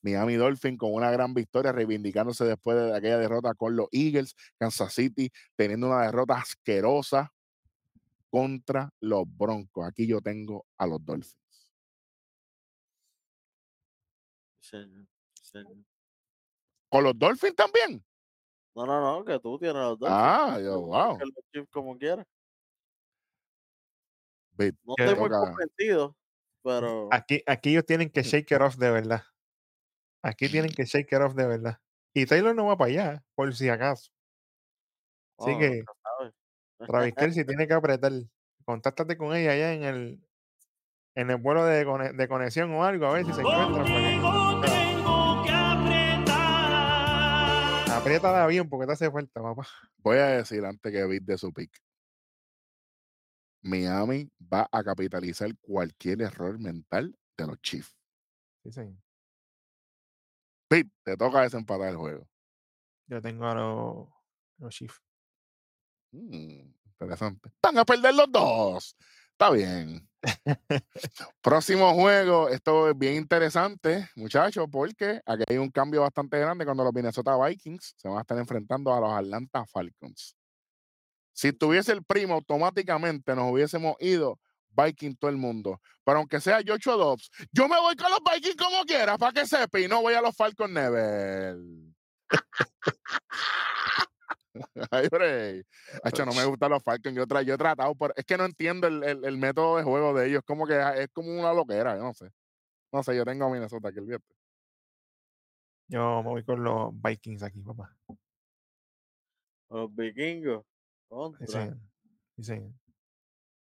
Miami 0.00 0.36
Dolphins 0.36 0.78
con 0.78 0.94
una 0.94 1.10
gran 1.10 1.34
victoria, 1.34 1.70
reivindicándose 1.70 2.46
después 2.46 2.78
de 2.78 2.96
aquella 2.96 3.18
derrota 3.18 3.52
con 3.52 3.76
los 3.76 3.88
Eagles. 3.92 4.34
Kansas 4.58 4.94
City 4.94 5.30
teniendo 5.54 5.88
una 5.88 6.06
derrota 6.06 6.36
asquerosa 6.36 7.30
contra 8.30 8.90
los 9.00 9.24
Broncos. 9.26 9.86
Aquí 9.86 10.06
yo 10.06 10.22
tengo 10.22 10.64
a 10.78 10.86
los 10.86 11.04
Dolphins. 11.04 11.36
¿Con 16.88 17.04
los 17.04 17.18
Dolphins 17.18 17.54
también? 17.54 18.02
No, 18.74 18.86
no, 18.86 19.00
no, 19.00 19.24
que 19.24 19.38
tú 19.38 19.58
tienes 19.58 19.76
los 19.76 19.98
dos. 19.98 20.08
Ah, 20.10 20.58
yo, 20.60 20.80
wow. 20.80 21.16
Que 21.16 21.24
los 21.24 21.34
Chiefs 21.52 21.70
como 21.70 21.96
quieras. 21.96 22.26
No 24.56 24.94
estoy 24.96 25.18
muy 25.18 25.30
convencido, 25.30 26.16
pero 26.62 27.08
Aquí, 27.12 27.42
aquí 27.46 27.70
ellos 27.70 27.86
tienen 27.86 28.10
que 28.10 28.22
shake 28.22 28.52
it 28.52 28.60
off 28.60 28.76
de 28.76 28.90
verdad. 28.90 29.22
Aquí 30.22 30.48
tienen 30.48 30.70
que 30.76 30.84
shake 30.84 31.12
it 31.12 31.20
off 31.20 31.34
de 31.34 31.46
verdad. 31.46 31.78
Y 32.14 32.26
Taylor 32.26 32.54
no 32.54 32.66
va 32.66 32.76
para 32.76 32.90
allá, 32.90 33.24
por 33.34 33.54
si 33.54 33.68
acaso. 33.68 34.10
Así 35.38 35.52
bueno, 35.52 35.58
que. 35.58 35.84
Travis 36.86 37.14
Kelsey 37.16 37.44
tiene 37.44 37.66
que 37.66 37.74
apretar. 37.74 38.12
Contáctate 38.64 39.16
con 39.16 39.34
ella 39.34 39.52
allá 39.52 39.72
en 39.72 39.82
el 39.84 40.20
en 41.16 41.30
el 41.30 41.36
vuelo 41.36 41.64
de, 41.64 41.84
de 42.12 42.28
conexión 42.28 42.72
o 42.72 42.84
algo, 42.84 43.06
a 43.06 43.12
ver 43.12 43.24
si 43.24 43.32
se 43.32 43.40
encuentran. 43.40 44.73
Apriétala 48.04 48.46
bien 48.46 48.68
porque 48.68 48.86
te 48.86 48.92
hace 48.92 49.10
falta, 49.10 49.40
papá. 49.40 49.66
Voy 49.96 50.18
a 50.18 50.26
decir 50.26 50.62
antes 50.62 50.92
que 50.92 51.06
Bit 51.06 51.24
de 51.24 51.38
su 51.38 51.50
pick. 51.54 51.82
Miami 53.62 54.30
va 54.40 54.68
a 54.70 54.84
capitalizar 54.84 55.50
cualquier 55.62 56.20
error 56.20 56.58
mental 56.58 57.18
de 57.34 57.46
los 57.46 57.58
Chiefs. 57.62 57.96
Sí, 58.62 58.72
señor. 58.72 59.02
Bit, 60.68 60.92
te 61.02 61.16
toca 61.16 61.40
desempatar 61.40 61.88
el 61.88 61.96
juego. 61.96 62.28
Yo 63.06 63.22
tengo 63.22 63.46
a 63.46 63.54
los, 63.54 64.08
los 64.58 64.74
Chiefs. 64.74 65.00
Mm, 66.12 66.74
interesante. 66.84 67.52
Van 67.62 67.78
a 67.78 67.86
perder 67.86 68.14
los 68.14 68.30
dos. 68.30 68.96
Está 69.32 69.50
bien. 69.50 70.06
Próximo 71.42 71.94
juego. 71.94 72.48
Esto 72.48 72.90
es 72.90 72.98
bien 72.98 73.16
interesante, 73.16 74.08
muchachos, 74.16 74.66
porque 74.70 75.20
aquí 75.26 75.44
hay 75.48 75.58
un 75.58 75.70
cambio 75.70 76.02
bastante 76.02 76.38
grande 76.38 76.64
cuando 76.64 76.84
los 76.84 76.92
Minnesota 76.92 77.36
Vikings 77.36 77.94
se 77.96 78.08
van 78.08 78.18
a 78.18 78.20
estar 78.22 78.38
enfrentando 78.38 78.92
a 78.92 79.00
los 79.00 79.12
Atlanta 79.12 79.64
Falcons. 79.66 80.36
Si 81.32 81.52
tuviese 81.52 81.92
el 81.92 82.04
primo, 82.04 82.34
automáticamente 82.34 83.34
nos 83.34 83.50
hubiésemos 83.52 83.96
ido 84.00 84.38
Vikings 84.70 85.18
todo 85.18 85.30
el 85.30 85.36
mundo. 85.36 85.80
Pero 86.04 86.18
aunque 86.18 86.40
sea 86.40 86.60
Joshua 86.66 86.94
Dobbs, 86.94 87.30
yo 87.52 87.68
me 87.68 87.78
voy 87.80 87.96
con 87.96 88.10
los 88.10 88.20
Vikings 88.20 88.56
como 88.56 88.84
quiera, 88.84 89.18
para 89.18 89.32
que 89.32 89.46
sepa, 89.46 89.80
y 89.80 89.88
no 89.88 90.02
voy 90.02 90.14
a 90.14 90.20
los 90.20 90.36
Falcons 90.36 90.70
Never. 90.70 91.56
Ay, 94.90 95.08
break. 95.08 95.66
Hacho, 96.02 96.24
no 96.24 96.32
me 96.32 96.44
gustan 96.44 96.70
los 96.70 96.82
Falcons. 96.82 97.16
Yo, 97.16 97.26
tra- 97.26 97.42
yo 97.42 97.54
he 97.54 97.58
tratado, 97.58 97.94
pero 97.94 98.14
es 98.16 98.24
que 98.24 98.36
no 98.36 98.44
entiendo 98.44 98.86
el, 98.86 99.02
el- 99.02 99.24
el 99.24 99.36
método 99.36 99.76
de 99.78 99.82
juego 99.82 100.14
de 100.14 100.28
ellos. 100.28 100.42
Como 100.46 100.66
que 100.66 100.78
es 100.96 101.08
como 101.12 101.28
una 101.38 101.52
loquera, 101.52 101.96
yo 101.96 102.02
no 102.04 102.14
sé. 102.14 102.30
No 102.92 103.02
sé, 103.02 103.16
yo 103.16 103.24
tengo 103.24 103.46
a 103.46 103.50
Minnesota 103.50 103.88
aquí 103.88 103.98
el 103.98 104.06
viernes. 104.06 104.28
Yo 105.88 106.22
me 106.22 106.30
voy 106.30 106.44
con 106.44 106.62
los 106.62 106.92
Vikings 107.02 107.42
aquí, 107.42 107.60
papá. 107.60 107.96
Los 109.70 109.94
vikingos. 109.94 110.64
Sí, 110.64 111.08
Contra. 111.08 111.46
Sí, 112.36 112.44
señor. 112.44 112.72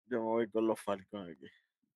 Yo 0.05 0.19
me 0.19 0.25
voy 0.25 0.49
con 0.49 0.67
los 0.67 0.79
Falcons 0.79 1.29
aquí. 1.31 1.47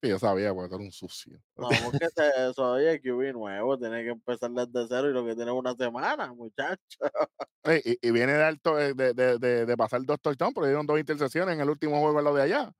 Sí, 0.02 0.10
yo 0.10 0.18
sabía, 0.18 0.52
porque 0.54 0.70
tú 0.70 0.76
eres 0.76 0.88
un 0.88 0.92
sucio. 0.92 1.40
No, 1.56 1.70
porque 1.84 2.08
te- 2.16 2.50
eso, 2.50 2.72
oye, 2.72 3.00
QB 3.00 3.34
nuevo, 3.34 3.78
tiene 3.78 4.04
que 4.04 4.10
empezar 4.10 4.50
desde 4.50 4.88
cero 4.88 5.10
y 5.10 5.14
lo 5.14 5.24
que 5.24 5.36
tiene 5.36 5.52
es 5.52 5.58
una 5.58 5.76
semana, 5.76 6.34
muchacho. 6.34 6.98
Y, 7.86 8.08
y 8.08 8.12
viene 8.12 8.34
de, 8.34 8.44
alto, 8.44 8.80
eh, 8.80 8.94
de, 8.96 9.14
de, 9.14 9.38
de, 9.38 9.66
de 9.68 9.78
pasar 9.78 10.02
dos 10.04 10.20
touchdowns, 10.20 10.56
pero 10.56 10.66
dieron 10.66 10.88
dos 10.88 11.00
intercepciones 11.00 11.54
en 11.54 11.62
el 11.62 11.70
último 11.70 12.00
juego 12.00 12.18
en 12.18 12.26
lo 12.26 12.34
de 12.34 12.42
allá. 12.42 12.72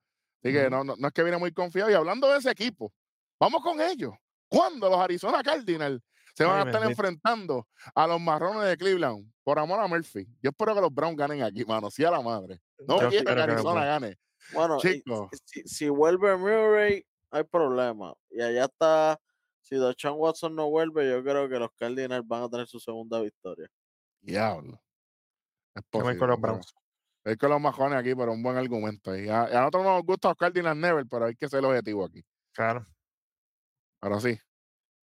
Así 0.42 0.52
que 0.52 0.68
no, 0.68 0.82
no, 0.82 0.96
no 0.96 1.06
es 1.06 1.12
que 1.14 1.22
viene 1.22 1.38
muy 1.38 1.52
confiado. 1.52 1.88
Y 1.88 1.94
hablando 1.94 2.28
de 2.28 2.38
ese 2.38 2.50
equipo, 2.50 2.92
vamos 3.38 3.62
con 3.62 3.80
ellos. 3.80 4.12
¿Cuándo 4.48 4.90
los 4.90 4.98
Arizona 4.98 5.40
Cardinals 5.44 6.02
se 6.34 6.42
van 6.44 6.54
Ay, 6.56 6.62
a 6.64 6.66
estar 6.66 6.80
bendito. 6.80 7.00
enfrentando 7.00 7.68
a 7.94 8.06
los 8.08 8.20
marrones 8.20 8.68
de 8.68 8.76
Cleveland? 8.76 9.30
Por 9.44 9.60
amor 9.60 9.78
a 9.78 9.86
Murphy. 9.86 10.26
Yo 10.42 10.50
espero 10.50 10.74
que 10.74 10.80
los 10.80 10.92
Browns 10.92 11.16
ganen 11.16 11.42
aquí, 11.44 11.64
mano. 11.64 11.88
Sí 11.88 12.04
a 12.04 12.10
la 12.10 12.20
madre. 12.20 12.60
No 12.86 12.98
quiero 13.08 13.32
que 13.32 13.40
Arizona 13.40 13.84
gane. 13.84 14.18
Bueno, 14.52 14.78
y 14.78 14.80
Chico. 14.80 15.30
si, 15.44 15.62
si 15.62 15.88
vuelve 15.88 16.36
Murray, 16.36 17.06
hay 17.32 17.44
problema. 17.44 18.14
Y 18.30 18.40
allá 18.40 18.66
está, 18.66 19.18
si 19.60 19.76
Deshaun 19.76 20.20
Watson 20.20 20.54
no 20.54 20.70
vuelve, 20.70 21.10
yo 21.10 21.22
creo 21.22 21.48
que 21.48 21.58
los 21.58 21.70
Cardinals 21.72 22.26
van 22.26 22.44
a 22.44 22.48
tener 22.48 22.66
su 22.66 22.78
segunda 22.78 23.20
victoria. 23.20 23.68
Diablo. 24.20 24.80
Es 25.74 25.82
posible, 25.90 26.18
con 26.18 26.28
los 26.28 26.40
Browns. 26.40 26.74
Es 27.24 27.36
con 27.36 27.50
los 27.50 27.60
majones 27.60 27.98
aquí, 27.98 28.14
pero 28.14 28.32
un 28.32 28.42
buen 28.42 28.56
argumento. 28.56 29.16
Y 29.16 29.28
a, 29.28 29.44
a 29.44 29.60
nosotros 29.60 29.84
no 29.84 29.94
nos 29.94 30.04
gusta 30.04 30.28
los 30.28 30.36
Cardinals 30.36 30.76
Never, 30.76 31.06
pero 31.08 31.24
hay 31.24 31.34
que 31.34 31.48
ser 31.48 31.64
objetivo 31.64 32.04
aquí. 32.04 32.22
Claro. 32.52 32.86
Ahora 34.00 34.20
sí. 34.20 34.38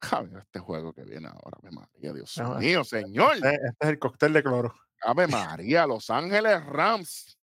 Ja, 0.02 0.22
mira 0.22 0.42
este 0.42 0.60
juego 0.60 0.94
que 0.94 1.04
viene 1.04 1.28
ahora, 1.28 1.58
Ave 1.60 1.72
María, 1.72 2.14
Dios 2.14 2.40
mío, 2.60 2.84
señor. 2.84 3.36
Este, 3.36 3.56
este 3.56 3.78
es 3.80 3.90
el 3.90 4.00
cóctel 4.00 4.34
de 4.34 4.44
cloro. 4.44 4.74
Ave 5.02 5.28
María, 5.28 5.88
Los 5.88 6.10
Ángeles 6.10 6.64
Rams. 6.66 7.37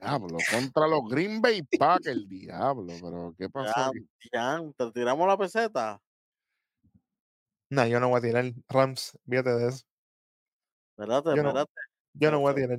Diablo, 0.00 0.38
contra 0.50 0.88
los 0.88 1.02
Green 1.10 1.42
Bay 1.42 1.62
Packers, 1.78 2.26
diablo, 2.26 2.92
pero 3.02 3.34
¿qué 3.38 3.50
pasó 3.50 3.92
Ya, 4.32 4.58
ya, 4.58 4.72
te 4.76 4.92
tiramos 4.92 5.28
la 5.28 5.36
peseta. 5.36 6.00
No, 7.68 7.86
yo 7.86 8.00
no 8.00 8.08
voy 8.08 8.18
a 8.18 8.22
tirar 8.22 8.52
Rams. 8.68 9.16
Fíjate 9.28 9.50
de 9.50 9.68
eso. 9.68 9.84
Espérate, 10.96 11.36
Yo 11.36 11.42
no-. 11.42 11.66
Yo 12.14 12.30
no 12.30 12.40
voy 12.40 12.52
a 12.52 12.54
tirar. 12.54 12.78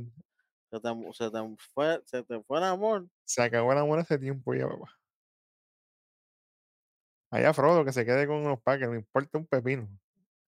Se 0.71 0.79
te, 0.79 1.13
se 1.13 1.31
te 1.31 1.55
fue, 1.73 2.01
se 2.05 2.23
te 2.23 2.41
fue 2.43 2.57
el 2.57 2.63
amor. 2.63 3.07
Se 3.25 3.41
acabó 3.41 3.71
el 3.71 3.77
amor 3.77 3.99
hace 3.99 4.17
tiempo 4.17 4.53
ya, 4.53 4.67
papá. 4.67 4.97
Allá 7.29 7.53
Frodo, 7.53 7.85
que 7.85 7.93
se 7.93 8.05
quede 8.05 8.27
con 8.27 8.43
los 8.43 8.61
Packers, 8.61 8.89
no 8.89 8.97
importa 8.97 9.37
un 9.37 9.45
pepino. 9.45 9.87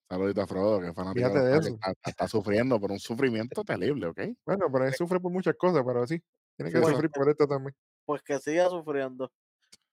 Saludito 0.08 0.42
a 0.42 0.46
Frodo, 0.46 0.80
que 0.80 0.88
es 0.88 0.94
fanático 0.94 1.28
Fíjate 1.28 1.44
de 1.46 1.58
eso. 1.58 1.68
Está, 1.68 1.94
está 2.04 2.28
sufriendo 2.28 2.80
por 2.80 2.90
un 2.90 2.98
sufrimiento 2.98 3.62
terrible, 3.62 4.08
¿ok? 4.08 4.20
Bueno, 4.44 4.66
pero 4.72 4.86
él 4.86 4.94
sufre 4.94 5.20
por 5.20 5.30
muchas 5.30 5.54
cosas, 5.56 5.82
pero 5.86 6.06
sí. 6.06 6.22
Tiene 6.57 6.72
que 6.72 6.78
Sí, 6.78 6.84
sufrir 6.84 7.11
por 7.11 7.28
esto 7.28 7.46
también. 7.46 7.74
Pues 8.05 8.22
que 8.22 8.38
siga 8.38 8.68
sufriendo. 8.68 9.30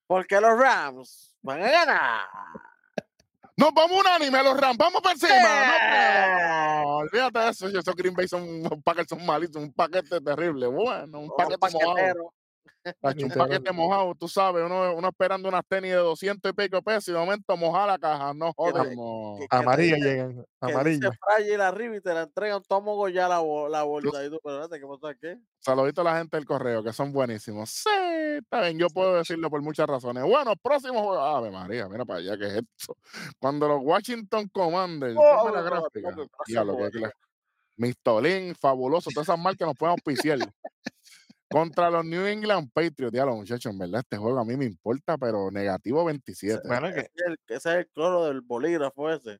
Porque 0.07 0.41
los 0.41 0.57
Rams 0.57 1.37
van 1.41 1.61
a 1.61 1.69
ganar. 1.71 2.27
Nos 3.55 3.73
vamos 3.73 3.99
unánime 3.99 4.37
a 4.37 4.43
los 4.43 4.59
Rams, 4.59 4.77
vamos 4.77 5.01
por 5.01 5.11
encima. 5.11 5.33
¡Eh! 5.33 6.81
No, 6.83 6.97
olvídate 6.97 7.39
de 7.39 7.49
eso, 7.49 7.67
esos 7.67 7.95
Green 7.95 8.15
Bay 8.15 8.27
son, 8.27 8.63
Packers 8.83 9.09
son 9.09 9.25
malitos, 9.25 9.61
un 9.61 9.73
paquete 9.73 10.21
terrible. 10.21 10.67
Bueno, 10.67 11.19
un 11.19 11.29
paquete 11.35 11.57
mojado. 11.73 12.33
Tacho, 13.01 13.25
un 13.25 13.31
paquete 13.31 13.71
mojado, 13.71 14.15
tú 14.15 14.27
sabes, 14.27 14.63
uno, 14.65 14.93
uno 14.95 15.07
esperando 15.09 15.49
unas 15.49 15.63
tenis 15.67 15.91
de 15.91 15.97
200 15.97 16.51
y 16.51 16.53
pico 16.53 16.81
pesos 16.81 17.07
y 17.09 17.11
de 17.11 17.17
momento 17.17 17.55
mojar 17.57 17.87
la 17.87 17.97
caja, 17.97 18.33
no 18.33 18.53
Que 18.53 18.71
que- 18.73 18.95
que 19.49 19.55
Amarilla 19.55 19.97
llegan, 19.97 20.35
Que 20.61 20.71
amarilla. 20.71 21.11
frágil 21.19 21.61
arriba 21.61 21.95
y 21.97 22.01
te 22.01 22.13
la 22.13 22.21
entregan 22.23 22.61
tomo 22.67 23.07
ya 23.09 23.27
la, 23.27 23.41
la 23.69 23.83
bolsa. 23.83 24.23
Y 24.25 24.29
tú, 24.29 24.39
pero 24.43 24.63
espérate, 24.63 24.79
¿qué 24.79 24.87
pasó 24.87 25.07
aquí? 25.07 25.41
Saludito 25.59 26.01
a 26.01 26.03
la 26.05 26.17
gente 26.17 26.37
del 26.37 26.45
correo, 26.45 26.83
que 26.83 26.93
son 26.93 27.11
buenísimos. 27.11 27.69
Sí, 27.69 27.89
está 28.37 28.61
bien, 28.61 28.77
yo 28.79 28.87
puedo 28.89 29.15
decirlo 29.15 29.49
por 29.49 29.61
muchas 29.61 29.87
razones. 29.87 30.23
Bueno, 30.23 30.53
próximo 30.61 31.01
juego. 31.03 31.19
Ave 31.21 31.51
María, 31.51 31.87
mira 31.89 32.05
para 32.05 32.19
allá, 32.19 32.37
¿qué 32.37 32.45
es 32.47 32.53
esto? 32.53 32.95
Cuando 33.39 33.67
los 33.67 33.79
Washington 33.83 34.47
Commanders. 34.53 35.15
Oh, 35.17 35.49
la 35.53 35.61
no, 35.61 35.69
no, 35.69 35.81
gráfica. 35.81 36.15
Diablo, 36.47 36.77
cla- 36.77 37.11
Mistolín, 37.77 38.55
fabuloso. 38.55 39.09
Todas 39.13 39.27
esas 39.29 39.39
marcas 39.39 39.65
nos 39.67 39.77
pueden 39.77 39.91
auspiciar. 39.91 40.37
Contra 41.49 41.89
los 41.89 42.05
New 42.05 42.25
England 42.27 42.71
Patriots. 42.71 43.11
Diablo, 43.11 43.35
muchachos, 43.35 43.71
en 43.71 43.79
verdad, 43.79 44.01
este 44.01 44.17
juego 44.17 44.39
a 44.39 44.45
mí 44.45 44.55
me 44.55 44.65
importa, 44.65 45.17
pero 45.17 45.49
negativo 45.49 46.05
27. 46.05 46.67
Bueno, 46.67 46.93
que 46.93 46.99
Ese 46.99 47.11
es 47.15 47.25
el, 47.25 47.39
ese 47.47 47.69
es 47.69 47.75
el 47.75 47.87
cloro 47.89 48.25
del 48.25 48.41
bolígrafo 48.41 49.09
ese. 49.09 49.39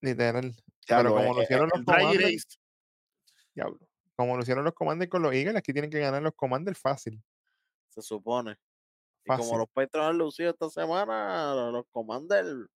literal. 0.00 0.54
Diablo, 0.86 1.14
pero 1.14 1.14
como 1.14 1.20
eh, 1.20 1.34
lo 1.34 1.40
eh, 1.40 1.44
hicieron 1.44 1.70
el 1.72 1.80
los 1.80 1.84
Commanders, 1.84 2.60
diablo. 3.54 3.78
Como 4.14 4.36
lo 4.36 4.42
hicieron 4.42 4.64
los 4.64 4.74
Commanders 4.74 5.10
con 5.10 5.22
los 5.22 5.34
Eagles, 5.34 5.56
aquí 5.56 5.72
tienen 5.72 5.90
que 5.90 5.98
ganar 5.98 6.22
los 6.22 6.34
Commanders 6.34 6.78
fácil. 6.78 7.20
Se 7.88 8.02
supone. 8.02 8.56
Y 9.24 9.36
como 9.36 9.58
los 9.58 9.68
Patriots 9.68 10.08
han 10.08 10.18
lucido 10.18 10.50
esta 10.50 10.70
semana, 10.70 11.54
los 11.72 11.84
Commanders 11.90 12.68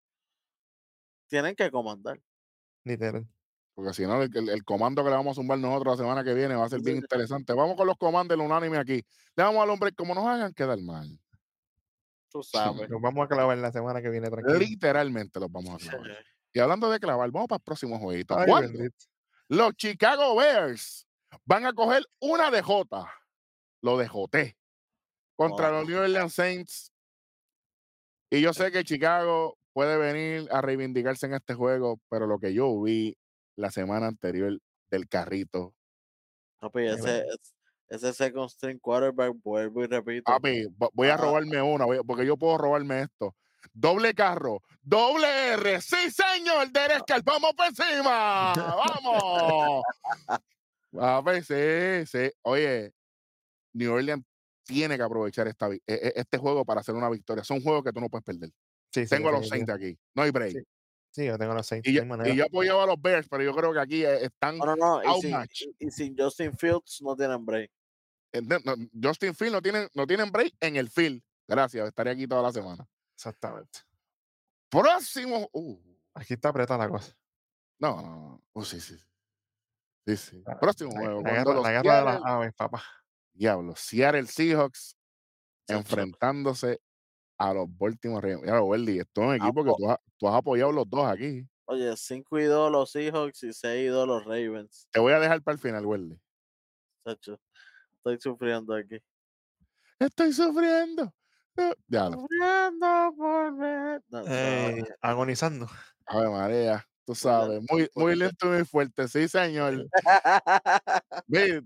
tienen 1.29 1.55
que 1.55 1.71
comandar. 1.71 2.21
Literal. 2.85 3.27
Porque 3.77 3.93
si 3.93 4.07
no, 4.07 4.23
el, 4.23 4.49
el- 4.49 4.65
comando 4.65 5.05
que 5.05 5.11
le 5.11 5.17
vamos 5.17 5.33
a 5.33 5.35
zumbar 5.41 5.59
nosotros 5.59 5.99
la 5.99 6.03
semana 6.05 6.25
que 6.25 6.33
viene 6.33 6.57
va 6.57 6.65
a 6.65 6.69
ser 6.69 6.81
bien 6.81 6.97
interesante. 6.97 7.53
Vamos 7.53 7.77
con 7.77 7.87
los 7.87 7.97
comandos 7.99 8.37
unánime 8.39 8.79
aquí. 8.79 8.95
Le 9.37 9.45
damos 9.45 9.63
al 9.63 9.69
hombre 9.71 9.93
como 9.93 10.15
nos 10.15 10.27
hagan 10.27 10.53
quedar 10.55 10.81
mal. 10.81 11.07
Tú 12.31 12.43
sabes. 12.83 12.89
Nos 12.89 13.01
vamos 13.03 13.25
a 13.25 13.29
clavar 13.29 13.59
la 13.59 13.71
semana 13.71 14.01
que 14.01 14.09
viene 14.09 14.31
tranquilo. 14.31 14.59
Literalmente 14.59 15.39
los 15.39 15.53
vamos 15.53 15.75
a 15.75 15.91
clavar. 15.91 16.25
Y 16.55 16.59
hablando 16.59 16.91
de 16.91 16.99
clavar, 16.99 17.31
vamos 17.31 17.49
para 17.49 17.59
el 17.59 17.63
próximo 17.65 17.99
jueguito. 17.99 18.35
Los 19.49 19.75
Chicago 19.77 20.35
Bears 20.37 21.07
van 21.45 21.67
a 21.67 21.75
coger 21.75 22.03
una 22.19 22.51
DJ. 22.51 22.87
Lo 23.83 23.99
dejoté. 23.99 24.57
Contra 25.37 25.69
Wow. 25.71 25.81
los 25.81 25.89
New 25.91 25.99
Orleans 26.01 26.33
Saints. 26.33 26.93
Y 28.31 28.41
yo 28.41 28.55
sé 28.55 28.73
que 28.73 28.85
Chicago 28.85 29.59
puede 29.75 29.99
venir 29.99 30.49
a 30.51 30.63
reivindicarse 30.63 31.27
en 31.27 31.35
este 31.35 31.53
juego, 31.53 32.01
pero 32.09 32.27
lo 32.27 32.39
que 32.39 32.55
yo 32.55 32.81
vi 32.81 33.15
la 33.57 33.71
semana 33.71 34.07
anterior 34.07 34.59
del 34.91 35.09
carrito 35.09 35.75
Papi, 36.59 36.81
Qué 36.81 36.91
ese, 36.93 37.19
es- 37.21 37.55
ese 37.89 38.13
second 38.13 38.49
string 38.51 38.79
quarterback, 38.81 39.33
vuelvo 39.45 39.85
y 39.85 39.87
repito. 39.87 40.25
Papi, 40.25 40.65
vo- 40.77 40.91
voy 40.93 41.09
a 41.09 41.15
Ah. 41.15 41.19
robarme 41.19 41.61
una, 41.63 41.85
voy 41.85 41.99
porque 42.07 42.25
yo 42.27 42.37
puedo 42.37 42.57
robarme 42.59 43.03
esto. 43.03 43.35
Doble 43.73 44.15
carro, 44.15 44.63
doble 44.83 45.27
R, 45.55 45.81
sí 45.81 46.11
señor, 46.11 46.71
Derek 46.73 47.05
Carr, 47.07 47.23
vamos 47.25 47.53
por 47.55 47.67
encima, 47.67 48.53
vamos. 48.57 49.83
Papi, 50.93 51.43
sí, 51.43 52.07
sí. 52.07 52.31
Oye, 52.43 52.93
New 53.75 53.93
Orleans 53.93 54.25
tiene 54.65 54.97
que 54.97 55.03
aprovechar 55.03 55.47
esta, 55.49 55.69
e- 55.71 55.81
e- 55.87 56.13
este 56.17 56.39
juego 56.39 56.65
para 56.65 56.81
hacer 56.81 56.95
una 56.95 57.11
victoria. 57.11 57.45
Son 57.45 57.61
juegos 57.61 57.85
que 57.85 57.93
tú 57.93 58.01
no 58.01 58.09
puedes 58.09 58.25
perder. 58.25 58.51
Sí, 58.93 59.03
sí, 59.05 59.11
Tengo 59.11 59.29
a 59.29 59.33
los. 59.33 59.49
Saints 59.49 59.71
aquí, 59.71 59.97
no 60.15 60.23
hay 60.23 60.31
break. 60.31 60.57
Sí, 61.17 61.25
yo 61.25 61.39
tengo 61.39 61.55
los 61.55 61.67
Saints. 61.67 61.89
Y, 61.89 61.95
yo, 61.95 62.03
y 62.27 62.37
yo 62.37 62.45
apoyaba 62.45 62.83
a 62.83 62.87
los 62.89 63.01
Bears, 63.01 63.27
pero 63.27 63.43
yo 63.43 63.55
creo 63.57 63.73
que 63.73 63.81
aquí 63.81 64.05
eh, 64.05 64.27
están. 64.27 64.59
No, 64.59 64.67
no, 64.67 64.77
no. 64.77 65.01
Y 65.03 65.21
sin, 65.23 65.33
outmatch. 65.33 65.63
y- 65.63 65.87
y 65.87 65.91
sin 65.91 66.15
Justin 66.15 66.53
Fields 66.55 67.01
no 67.01 67.17
tienen 67.17 67.43
break. 67.47 67.71
no- 68.43 68.59
no, 68.63 68.75
Justin 69.03 69.35
Field 69.35 69.53
no 69.55 69.63
tienen, 69.63 69.89
no 69.95 70.07
tienen 70.07 70.31
break 70.31 70.53
en 70.61 70.77
el 70.77 70.91
field. 70.91 71.23
Gracias, 71.49 71.89
estaré 71.89 72.11
aquí 72.11 72.27
toda 72.27 72.43
la 72.43 72.53
semana. 72.53 72.87
Exactamente. 73.15 73.79
Próximo. 74.69 75.49
uh, 75.53 75.81
Aquí 76.13 76.35
está 76.35 76.51
apretada 76.51 76.85
la 76.85 76.91
cosa. 76.91 77.17
No, 77.79 77.97
no, 77.97 78.03
no. 78.03 78.43
Oh, 78.53 78.63
sí, 78.65 78.79
sí. 78.79 78.97
Sí, 80.07 80.43
Próximo 80.61 80.91
La, 80.93 81.01
juego. 81.01 81.23
la 81.23 81.31
guerra, 81.33 81.55
la 81.63 81.71
guerra 81.73 81.99
de 81.99 82.05
las 82.05 82.21
aves, 82.27 82.53
papá. 82.55 82.83
Diablo, 83.33 83.75
Seattle 83.75 84.27
Seahawks 84.27 84.99
enfrentándose 85.67 86.81
a 87.39 87.55
los 87.55 87.67
Baltimore 87.77 88.21
Ravens. 88.23 88.43
Diablo, 88.43 88.65
Welly, 88.65 88.99
esto 88.99 89.23
es 89.23 89.29
un 89.29 89.35
equipo 89.35 89.65
que 89.65 89.73
tú 89.77 89.91
has, 89.91 89.99
tú 90.17 90.29
has 90.29 90.35
apoyado 90.35 90.73
los 90.73 90.89
dos 90.89 91.07
aquí. 91.07 91.47
Oye, 91.67 91.97
5 91.97 92.39
y 92.39 92.45
2 92.45 92.71
los 92.71 92.91
Seahawks 92.91 93.43
y 93.43 93.53
6 93.53 93.87
y 93.87 93.89
2 93.89 94.07
los 94.07 94.25
Ravens. 94.25 94.89
Te 94.91 95.01
voy 95.01 95.13
a 95.13 95.21
dejar 95.21 95.43
para 95.43 95.55
el 95.55 95.61
final, 95.61 95.85
Welly. 95.85 96.21
Chacho, 97.05 97.41
estoy 97.97 98.19
sufriendo 98.21 98.75
aquí. 98.75 98.99
Estoy 99.99 100.33
sufriendo. 100.33 101.13
No, 101.57 101.73
Diablo, 101.87 102.21
Sufriendo 102.21 103.15
por 103.17 103.57
ver. 103.57 104.03
No, 104.09 104.23
no, 104.23 104.27
Eh, 104.29 104.85
agonizando. 105.01 105.67
Ave 106.07 106.29
María, 106.29 106.87
tú 107.05 107.15
sabes. 107.15 107.63
Muy, 107.71 107.89
muy 107.95 108.15
lento 108.15 108.47
y 108.47 108.57
muy 108.57 108.65
fuerte. 108.65 109.09
Sí, 109.09 109.27
señor. 109.27 109.87
Ve, 111.27 111.63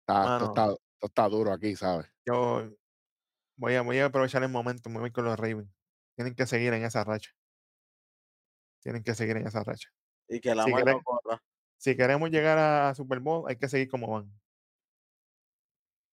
Está, 0.00 0.36
esto, 0.36 0.46
está, 0.46 0.64
esto 0.66 1.06
está 1.06 1.28
duro 1.28 1.52
aquí, 1.52 1.74
¿sabes? 1.74 2.06
Yo 2.24 2.70
voy 3.56 3.74
a, 3.74 3.82
voy 3.82 3.98
a 3.98 4.06
aprovechar 4.06 4.42
el 4.42 4.48
momento, 4.50 4.88
me 4.90 4.98
voy 5.00 5.10
con 5.10 5.24
los 5.24 5.38
Ravens. 5.38 5.70
Tienen 6.14 6.34
que 6.34 6.46
seguir 6.46 6.72
en 6.72 6.84
esa 6.84 7.04
racha. 7.04 7.30
Tienen 8.82 9.02
que 9.02 9.14
seguir 9.14 9.36
en 9.36 9.46
esa 9.46 9.62
racha. 9.64 9.88
y 10.28 10.40
que 10.40 10.54
la 10.54 10.64
Si 10.64 10.72
querés- 10.72 11.02
corra. 11.04 11.42
Si 11.78 11.96
queremos 11.96 12.30
llegar 12.30 12.58
a 12.58 12.94
Super 12.94 13.20
Bowl, 13.20 13.44
hay 13.48 13.56
que 13.56 13.68
seguir 13.68 13.88
como 13.88 14.08
van. 14.10 14.32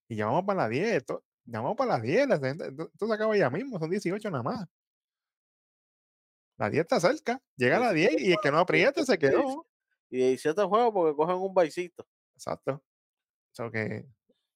Y 0.09 0.15
ya 0.17 0.25
vamos 0.25 0.43
para 0.45 0.61
las 0.63 0.69
10. 0.69 0.87
esto- 0.97 1.23
Ya 1.45 1.61
vamos 1.61 1.75
para 1.77 1.93
las 1.93 2.01
10. 2.03 2.27
la 2.27 2.37
gente- 2.39 2.67
Esto 2.67 3.07
se 3.07 3.13
acaba 3.13 3.35
ya 3.37 3.49
mismo, 3.49 3.79
son 3.79 3.89
18 3.89 4.29
nada 4.29 4.43
más. 4.43 4.67
La 6.57 6.69
10 6.69 6.81
está 6.83 6.99
cerca. 6.99 7.41
Llega 7.57 7.77
a 7.77 7.79
la 7.79 7.91
10 7.93 8.11
y 8.21 8.31
el 8.33 8.37
que 8.41 8.51
no 8.51 8.59
apriete 8.59 9.03
se 9.05 9.17
quedó. 9.17 9.65
Y 10.09 10.17
17 10.17 10.63
juegos 10.63 10.91
porque 10.93 11.15
cogen 11.15 11.35
un 11.37 11.53
baisito. 11.53 12.07
Exacto. 12.35 12.73
O 12.75 13.55
sea 13.55 13.71
que 13.71 14.05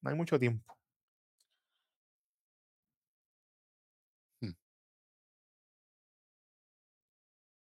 no 0.01 0.09
hay 0.11 0.15
mucho 0.15 0.39
tiempo. 0.39 0.76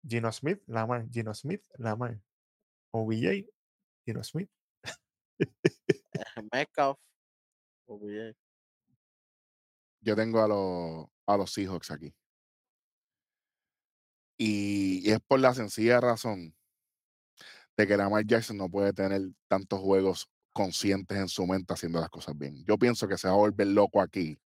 Gino 0.07 0.31
Smith, 0.33 0.63
Lamar. 0.67 1.07
Gino 1.11 1.35
Smith, 1.35 1.63
Lamar. 1.79 2.21
OBJ, 2.93 3.47
Gino 4.05 4.25
Smith. 4.25 4.51
Metcalf. 6.53 6.99
OBJ. 7.87 8.37
Yo 10.01 10.17
tengo 10.17 10.43
a 10.43 10.49
los, 10.49 11.07
a 11.27 11.37
los 11.37 11.53
Seahawks 11.53 11.91
aquí. 11.91 12.15
Y, 14.37 15.09
y 15.09 15.13
es 15.13 15.21
por 15.21 15.39
la 15.41 15.55
sencilla 15.55 16.01
razón 16.01 16.55
de 17.77 17.87
que 17.87 17.97
Lamar 17.97 18.27
Jackson 18.27 18.57
no 18.57 18.69
puede 18.69 18.93
tener 18.93 19.23
tantos 19.49 19.81
juegos 19.81 20.29
conscientes 20.53 21.17
en 21.17 21.29
su 21.29 21.47
mente 21.47 21.73
haciendo 21.73 22.01
las 22.01 22.11
cosas 22.11 22.37
bien. 22.37 22.65
Yo 22.65 22.79
pienso 22.79 23.09
que 23.09 23.17
se 23.17 23.29
va 23.29 23.35
a 23.35 23.39
volver 23.39 23.67
loco 23.69 24.01
aquí 24.01 24.39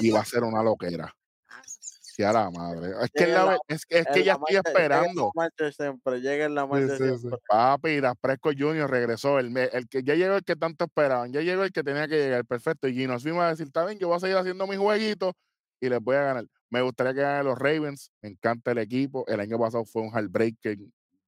y 0.00 0.10
va 0.10 0.20
a 0.20 0.24
ser 0.24 0.44
una 0.44 0.62
loquera. 0.62 1.14
Sí, 2.18 2.24
a 2.24 2.32
la 2.32 2.50
madre. 2.50 2.90
Es 3.00 3.10
que, 3.12 3.26
la 3.28 3.56
es, 3.68 3.82
es 3.88 4.06
que 4.12 4.24
ya 4.24 4.32
estoy 4.32 4.56
marcha- 4.56 4.68
esperando. 4.70 5.30
marcha 5.36 5.70
siempre, 5.70 6.20
llega 6.20 6.46
en 6.46 6.54
la 6.56 6.66
marcha 6.66 6.96
sí, 6.96 7.16
sí. 7.18 7.28
Papi, 7.48 8.00
Das 8.00 8.16
Prescott 8.20 8.56
Jr. 8.58 8.90
regresó. 8.90 9.38
El, 9.38 9.56
el 9.56 9.88
que 9.88 10.02
ya 10.02 10.16
llegó 10.16 10.34
el 10.34 10.42
que 10.42 10.56
tanto 10.56 10.86
esperaban. 10.86 11.32
Ya 11.32 11.42
llegó 11.42 11.62
el 11.62 11.70
que 11.70 11.84
tenía 11.84 12.08
que 12.08 12.16
llegar. 12.16 12.44
Perfecto. 12.44 12.88
Y 12.88 12.94
Gino 12.94 13.16
Smith 13.20 13.36
va 13.36 13.46
a 13.46 13.50
decir: 13.50 13.66
Está 13.68 13.86
bien, 13.86 14.00
yo 14.00 14.08
voy 14.08 14.16
a 14.16 14.20
seguir 14.20 14.36
haciendo 14.36 14.66
mis 14.66 14.78
jueguitos 14.78 15.32
y 15.80 15.88
les 15.88 16.00
voy 16.00 16.16
a 16.16 16.22
ganar. 16.22 16.44
Me 16.70 16.82
gustaría 16.82 17.14
que 17.14 17.20
ganen 17.20 17.46
los 17.46 17.56
Ravens. 17.56 18.10
Me 18.20 18.30
encanta 18.30 18.72
el 18.72 18.78
equipo. 18.78 19.24
El 19.28 19.38
año 19.38 19.56
pasado 19.56 19.84
fue 19.84 20.02
un 20.02 20.10
heartbreaker 20.10 20.76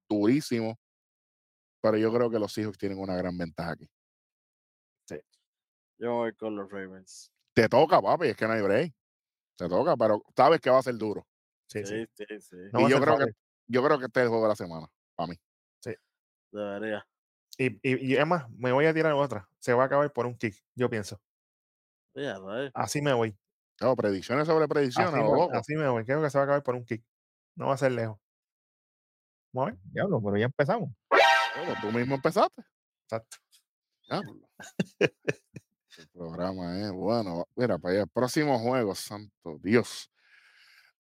durísimo. 0.08 0.76
Pero 1.80 1.98
yo 1.98 2.12
creo 2.12 2.28
que 2.30 2.40
los 2.40 2.52
Seahawks 2.52 2.78
tienen 2.78 2.98
una 2.98 3.14
gran 3.14 3.38
ventaja 3.38 3.70
aquí. 3.72 3.88
Yo 5.98 6.14
voy 6.14 6.32
con 6.34 6.56
los 6.56 6.68
Ravens. 6.70 7.30
Te 7.54 7.68
toca, 7.68 8.00
papi. 8.02 8.28
Es 8.28 8.36
que 8.36 8.46
no 8.46 8.54
hay 8.54 8.62
break. 8.62 8.92
Te 9.60 9.68
toca, 9.68 9.94
pero 9.94 10.22
sabes 10.34 10.58
que 10.58 10.70
va 10.70 10.78
a 10.78 10.82
ser 10.82 10.94
duro. 10.96 11.26
Sí, 11.66 11.84
sí. 11.84 12.06
Sí, 12.14 12.24
sí, 12.26 12.40
sí. 12.40 12.56
No 12.72 12.88
y 12.88 12.90
yo 12.90 12.98
creo, 12.98 13.18
que, 13.18 13.26
yo 13.66 13.84
creo 13.84 13.98
que 13.98 14.06
este 14.06 14.20
es 14.20 14.24
el 14.24 14.30
juego 14.30 14.44
de 14.44 14.48
la 14.48 14.56
semana. 14.56 14.86
Para 15.14 15.26
mí. 15.26 15.36
Debería. 16.50 17.06
Y, 17.58 17.66
y, 17.82 18.12
y 18.12 18.16
es 18.16 18.26
más, 18.26 18.48
me 18.52 18.72
voy 18.72 18.86
a 18.86 18.94
tirar 18.94 19.12
otra. 19.12 19.46
Se 19.58 19.74
va 19.74 19.82
a 19.82 19.86
acabar 19.86 20.10
por 20.14 20.24
un 20.24 20.34
kick, 20.34 20.56
yo 20.74 20.88
pienso. 20.88 21.20
Ya, 22.14 22.36
¿sabes? 22.36 22.72
Así 22.74 23.02
me 23.02 23.12
voy. 23.12 23.36
Claro, 23.76 23.96
predicciones 23.96 24.46
sobre 24.46 24.66
predicciones. 24.66 25.12
Así 25.12 25.22
me, 25.22 25.58
así 25.58 25.74
me 25.76 25.88
voy. 25.90 26.04
Creo 26.06 26.22
que 26.22 26.30
se 26.30 26.38
va 26.38 26.42
a 26.42 26.44
acabar 26.44 26.62
por 26.62 26.74
un 26.74 26.86
kick. 26.86 27.04
No 27.54 27.66
va 27.66 27.74
a 27.74 27.78
ser 27.78 27.92
lejos. 27.92 28.18
Vamos 29.52 29.68
a 29.68 29.72
ver. 29.74 29.80
Diablo, 29.92 30.22
pero 30.24 30.38
ya 30.38 30.46
empezamos. 30.46 30.90
Bueno, 31.10 31.74
tú 31.82 31.92
mismo 31.92 32.14
empezaste. 32.14 32.62
Exacto. 33.04 33.36
Diablo. 34.08 34.48
El 36.00 36.08
programa 36.08 36.80
es 36.80 36.90
bueno. 36.92 37.46
Mira, 37.56 37.78
para 37.78 37.94
allá. 37.94 38.06
Próximo 38.06 38.58
juego, 38.58 38.94
santo 38.94 39.58
Dios. 39.60 40.10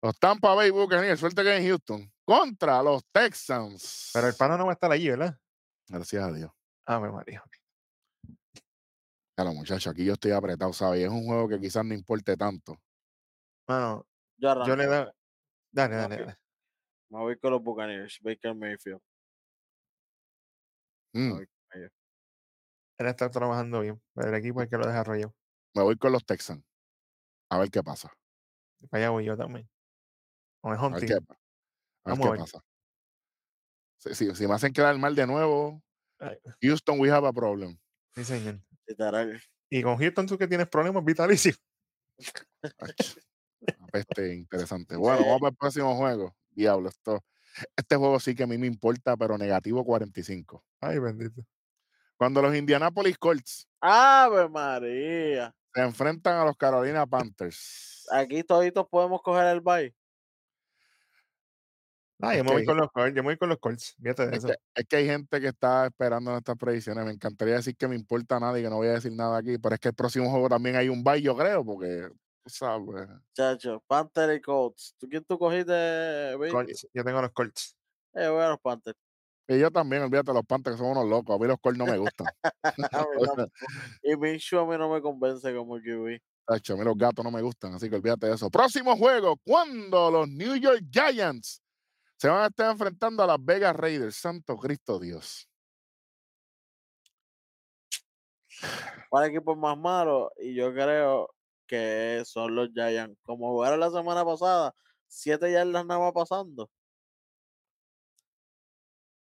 Los 0.02 0.18
Tampa 0.20 0.54
Bay 0.56 0.70
Buccaneers, 0.72 1.20
suerte 1.20 1.41
que 1.43 1.56
en 1.58 1.68
Houston, 1.68 2.12
contra 2.26 2.82
los 2.84 3.04
Texans. 3.12 4.12
Pero 4.14 4.28
el 4.28 4.36
pana 4.36 4.58
no 4.58 4.66
va 4.66 4.72
a 4.72 4.74
estar 4.74 4.91
allí, 4.91 5.10
¿verdad? 5.10 5.38
Gracias 5.88 6.24
a 6.24 6.32
Dios. 6.34 6.52
Ave 6.86 7.12
María. 7.12 7.43
Claro, 9.36 9.54
muchachos, 9.54 9.88
aquí 9.91 10.04
yo 10.06 10.14
estoy 10.14 10.32
apretado, 10.32 10.74
¿sabes? 10.74 11.02
Es 11.04 11.10
un 11.10 11.26
juego 11.26 11.47
que 11.47 11.60
quizás 11.60 11.86
no 11.86 11.93
importe 11.93 12.36
tanto. 12.36 12.78
Mano, 13.68 14.06
Yo 14.38 14.66
yo 14.66 14.76
le 14.76 14.84
arranco. 14.84 15.06
da. 15.06 15.16
Dale, 15.72 15.95
dale, 15.95 16.16
Ok. 16.16 16.22
dale. 16.22 16.38
Me 17.10 17.20
voy 17.20 17.39
con 17.39 17.52
los 17.52 17.64
Buccaneers. 17.64 18.20
Baker 18.22 18.56
Mayfield. 18.56 19.02
Mm, 21.14 21.20
Me 21.28 21.34
voy 21.34 21.47
con 21.47 21.80
ellos. 21.80 21.91
Él 23.00 23.08
está 23.08 23.30
trabajando 23.32 23.80
bien. 23.82 24.02
pero 24.14 24.28
El 24.30 24.36
equipo 24.36 24.62
es 24.62 24.66
el 24.66 24.70
que 24.70 24.78
lo 24.78 24.86
desarrolló. 24.86 25.34
me 25.74 25.82
voy 25.84 25.97
con 25.97 26.12
los 26.12 26.26
Texans. 26.26 26.64
A 27.50 27.58
ver 27.58 27.72
qué 27.72 27.82
pasa. 27.82 28.12
Para 28.89 29.04
allá 29.06 29.10
voy 29.12 29.26
yo 29.26 29.36
también. 29.38 29.70
Con 30.62 30.74
el 30.74 30.80
A 30.80 30.82
ver 30.89 30.93
hunting. 30.93 31.08
qué, 31.08 31.22
pa- 31.22 31.34
a 31.34 31.38
ver 31.38 32.18
Vamos 32.18 32.20
qué 32.20 32.28
a 32.28 32.32
ver. 32.32 32.39
pasa. 32.41 32.60
Si, 34.00 34.16
si- 34.16 34.36
si 34.36 34.47
me 34.47 34.54
hacen 34.54 34.74
quedar 34.74 34.97
mal 34.97 35.16
de 35.16 35.26
nuevo, 35.28 35.82
Ay, 36.20 36.38
Houston, 36.62 37.00
we 37.00 37.10
have 37.10 37.26
a 37.28 37.32
problem. 37.34 37.78
sí, 38.14 38.24
señor. 38.26 38.60
Y 39.70 39.82
con 39.84 39.97
Houston 39.97 40.26
tú 40.28 40.38
que 40.38 40.47
tienes 40.47 40.68
problemas 40.68 41.04
vitalicios. 41.06 41.58
Peste 43.91 44.34
interesante. 44.36 44.95
Bueno, 45.00 45.20
vamos 45.26 45.39
para 45.39 45.50
el 45.52 45.56
próximo 45.58 45.95
juego. 45.95 46.36
Diablo, 46.52 46.89
esto. 46.89 47.24
Este 47.76 47.95
juego 47.95 48.20
sí 48.20 48.36
que 48.36 48.43
a 48.43 48.47
mí 48.47 48.58
me 48.58 48.68
importa, 48.68 49.16
pero 49.18 49.38
negativo 49.38 49.84
45. 49.86 50.64
Ay, 50.82 51.00
bendito. 51.00 51.45
Cuando 52.20 52.41
los 52.41 52.53
Indianapolis 52.53 53.17
Colts 53.17 53.65
¡Ave 53.80 54.49
María! 54.49 55.55
se 55.74 55.82
enfrentan 55.82 56.38
a 56.38 56.43
los 56.43 56.57
Carolina 56.57 57.07
Panthers. 57.07 58.05
Aquí 58.11 58.43
toditos 58.43 58.86
podemos 58.89 59.22
coger 59.22 59.45
el 59.47 59.61
bye. 59.61 59.95
Ah, 62.22 62.36
yo 62.36 62.43
me 62.43 62.51
voy 62.51 62.65
con 62.65 62.76
los 62.76 62.91
Colts. 62.91 63.15
Yo 63.15 63.24
me 63.24 63.30
voy 63.30 63.38
con 63.38 63.47
los 63.47 63.59
Colts. 63.59 63.95
Fíjate 64.01 64.28
de 64.28 64.36
Es 64.36 64.43
eso. 64.43 64.47
que, 64.47 64.55
es 64.76 64.86
que 64.86 64.95
hay 64.97 65.05
gente 65.05 65.39
que 65.39 65.47
está 65.47 65.86
esperando 65.86 66.32
en 66.32 66.38
estas 66.38 66.57
predicciones. 66.57 67.05
Me 67.05 67.11
encantaría 67.13 67.55
decir 67.55 67.78
que 67.78 67.88
me 67.88 67.95
importa 67.95 68.38
nada 68.38 68.59
y 68.59 68.63
que 68.63 68.70
no 68.70 68.76
voy 68.76 68.88
a 68.89 68.93
decir 68.95 69.13
nada 69.13 69.38
aquí, 69.38 69.57
pero 69.57 69.76
es 69.76 69.80
que 69.80 69.88
el 69.88 69.93
próximo 69.95 70.30
juego 70.30 70.49
también 70.49 70.76
hay 70.76 70.89
un 70.89 71.01
bye, 71.01 71.22
yo 71.22 71.38
creo, 71.38 71.63
porque 71.63 72.09
tú 72.43 72.49
sabes. 72.49 73.07
Chacho, 73.34 73.82
Panther 73.88 74.36
y 74.36 74.41
Colts. 74.41 74.95
¿Tú 74.99 75.07
quién 75.07 75.24
tú 75.24 75.39
cogiste? 75.39 76.36
Colts. 76.51 76.88
Yo 76.93 77.03
tengo 77.05 77.22
los 77.22 77.32
Colts. 77.32 77.78
Eh, 78.13 78.28
voy 78.28 78.41
a 78.43 78.49
los 78.49 78.59
Panthers. 78.59 78.97
Y 79.52 79.58
yo 79.58 79.72
también, 79.72 80.04
olvídate, 80.04 80.32
los 80.32 80.45
Panthers 80.45 80.78
son 80.78 80.91
unos 80.91 81.08
locos. 81.08 81.36
A 81.36 81.39
mí 81.39 81.47
los 81.47 81.58
no 81.76 81.86
me 81.88 81.97
gustan. 81.97 82.28
Y 84.04 84.16
Minshew 84.16 84.60
a 84.60 84.66
mí 84.68 84.78
no 84.78 84.93
me 84.93 85.02
convence 85.02 85.54
como 85.56 85.78
QB. 85.78 86.20
Tacho, 86.45 86.74
a 86.74 86.78
mí 86.78 86.84
los 86.84 86.95
gatos 86.95 87.26
no 87.26 87.32
me 87.32 87.41
gustan, 87.41 87.74
así 87.74 87.89
que 87.89 87.95
olvídate 87.95 88.28
de 88.28 88.36
eso. 88.36 88.52
Próximo 88.52 88.95
juego, 88.95 89.38
cuando 89.43 90.12
los 90.12 90.30
New 90.30 90.56
York 90.56 90.84
Giants 90.91 91.64
se 92.18 92.28
van 92.28 92.43
a 92.43 92.47
estar 92.47 92.72
enfrentando 92.72 93.24
a 93.24 93.28
las 93.28 93.43
Vegas 93.43 93.76
Raiders. 93.76 94.18
Santo 94.18 94.56
Cristo 94.56 95.00
Dios. 95.00 95.50
¿Cuál 99.10 99.30
equipo 99.30 99.54
es 99.54 99.58
más 99.58 99.78
malo? 99.80 100.32
Y 100.38 100.54
yo 100.54 100.72
creo 100.74 101.34
que 101.66 102.22
son 102.24 102.54
los 102.54 102.70
Giants. 102.72 103.18
Como 103.24 103.50
jugaron 103.50 103.80
la 103.80 103.89
semana 103.89 104.24
pasada, 104.24 104.76
siete 105.08 105.52
yardas 105.52 105.88
nada 105.88 106.00
más 106.00 106.14
pasando. 106.14 106.70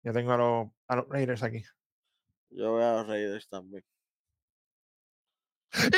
Yo 0.03 0.13
tengo 0.13 0.33
a 0.33 0.37
los, 0.37 0.69
a 0.87 0.97
los 0.97 1.09
Raiders 1.09 1.43
aquí. 1.43 1.63
Yo 2.51 2.75
veo 2.75 2.89
a 2.89 2.93
los 2.99 3.09
Raiders 3.09 3.49
también. 3.49 3.85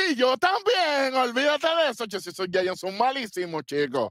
Y 0.09 0.15
yo 0.15 0.37
también, 0.37 1.13
olvídate 1.15 1.67
de 1.67 1.89
eso. 1.91 2.05
che, 2.05 2.19
si 2.19 2.31
Giants 2.31 2.79
son 2.79 2.97
malísimos, 2.97 3.63
chicos. 3.63 4.09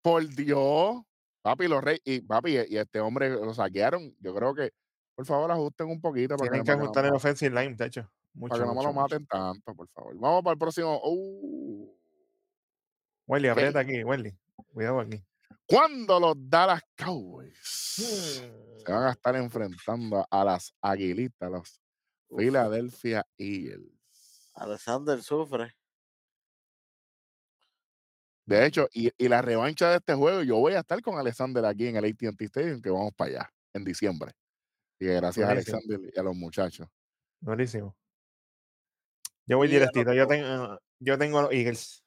Por 0.00 0.26
Dios. 0.28 1.02
Papi, 1.42 1.66
los 1.66 1.82
reyes. 1.82 2.00
Y 2.04 2.20
papi, 2.20 2.58
y 2.68 2.76
este 2.76 3.00
hombre 3.00 3.30
lo 3.30 3.52
saquearon. 3.52 4.14
Yo 4.20 4.34
creo 4.34 4.54
que, 4.54 4.70
por 5.14 5.26
favor, 5.26 5.50
ajusten 5.50 5.88
un 5.88 6.00
poquito 6.00 6.36
para 6.36 6.50
que, 6.50 6.62
Tienen 6.62 6.64
que 6.64 6.66
para 6.66 6.76
que 6.76 6.78
no 6.78 6.84
ajustar 6.84 7.04
el 7.06 7.14
offensive 7.14 7.62
line, 7.62 7.74
de 7.74 7.86
hecho. 7.86 8.10
Mucho, 8.34 8.50
para 8.50 8.62
que 8.62 8.68
no 8.68 8.74
me 8.74 8.82
lo 8.82 8.92
mucho. 8.92 9.02
maten 9.02 9.26
tanto, 9.26 9.74
por 9.74 9.88
favor. 9.88 10.14
Vamos 10.16 10.42
para 10.44 10.52
el 10.52 10.58
próximo. 10.58 11.00
Uh. 11.04 11.92
Welly, 13.26 13.48
aprieta 13.48 13.80
aquí, 13.80 14.04
Welly. 14.04 14.36
Cuidado 14.72 15.00
aquí. 15.00 15.22
Cuando 15.66 16.20
los 16.20 16.34
Dallas 16.38 16.82
Cowboys 16.96 17.58
se 17.62 18.92
van 18.92 19.04
a 19.04 19.08
Mm. 19.08 19.12
estar 19.12 19.36
enfrentando 19.36 20.26
a 20.30 20.44
las 20.44 20.74
Aguilitas, 20.82 21.50
los 21.50 21.80
Philadelphia 22.36 23.24
Eagles. 23.38 24.50
Alexander 24.54 25.22
sufre. 25.22 25.72
De 28.44 28.66
hecho, 28.66 28.88
y, 28.92 29.10
y 29.16 29.28
la 29.28 29.40
revancha 29.40 29.90
de 29.90 29.96
este 29.98 30.14
juego, 30.14 30.42
yo 30.42 30.56
voy 30.56 30.74
a 30.74 30.80
estar 30.80 31.00
con 31.00 31.16
Alexander 31.16 31.64
aquí 31.64 31.86
en 31.86 31.96
el 31.96 32.04
AT&T 32.04 32.44
Stadium, 32.46 32.82
que 32.82 32.90
vamos 32.90 33.12
para 33.16 33.30
allá 33.30 33.50
en 33.72 33.84
diciembre. 33.84 34.32
Y 34.98 35.06
gracias 35.06 35.48
a. 35.48 35.52
Alexander 35.52 36.00
y 36.14 36.18
a 36.18 36.22
los 36.22 36.34
muchachos. 36.36 36.88
Buenísimo. 37.40 37.96
Yo 39.46 39.58
voy 39.58 39.68
Y 39.68 39.72
directito. 39.72 40.12
Yo 40.12 40.26
tengo, 40.26 40.78
yo 40.98 41.18
tengo 41.18 41.38
a 41.38 41.42
los 41.42 41.52
Eagles. 41.52 42.01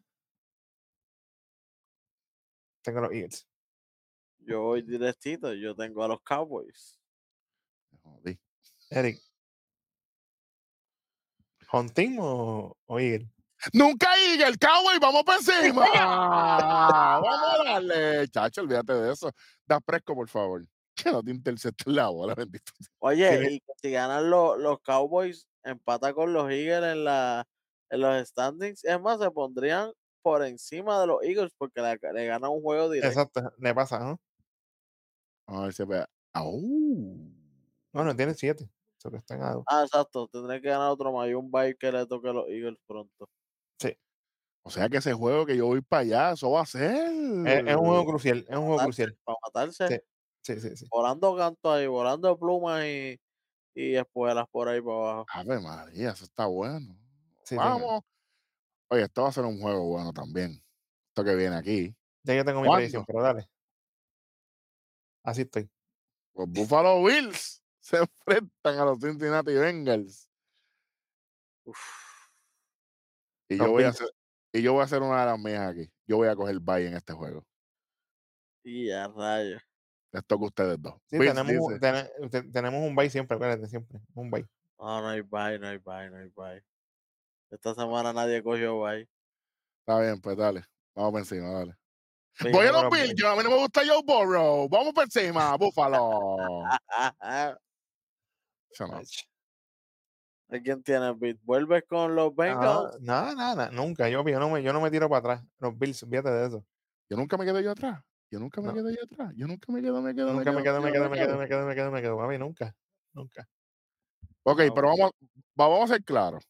Tengo 2.86 3.00
a 3.00 3.02
los 3.02 3.12
Eagles. 3.14 3.48
Yo 4.38 4.62
voy 4.62 4.84
directito. 4.84 5.52
Yo 5.54 5.76
tengo 5.76 6.04
a 6.04 6.08
los 6.08 6.22
Cowboys. 6.22 7.00
Jodí. 8.04 8.40
Eric. 8.92 9.20
¿Hunting 11.74 12.18
o, 12.20 12.78
o 12.86 13.00
Eagle? 13.00 13.28
Nunca 13.74 14.08
Eagle, 14.18 14.56
Cowboy, 14.58 15.00
vamos 15.00 15.24
para 15.24 15.40
encima. 15.40 15.88
vamos 15.92 17.40
a 17.60 17.64
darle. 17.66 18.28
Chacho, 18.28 18.62
olvídate 18.62 18.94
de 18.94 19.14
eso. 19.14 19.32
Da 19.66 19.80
fresco, 19.82 20.14
por 20.14 20.30
favor. 20.30 20.64
Que 20.96 21.12
no 21.12 21.22
te 21.22 21.32
intercepten 21.32 21.94
la 21.94 22.08
bola, 22.08 22.36
bendito. 22.36 22.72
Oye, 23.00 23.52
y 23.52 23.64
si 23.82 23.92
ganan 23.92 24.30
los, 24.30 24.58
los 24.58 24.80
Cowboys, 24.80 25.46
empata 25.64 26.14
con 26.14 26.32
los 26.32 26.50
Eagles 26.50 26.94
en, 26.94 27.04
la, 27.04 27.46
en 27.90 28.00
los 28.00 28.26
standings. 28.30 28.86
Es 28.86 29.02
más, 29.02 29.20
se 29.20 29.30
pondrían 29.30 29.92
por 30.26 30.44
encima 30.44 31.00
de 31.00 31.06
los 31.06 31.22
Eagles 31.22 31.54
porque 31.56 31.82
le, 31.82 32.00
le 32.14 32.26
ganan 32.26 32.50
un 32.50 32.64
juego 32.64 32.90
directo. 32.90 33.20
Exacto, 33.20 33.54
le 33.60 33.76
pasa, 33.76 34.00
¿no? 34.00 34.20
Vamos 35.46 35.62
a 35.62 35.66
ver 35.66 35.74
si 35.76 35.86
pega. 35.86 36.10
¡Au! 36.34 36.60
Bueno, 37.94 38.16
tiene 38.16 38.34
siete. 38.34 38.68
Que 39.08 39.18
están 39.18 39.44
a 39.44 39.52
dos. 39.52 39.64
Ah, 39.68 39.84
exacto. 39.84 40.28
Tendré 40.28 40.60
que 40.60 40.70
ganar 40.70 40.90
otro 40.90 41.14
más 41.14 41.30
y 41.30 41.36
un 41.36 41.52
bye 41.52 41.76
que 41.78 41.92
le 41.92 42.08
toque 42.08 42.30
a 42.30 42.34
los 42.34 42.48
Eagles 42.50 42.80
pronto. 42.88 43.30
O 44.68 44.72
sea 44.72 44.90
que 44.90 44.98
ese 44.98 45.14
juego 45.14 45.46
que 45.46 45.56
yo 45.56 45.68
voy 45.68 45.82
para 45.82 46.02
allá, 46.02 46.32
eso 46.32 46.50
va 46.50 46.62
a 46.62 46.66
ser. 46.66 46.96
Es, 47.46 47.68
es 47.68 47.76
un 47.76 47.86
juego 47.86 48.04
crucial. 48.08 48.40
Es 48.50 48.58
un 48.58 48.66
juego 48.66 48.78
Matarse, 48.78 49.04
crucial. 49.04 49.18
Para 49.24 49.38
matarse. 49.44 49.88
Sí. 49.88 50.00
Sí, 50.42 50.60
sí, 50.60 50.76
sí. 50.76 50.88
Volando 50.90 51.36
canto 51.38 51.72
ahí, 51.72 51.86
volando 51.86 52.36
plumas 52.36 52.84
y, 52.84 53.20
y 53.76 53.96
espuelas 53.96 54.48
por 54.52 54.68
ahí 54.68 54.82
para 54.82 54.96
abajo. 54.96 55.26
Ave 55.34 55.60
María, 55.60 56.10
eso 56.10 56.24
está 56.24 56.48
bueno. 56.48 56.98
Sí, 57.44 57.56
señor. 57.56 58.02
Oye, 58.90 59.04
esto 59.04 59.24
va 59.24 59.30
a 59.30 59.32
ser 59.32 59.46
un 59.46 59.60
juego 59.60 59.86
bueno 59.86 60.14
también. 60.14 60.64
Esto 61.10 61.24
que 61.24 61.36
viene 61.36 61.56
aquí. 61.56 61.96
Ya 62.24 62.36
yo 62.36 62.46
tengo 62.46 62.62
mi 62.62 62.68
¿Cuándo? 62.68 62.80
predicción, 62.80 63.06
pero 63.06 63.22
dale. 63.22 63.50
Así 65.24 65.42
estoy. 65.42 65.70
Los 66.36 66.48
Buffalo 66.50 67.04
Bills 67.04 67.64
se 67.80 67.98
enfrentan 67.98 68.80
a 68.80 68.86
los 68.86 69.00
Cincinnati 69.00 69.54
Bengals. 69.54 70.30
Uf. 71.66 71.80
Y 73.50 73.58
yo 73.58 73.72
voy 73.72 73.84
a 73.84 73.90
hacer, 73.90 74.08
y 74.52 74.62
yo 74.62 74.74
voy 74.74 74.82
a 74.82 74.86
hacer 74.86 75.02
una 75.02 75.22
de 75.22 75.26
las 75.28 75.40
mías 75.40 75.70
aquí. 75.70 75.92
Yo 76.08 76.18
voy 76.18 76.28
a 76.28 76.36
coger 76.36 76.60
bye 76.60 76.88
en 76.88 76.96
este 76.96 77.14
juego. 77.14 77.46
Y 78.64 78.88
ya, 78.88 79.08
rayos. 79.08 79.62
Les 80.12 80.26
toca 80.26 80.46
a 80.46 80.48
ustedes 80.48 80.82
dos. 80.82 80.96
Sí, 81.06 81.20
Bills 81.20 81.36
tenemos 82.52 82.82
un 82.82 82.96
bye 82.96 83.10
siempre, 83.10 83.36
acuérdate, 83.36 83.68
siempre. 83.68 84.00
Un 84.14 84.32
bye. 84.32 84.48
No, 84.80 85.02
no 85.02 85.10
hay 85.10 85.22
bye, 85.22 85.60
no 85.60 85.68
hay 85.68 85.78
bye, 85.78 86.10
no 86.10 86.18
hay 86.18 86.30
bye. 86.36 86.64
Esta 87.56 87.74
semana 87.74 88.12
nadie 88.12 88.44
cogió 88.44 88.82
bye. 88.82 89.08
Está 89.80 90.00
bien, 90.02 90.20
pues 90.20 90.36
dale. 90.38 90.64
Vamos 90.94 91.12
por 91.12 91.20
encima, 91.22 91.52
dale. 91.52 91.76
Sí, 92.34 92.50
Voy 92.52 92.68
a 92.68 92.72
los 92.72 92.90
Bills. 92.92 93.04
Bills. 93.04 93.16
Yo, 93.16 93.30
a 93.30 93.36
mí 93.38 93.44
no 93.44 93.50
me 93.50 93.58
gusta 93.58 93.82
Joe 93.86 94.02
Burrow. 94.06 94.68
Vamos 94.68 94.94
por 94.94 95.06
encima. 95.06 95.56
¿A 100.50 100.60
quién 100.62 100.84
tiene 100.84 101.14
beat? 101.14 101.38
¿Vuelves 101.44 101.84
con 101.88 102.14
los 102.14 102.36
Bengals? 102.36 103.00
No, 103.00 103.34
no, 103.34 103.72
nunca. 103.72 104.10
Yo, 104.10 104.24
yo, 104.28 104.40
no 104.40 104.50
me, 104.50 104.62
yo 104.62 104.74
no 104.74 104.82
me 104.82 104.92
tiro 104.92 105.08
para 105.10 105.20
atrás. 105.20 105.44
Los 105.60 105.78
Bills, 105.78 106.06
fíjate 106.10 106.30
de 106.30 106.48
eso. 106.48 106.66
Yo 107.10 107.16
nunca 107.16 107.38
me 107.38 107.46
quedo 107.46 107.62
yo 107.62 107.72
atrás. 107.72 108.02
Yo 108.30 108.40
nunca 108.40 108.60
me 108.60 108.68
No. 108.68 108.74
quedo 108.74 108.90
yo 108.90 109.04
atrás. 109.04 109.32
Yo 109.38 109.48
nunca 109.48 109.72
me 109.72 109.82
quedo, 109.82 110.02
me 110.02 110.14
quedo, 110.14 110.34
Nunca 110.34 110.52
me 110.52 110.62
quedo, 110.62 110.82
me 110.82 110.92
quedo, 110.92 111.10
me 111.10 111.18
quedo, 111.18 111.38
me 111.38 111.48
quedo, 111.48 111.66
me 111.66 111.76
quedo, 111.76 111.92
me 111.92 112.02
quedo. 112.02 112.18
Mami, 112.18 112.38
nunca. 112.38 112.76
Nunca. 113.14 113.48
Ok, 114.44 114.58
pero 114.76 114.88
vamos, 114.90 115.12
va- 115.60 115.68
vamos 115.68 115.90
a 115.90 115.94
ser 115.94 116.04
claros. 116.04 116.44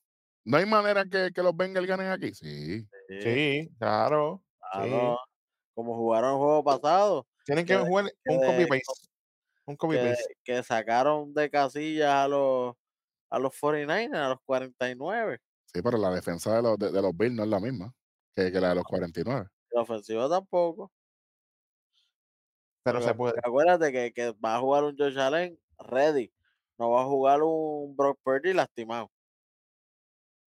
No 0.46 0.58
hay 0.58 0.66
manera 0.66 1.04
que, 1.06 1.32
que 1.34 1.41
los 1.43 1.56
Bengals 1.58 1.88
ganen 1.88 2.08
aquí. 2.08 2.34
Sí. 2.34 2.82
Sí, 3.10 3.22
Sí, 3.22 3.70
claro. 3.80 4.43
claro. 4.72 5.20
Como 5.74 5.96
jugaron 5.96 6.32
el 6.32 6.38
juego 6.38 6.64
pasado, 6.64 7.28
Tienen 7.46 7.66
que 7.66 7.74
Que- 7.78 7.80
jugar 7.80 8.06
un 8.06 8.39
que- 8.41 8.46
copy 8.48 8.66
paste. 8.66 9.08
Un 9.68 9.76
copy 9.76 9.96
que, 9.96 10.04
paste. 10.10 10.38
que 10.43 10.64
sacaron 10.64 11.34
de 11.34 11.50
casillas 11.50 12.10
a 12.12 12.28
los 12.28 12.76
a 13.30 13.39
los 13.39 13.54
49ers, 13.54 14.16
a 14.18 14.30
los 14.30 14.39
49. 14.46 15.39
Sí, 15.74 15.82
pero 15.82 15.98
la 15.98 16.10
defensa 16.12 16.56
de 16.56 16.62
los, 16.62 16.78
de, 16.80 16.91
de 16.91 17.02
los 17.02 17.16
Bills 17.18 17.34
no 17.36 17.43
es 17.43 17.50
la 17.50 17.60
misma 17.60 17.93
que, 18.36 18.52
que 18.52 18.60
la 18.62 18.70
de 18.70 18.76
los 18.76 18.84
49. 18.86 19.48
La 19.72 19.82
ofensiva 19.82 20.30
tampoco. 20.30 20.91
Pero 22.84 23.00
Porque 23.00 23.08
se 23.12 23.16
puede. 23.16 23.34
Acuérdate 23.43 23.91
que, 23.91 24.14
que 24.14 24.32
va 24.43 24.56
a 24.56 24.60
jugar 24.60 24.84
un 24.84 24.96
Josh 24.98 25.18
Allen 25.20 25.60
ready. 25.80 26.32
No 26.78 26.91
va 26.91 27.02
a 27.02 27.06
jugar 27.06 27.41
un 27.43 27.96
Brock 27.96 28.20
Purdy 28.24 28.54
lastimado. 28.54 29.12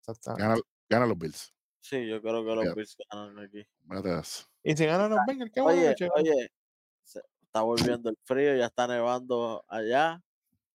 Exactamente. 0.01 0.43
Gana, 0.43 0.61
gana 0.89 1.07
los 1.07 1.19
Bills. 1.19 1.53
Sí, 1.81 2.07
yo 2.07 2.21
creo 2.21 2.45
que 2.45 2.55
los. 2.55 2.75
Bills 2.75 2.97
ganan 3.11 3.39
aquí. 3.39 3.67
Eso. 4.21 4.47
Y 4.63 4.77
si 4.77 4.87
ganan 4.87 5.11
los 5.11 5.21
Bengals, 5.27 5.51
qué 5.53 5.61
bueno. 5.61 5.81
Oye, 6.17 6.51
se- 7.03 7.23
está 7.43 7.63
volviendo 7.63 8.11
el 8.11 8.19
frío, 8.25 8.55
ya 8.57 8.67
está 8.67 8.87
nevando 8.87 9.65
allá. 9.69 10.21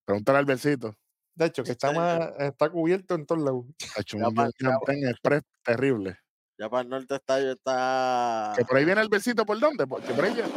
Pregúntale 0.05 0.39
al 0.39 0.45
versito. 0.45 0.95
De 1.35 1.45
hecho, 1.45 1.63
que 1.63 1.71
está, 1.71 1.89
Sí. 1.89 1.95
más, 1.95 2.19
está 2.39 2.69
cubierto 2.69 3.15
en 3.15 3.25
todos 3.25 3.41
lados. 3.41 3.65
Ha 3.97 4.01
hecho 4.01 4.17
Ya 4.17 4.27
un 4.27 5.07
Express 5.07 5.41
terrible. 5.63 6.17
Ya 6.59 6.69
para 6.69 6.83
el 6.83 6.89
norte 6.89 7.15
está, 7.15 7.39
ya 7.39 7.51
está. 7.53 8.53
Que 8.55 8.63
por 8.65 8.77
ahí 8.77 8.85
viene 8.85 9.01
el 9.01 9.09
versito, 9.09 9.45
¿por 9.45 9.59
dónde? 9.59 9.87
Porque 9.87 10.13
por 10.13 10.23
ahí 10.25 10.33
viene. 10.33 10.49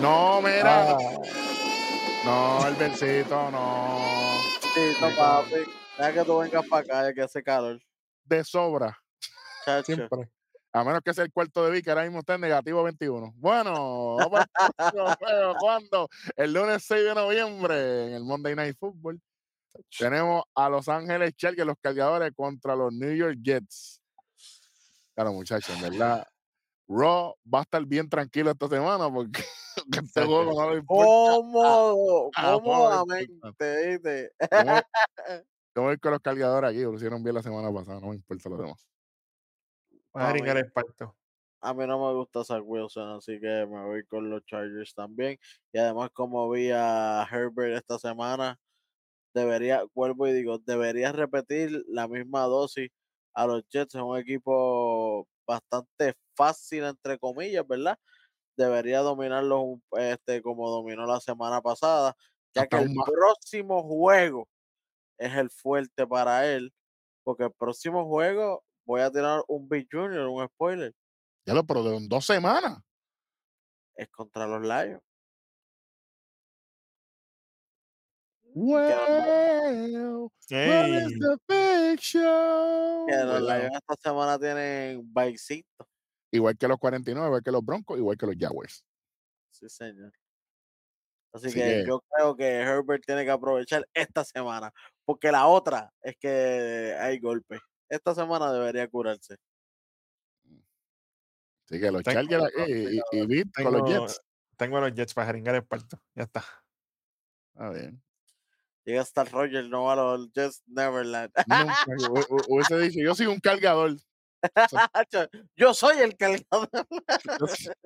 No, 0.00 0.40
mira. 0.40 0.92
Ah, 0.92 0.98
No, 2.24 2.66
el 2.68 2.74
versito, 2.76 3.50
no. 3.50 3.98
Sí, 4.74 4.80
no, 5.00 5.08
papi. 5.16 5.54
Deja 5.98 6.12
que 6.12 6.24
tú 6.24 6.38
vengas 6.38 6.66
para 6.68 6.82
acá, 6.82 7.02
ya 7.08 7.12
que 7.14 7.22
hace 7.22 7.42
calor. 7.42 7.80
De 8.24 8.44
sobra. 8.44 8.98
Chacho. 9.64 9.94
siempre. 9.94 10.30
A 10.72 10.82
menos 10.82 11.02
que 11.04 11.14
sea 11.14 11.22
el 11.22 11.32
cuarto 11.32 11.64
de 11.64 11.70
Vic, 11.70 11.84
que 11.84 11.90
ahora 11.90 12.02
mismo 12.02 12.18
está 12.18 12.34
en 12.34 12.40
negativo 12.40 12.82
21. 12.82 13.32
Bueno, 13.36 14.16
vamos 14.16 14.44
juego. 15.20 15.54
¿Cuándo? 15.60 16.08
El 16.34 16.52
lunes 16.52 16.84
6 16.84 17.04
de 17.04 17.14
noviembre 17.14 18.08
en 18.08 18.14
el 18.14 18.24
Monday 18.24 18.56
Night 18.56 18.76
Football. 18.76 19.20
Tenemos 19.96 20.42
a 20.52 20.68
Los 20.68 20.88
Ángeles 20.88 21.32
Chargers, 21.36 21.66
los 21.66 21.76
cargadores, 21.80 22.32
contra 22.34 22.74
los 22.74 22.92
New 22.92 23.14
York 23.14 23.38
Jets. 23.40 24.00
Claro, 25.14 25.32
muchachos, 25.32 25.76
en 25.76 25.82
verdad. 25.82 26.26
Raw 26.88 27.34
va 27.52 27.60
a 27.60 27.62
estar 27.62 27.84
bien 27.86 28.08
tranquilo 28.08 28.50
esta 28.50 28.68
semana 28.68 29.08
porque 29.08 29.42
este 30.06 30.24
juego 30.24 30.60
no 30.60 30.70
le 30.72 30.78
importa. 30.78 31.06
Cómodo, 31.06 32.30
cómodamente, 32.34 33.88
¿viste? 33.92 34.32
Yo 35.74 35.82
voy 35.82 35.98
con 35.98 36.12
los 36.12 36.20
cargadores 36.20 36.70
aquí, 36.70 36.82
lo 36.82 36.94
hicieron 36.94 37.22
bien 37.22 37.34
la 37.34 37.42
semana 37.42 37.72
pasada, 37.72 38.00
no 38.00 38.08
me 38.08 38.14
importa 38.14 38.48
lo 38.48 38.56
demás. 38.56 38.86
A 40.12 40.30
el. 40.30 40.72
A 41.60 41.72
mí 41.74 41.86
no 41.86 41.98
me 41.98 42.14
gusta 42.14 42.44
Zach 42.44 42.62
Wilson, 42.64 43.16
así 43.16 43.40
que 43.40 43.66
me 43.66 43.84
voy 43.84 44.04
con 44.04 44.28
los 44.30 44.44
Chargers 44.44 44.94
también. 44.94 45.38
Y 45.72 45.78
además, 45.78 46.10
como 46.12 46.48
vi 46.50 46.70
a 46.70 47.26
Herbert 47.28 47.78
esta 47.78 47.98
semana, 47.98 48.60
debería, 49.34 49.82
vuelvo 49.94 50.28
y 50.28 50.32
digo, 50.32 50.58
debería 50.58 51.10
repetir 51.10 51.82
la 51.88 52.06
misma 52.06 52.42
dosis 52.42 52.90
a 53.32 53.46
los 53.46 53.64
Jets. 53.70 53.94
Es 53.94 54.00
un 54.02 54.16
equipo 54.18 55.26
bastante 55.46 56.14
fácil, 56.36 56.84
entre 56.84 57.18
comillas, 57.18 57.66
¿verdad? 57.66 57.98
Debería 58.56 59.00
dominarlos 59.00 59.78
este, 59.92 60.42
como 60.42 60.70
dominó 60.70 61.06
la 61.06 61.18
semana 61.20 61.60
pasada, 61.60 62.14
ya 62.54 62.62
Hasta 62.62 62.78
que 62.78 62.84
el 62.84 62.94
próximo 62.94 63.82
juego 63.82 64.46
es 65.18 65.34
el 65.34 65.50
fuerte 65.50 66.06
para 66.06 66.46
él, 66.46 66.72
porque 67.22 67.44
el 67.44 67.52
próximo 67.52 68.06
juego 68.06 68.64
voy 68.84 69.00
a 69.00 69.10
tirar 69.10 69.42
un 69.48 69.68
Big 69.68 69.88
Junior, 69.90 70.26
un 70.28 70.46
spoiler, 70.46 70.94
Ya 71.46 71.54
lo, 71.54 71.64
pero 71.64 71.82
de 71.82 71.96
en 71.96 72.08
dos 72.08 72.26
semanas. 72.26 72.78
es 73.96 74.08
contra 74.10 74.46
los 74.46 74.62
Lions. 74.62 75.02
Well, 78.56 80.30
what 80.30 80.86
is 80.86 81.12
Ey, 81.12 81.18
the 81.18 81.38
big 81.48 81.98
show? 81.98 83.06
Que 83.08 83.16
los. 83.24 83.42
Lions 83.42 83.74
esta 83.74 83.94
semana 84.00 84.38
tienen. 84.38 85.12
Igual 86.30 86.56
que 86.56 86.68
los 86.68 86.78
49, 86.78 87.26
igual 87.26 87.42
que 87.42 87.50
los 87.50 87.64
Broncos, 87.64 87.98
igual 87.98 88.16
que 88.16 88.26
los 88.26 88.36
Jaguars. 88.38 88.84
Sí, 89.50 89.68
señor. 89.68 90.12
Así 91.34 91.48
Así 91.48 91.56
que 91.58 91.64
que- 91.64 91.84
yo 91.86 92.00
creo 92.08 92.36
que 92.36 92.46
Herbert 92.60 93.02
tiene 93.04 93.24
que 93.24 93.30
aprovechar 93.32 93.86
esta 93.92 94.24
semana, 94.24 94.72
porque 95.04 95.32
la 95.32 95.46
otra 95.48 95.92
es 96.00 96.16
que 96.16 96.96
hay 96.98 97.18
golpes. 97.18 97.60
Esta 97.88 98.14
semana 98.14 98.52
debería 98.52 98.88
curarse. 98.88 99.36
Así 101.66 101.80
que 101.80 101.90
los 101.90 102.02
Tengo- 102.02 102.20
Chargers 102.20 102.44
aquí 102.44 102.72
y, 102.72 102.98
y, 102.98 103.22
y 103.22 103.26
Beat 103.26 103.48
con 103.54 103.72
los 103.72 103.84
tengo, 103.84 104.06
Jets. 104.06 104.20
tengo 104.56 104.76
a 104.76 104.80
los 104.82 104.94
Jets 104.94 105.14
para 105.14 105.32
ringar 105.32 105.54
el 105.56 105.64
parto. 105.64 105.98
Ya 106.14 106.24
está. 106.24 106.44
A 107.56 107.70
ver. 107.70 107.94
Llega 108.84 109.00
hasta 109.00 109.22
el 109.22 109.30
Roger, 109.30 109.64
no 109.68 109.90
a 109.90 109.96
los 109.96 110.30
Jets 110.32 110.62
Neverland. 110.66 111.32
Nunca, 111.46 111.74
hu- 111.86 112.26
hu- 112.28 112.44
hubiese 112.48 112.78
dicho, 112.78 113.00
yo 113.02 113.14
soy 113.14 113.26
un 113.26 113.40
cargador. 113.40 113.96
Yo 115.56 115.72
soy 115.72 115.98
el 116.00 116.16
cargador. 116.18 116.68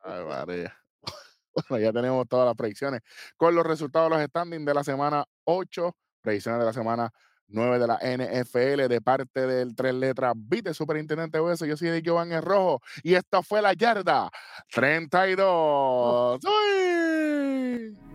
Ay, 0.00 0.24
María. 0.24 0.74
Bueno, 1.54 1.78
ya 1.84 1.92
tenemos 1.92 2.28
todas 2.28 2.46
las 2.46 2.54
predicciones 2.54 3.00
con 3.36 3.54
los 3.54 3.66
resultados 3.66 4.10
de 4.10 4.16
los 4.16 4.26
standings 4.26 4.66
de 4.66 4.74
la 4.74 4.84
semana 4.84 5.24
8, 5.44 5.96
predicciones 6.22 6.60
de 6.60 6.66
la 6.66 6.72
semana 6.72 7.10
9 7.48 7.78
de 7.78 7.86
la 7.86 7.96
NFL 7.96 8.88
de 8.88 9.00
parte 9.00 9.46
del 9.46 9.74
tres 9.74 9.94
letras 9.94 10.34
Vite 10.36 10.72
Superintendente 10.72 11.40
Hueso. 11.40 11.66
Yo 11.66 11.76
soy 11.76 11.88
de 11.88 12.02
Giovanni 12.02 12.38
Rojo 12.40 12.80
y 13.02 13.14
esta 13.14 13.42
fue 13.42 13.60
la 13.60 13.72
yarda 13.72 14.30
32. 14.70 16.40
¡Uy! 16.44 18.09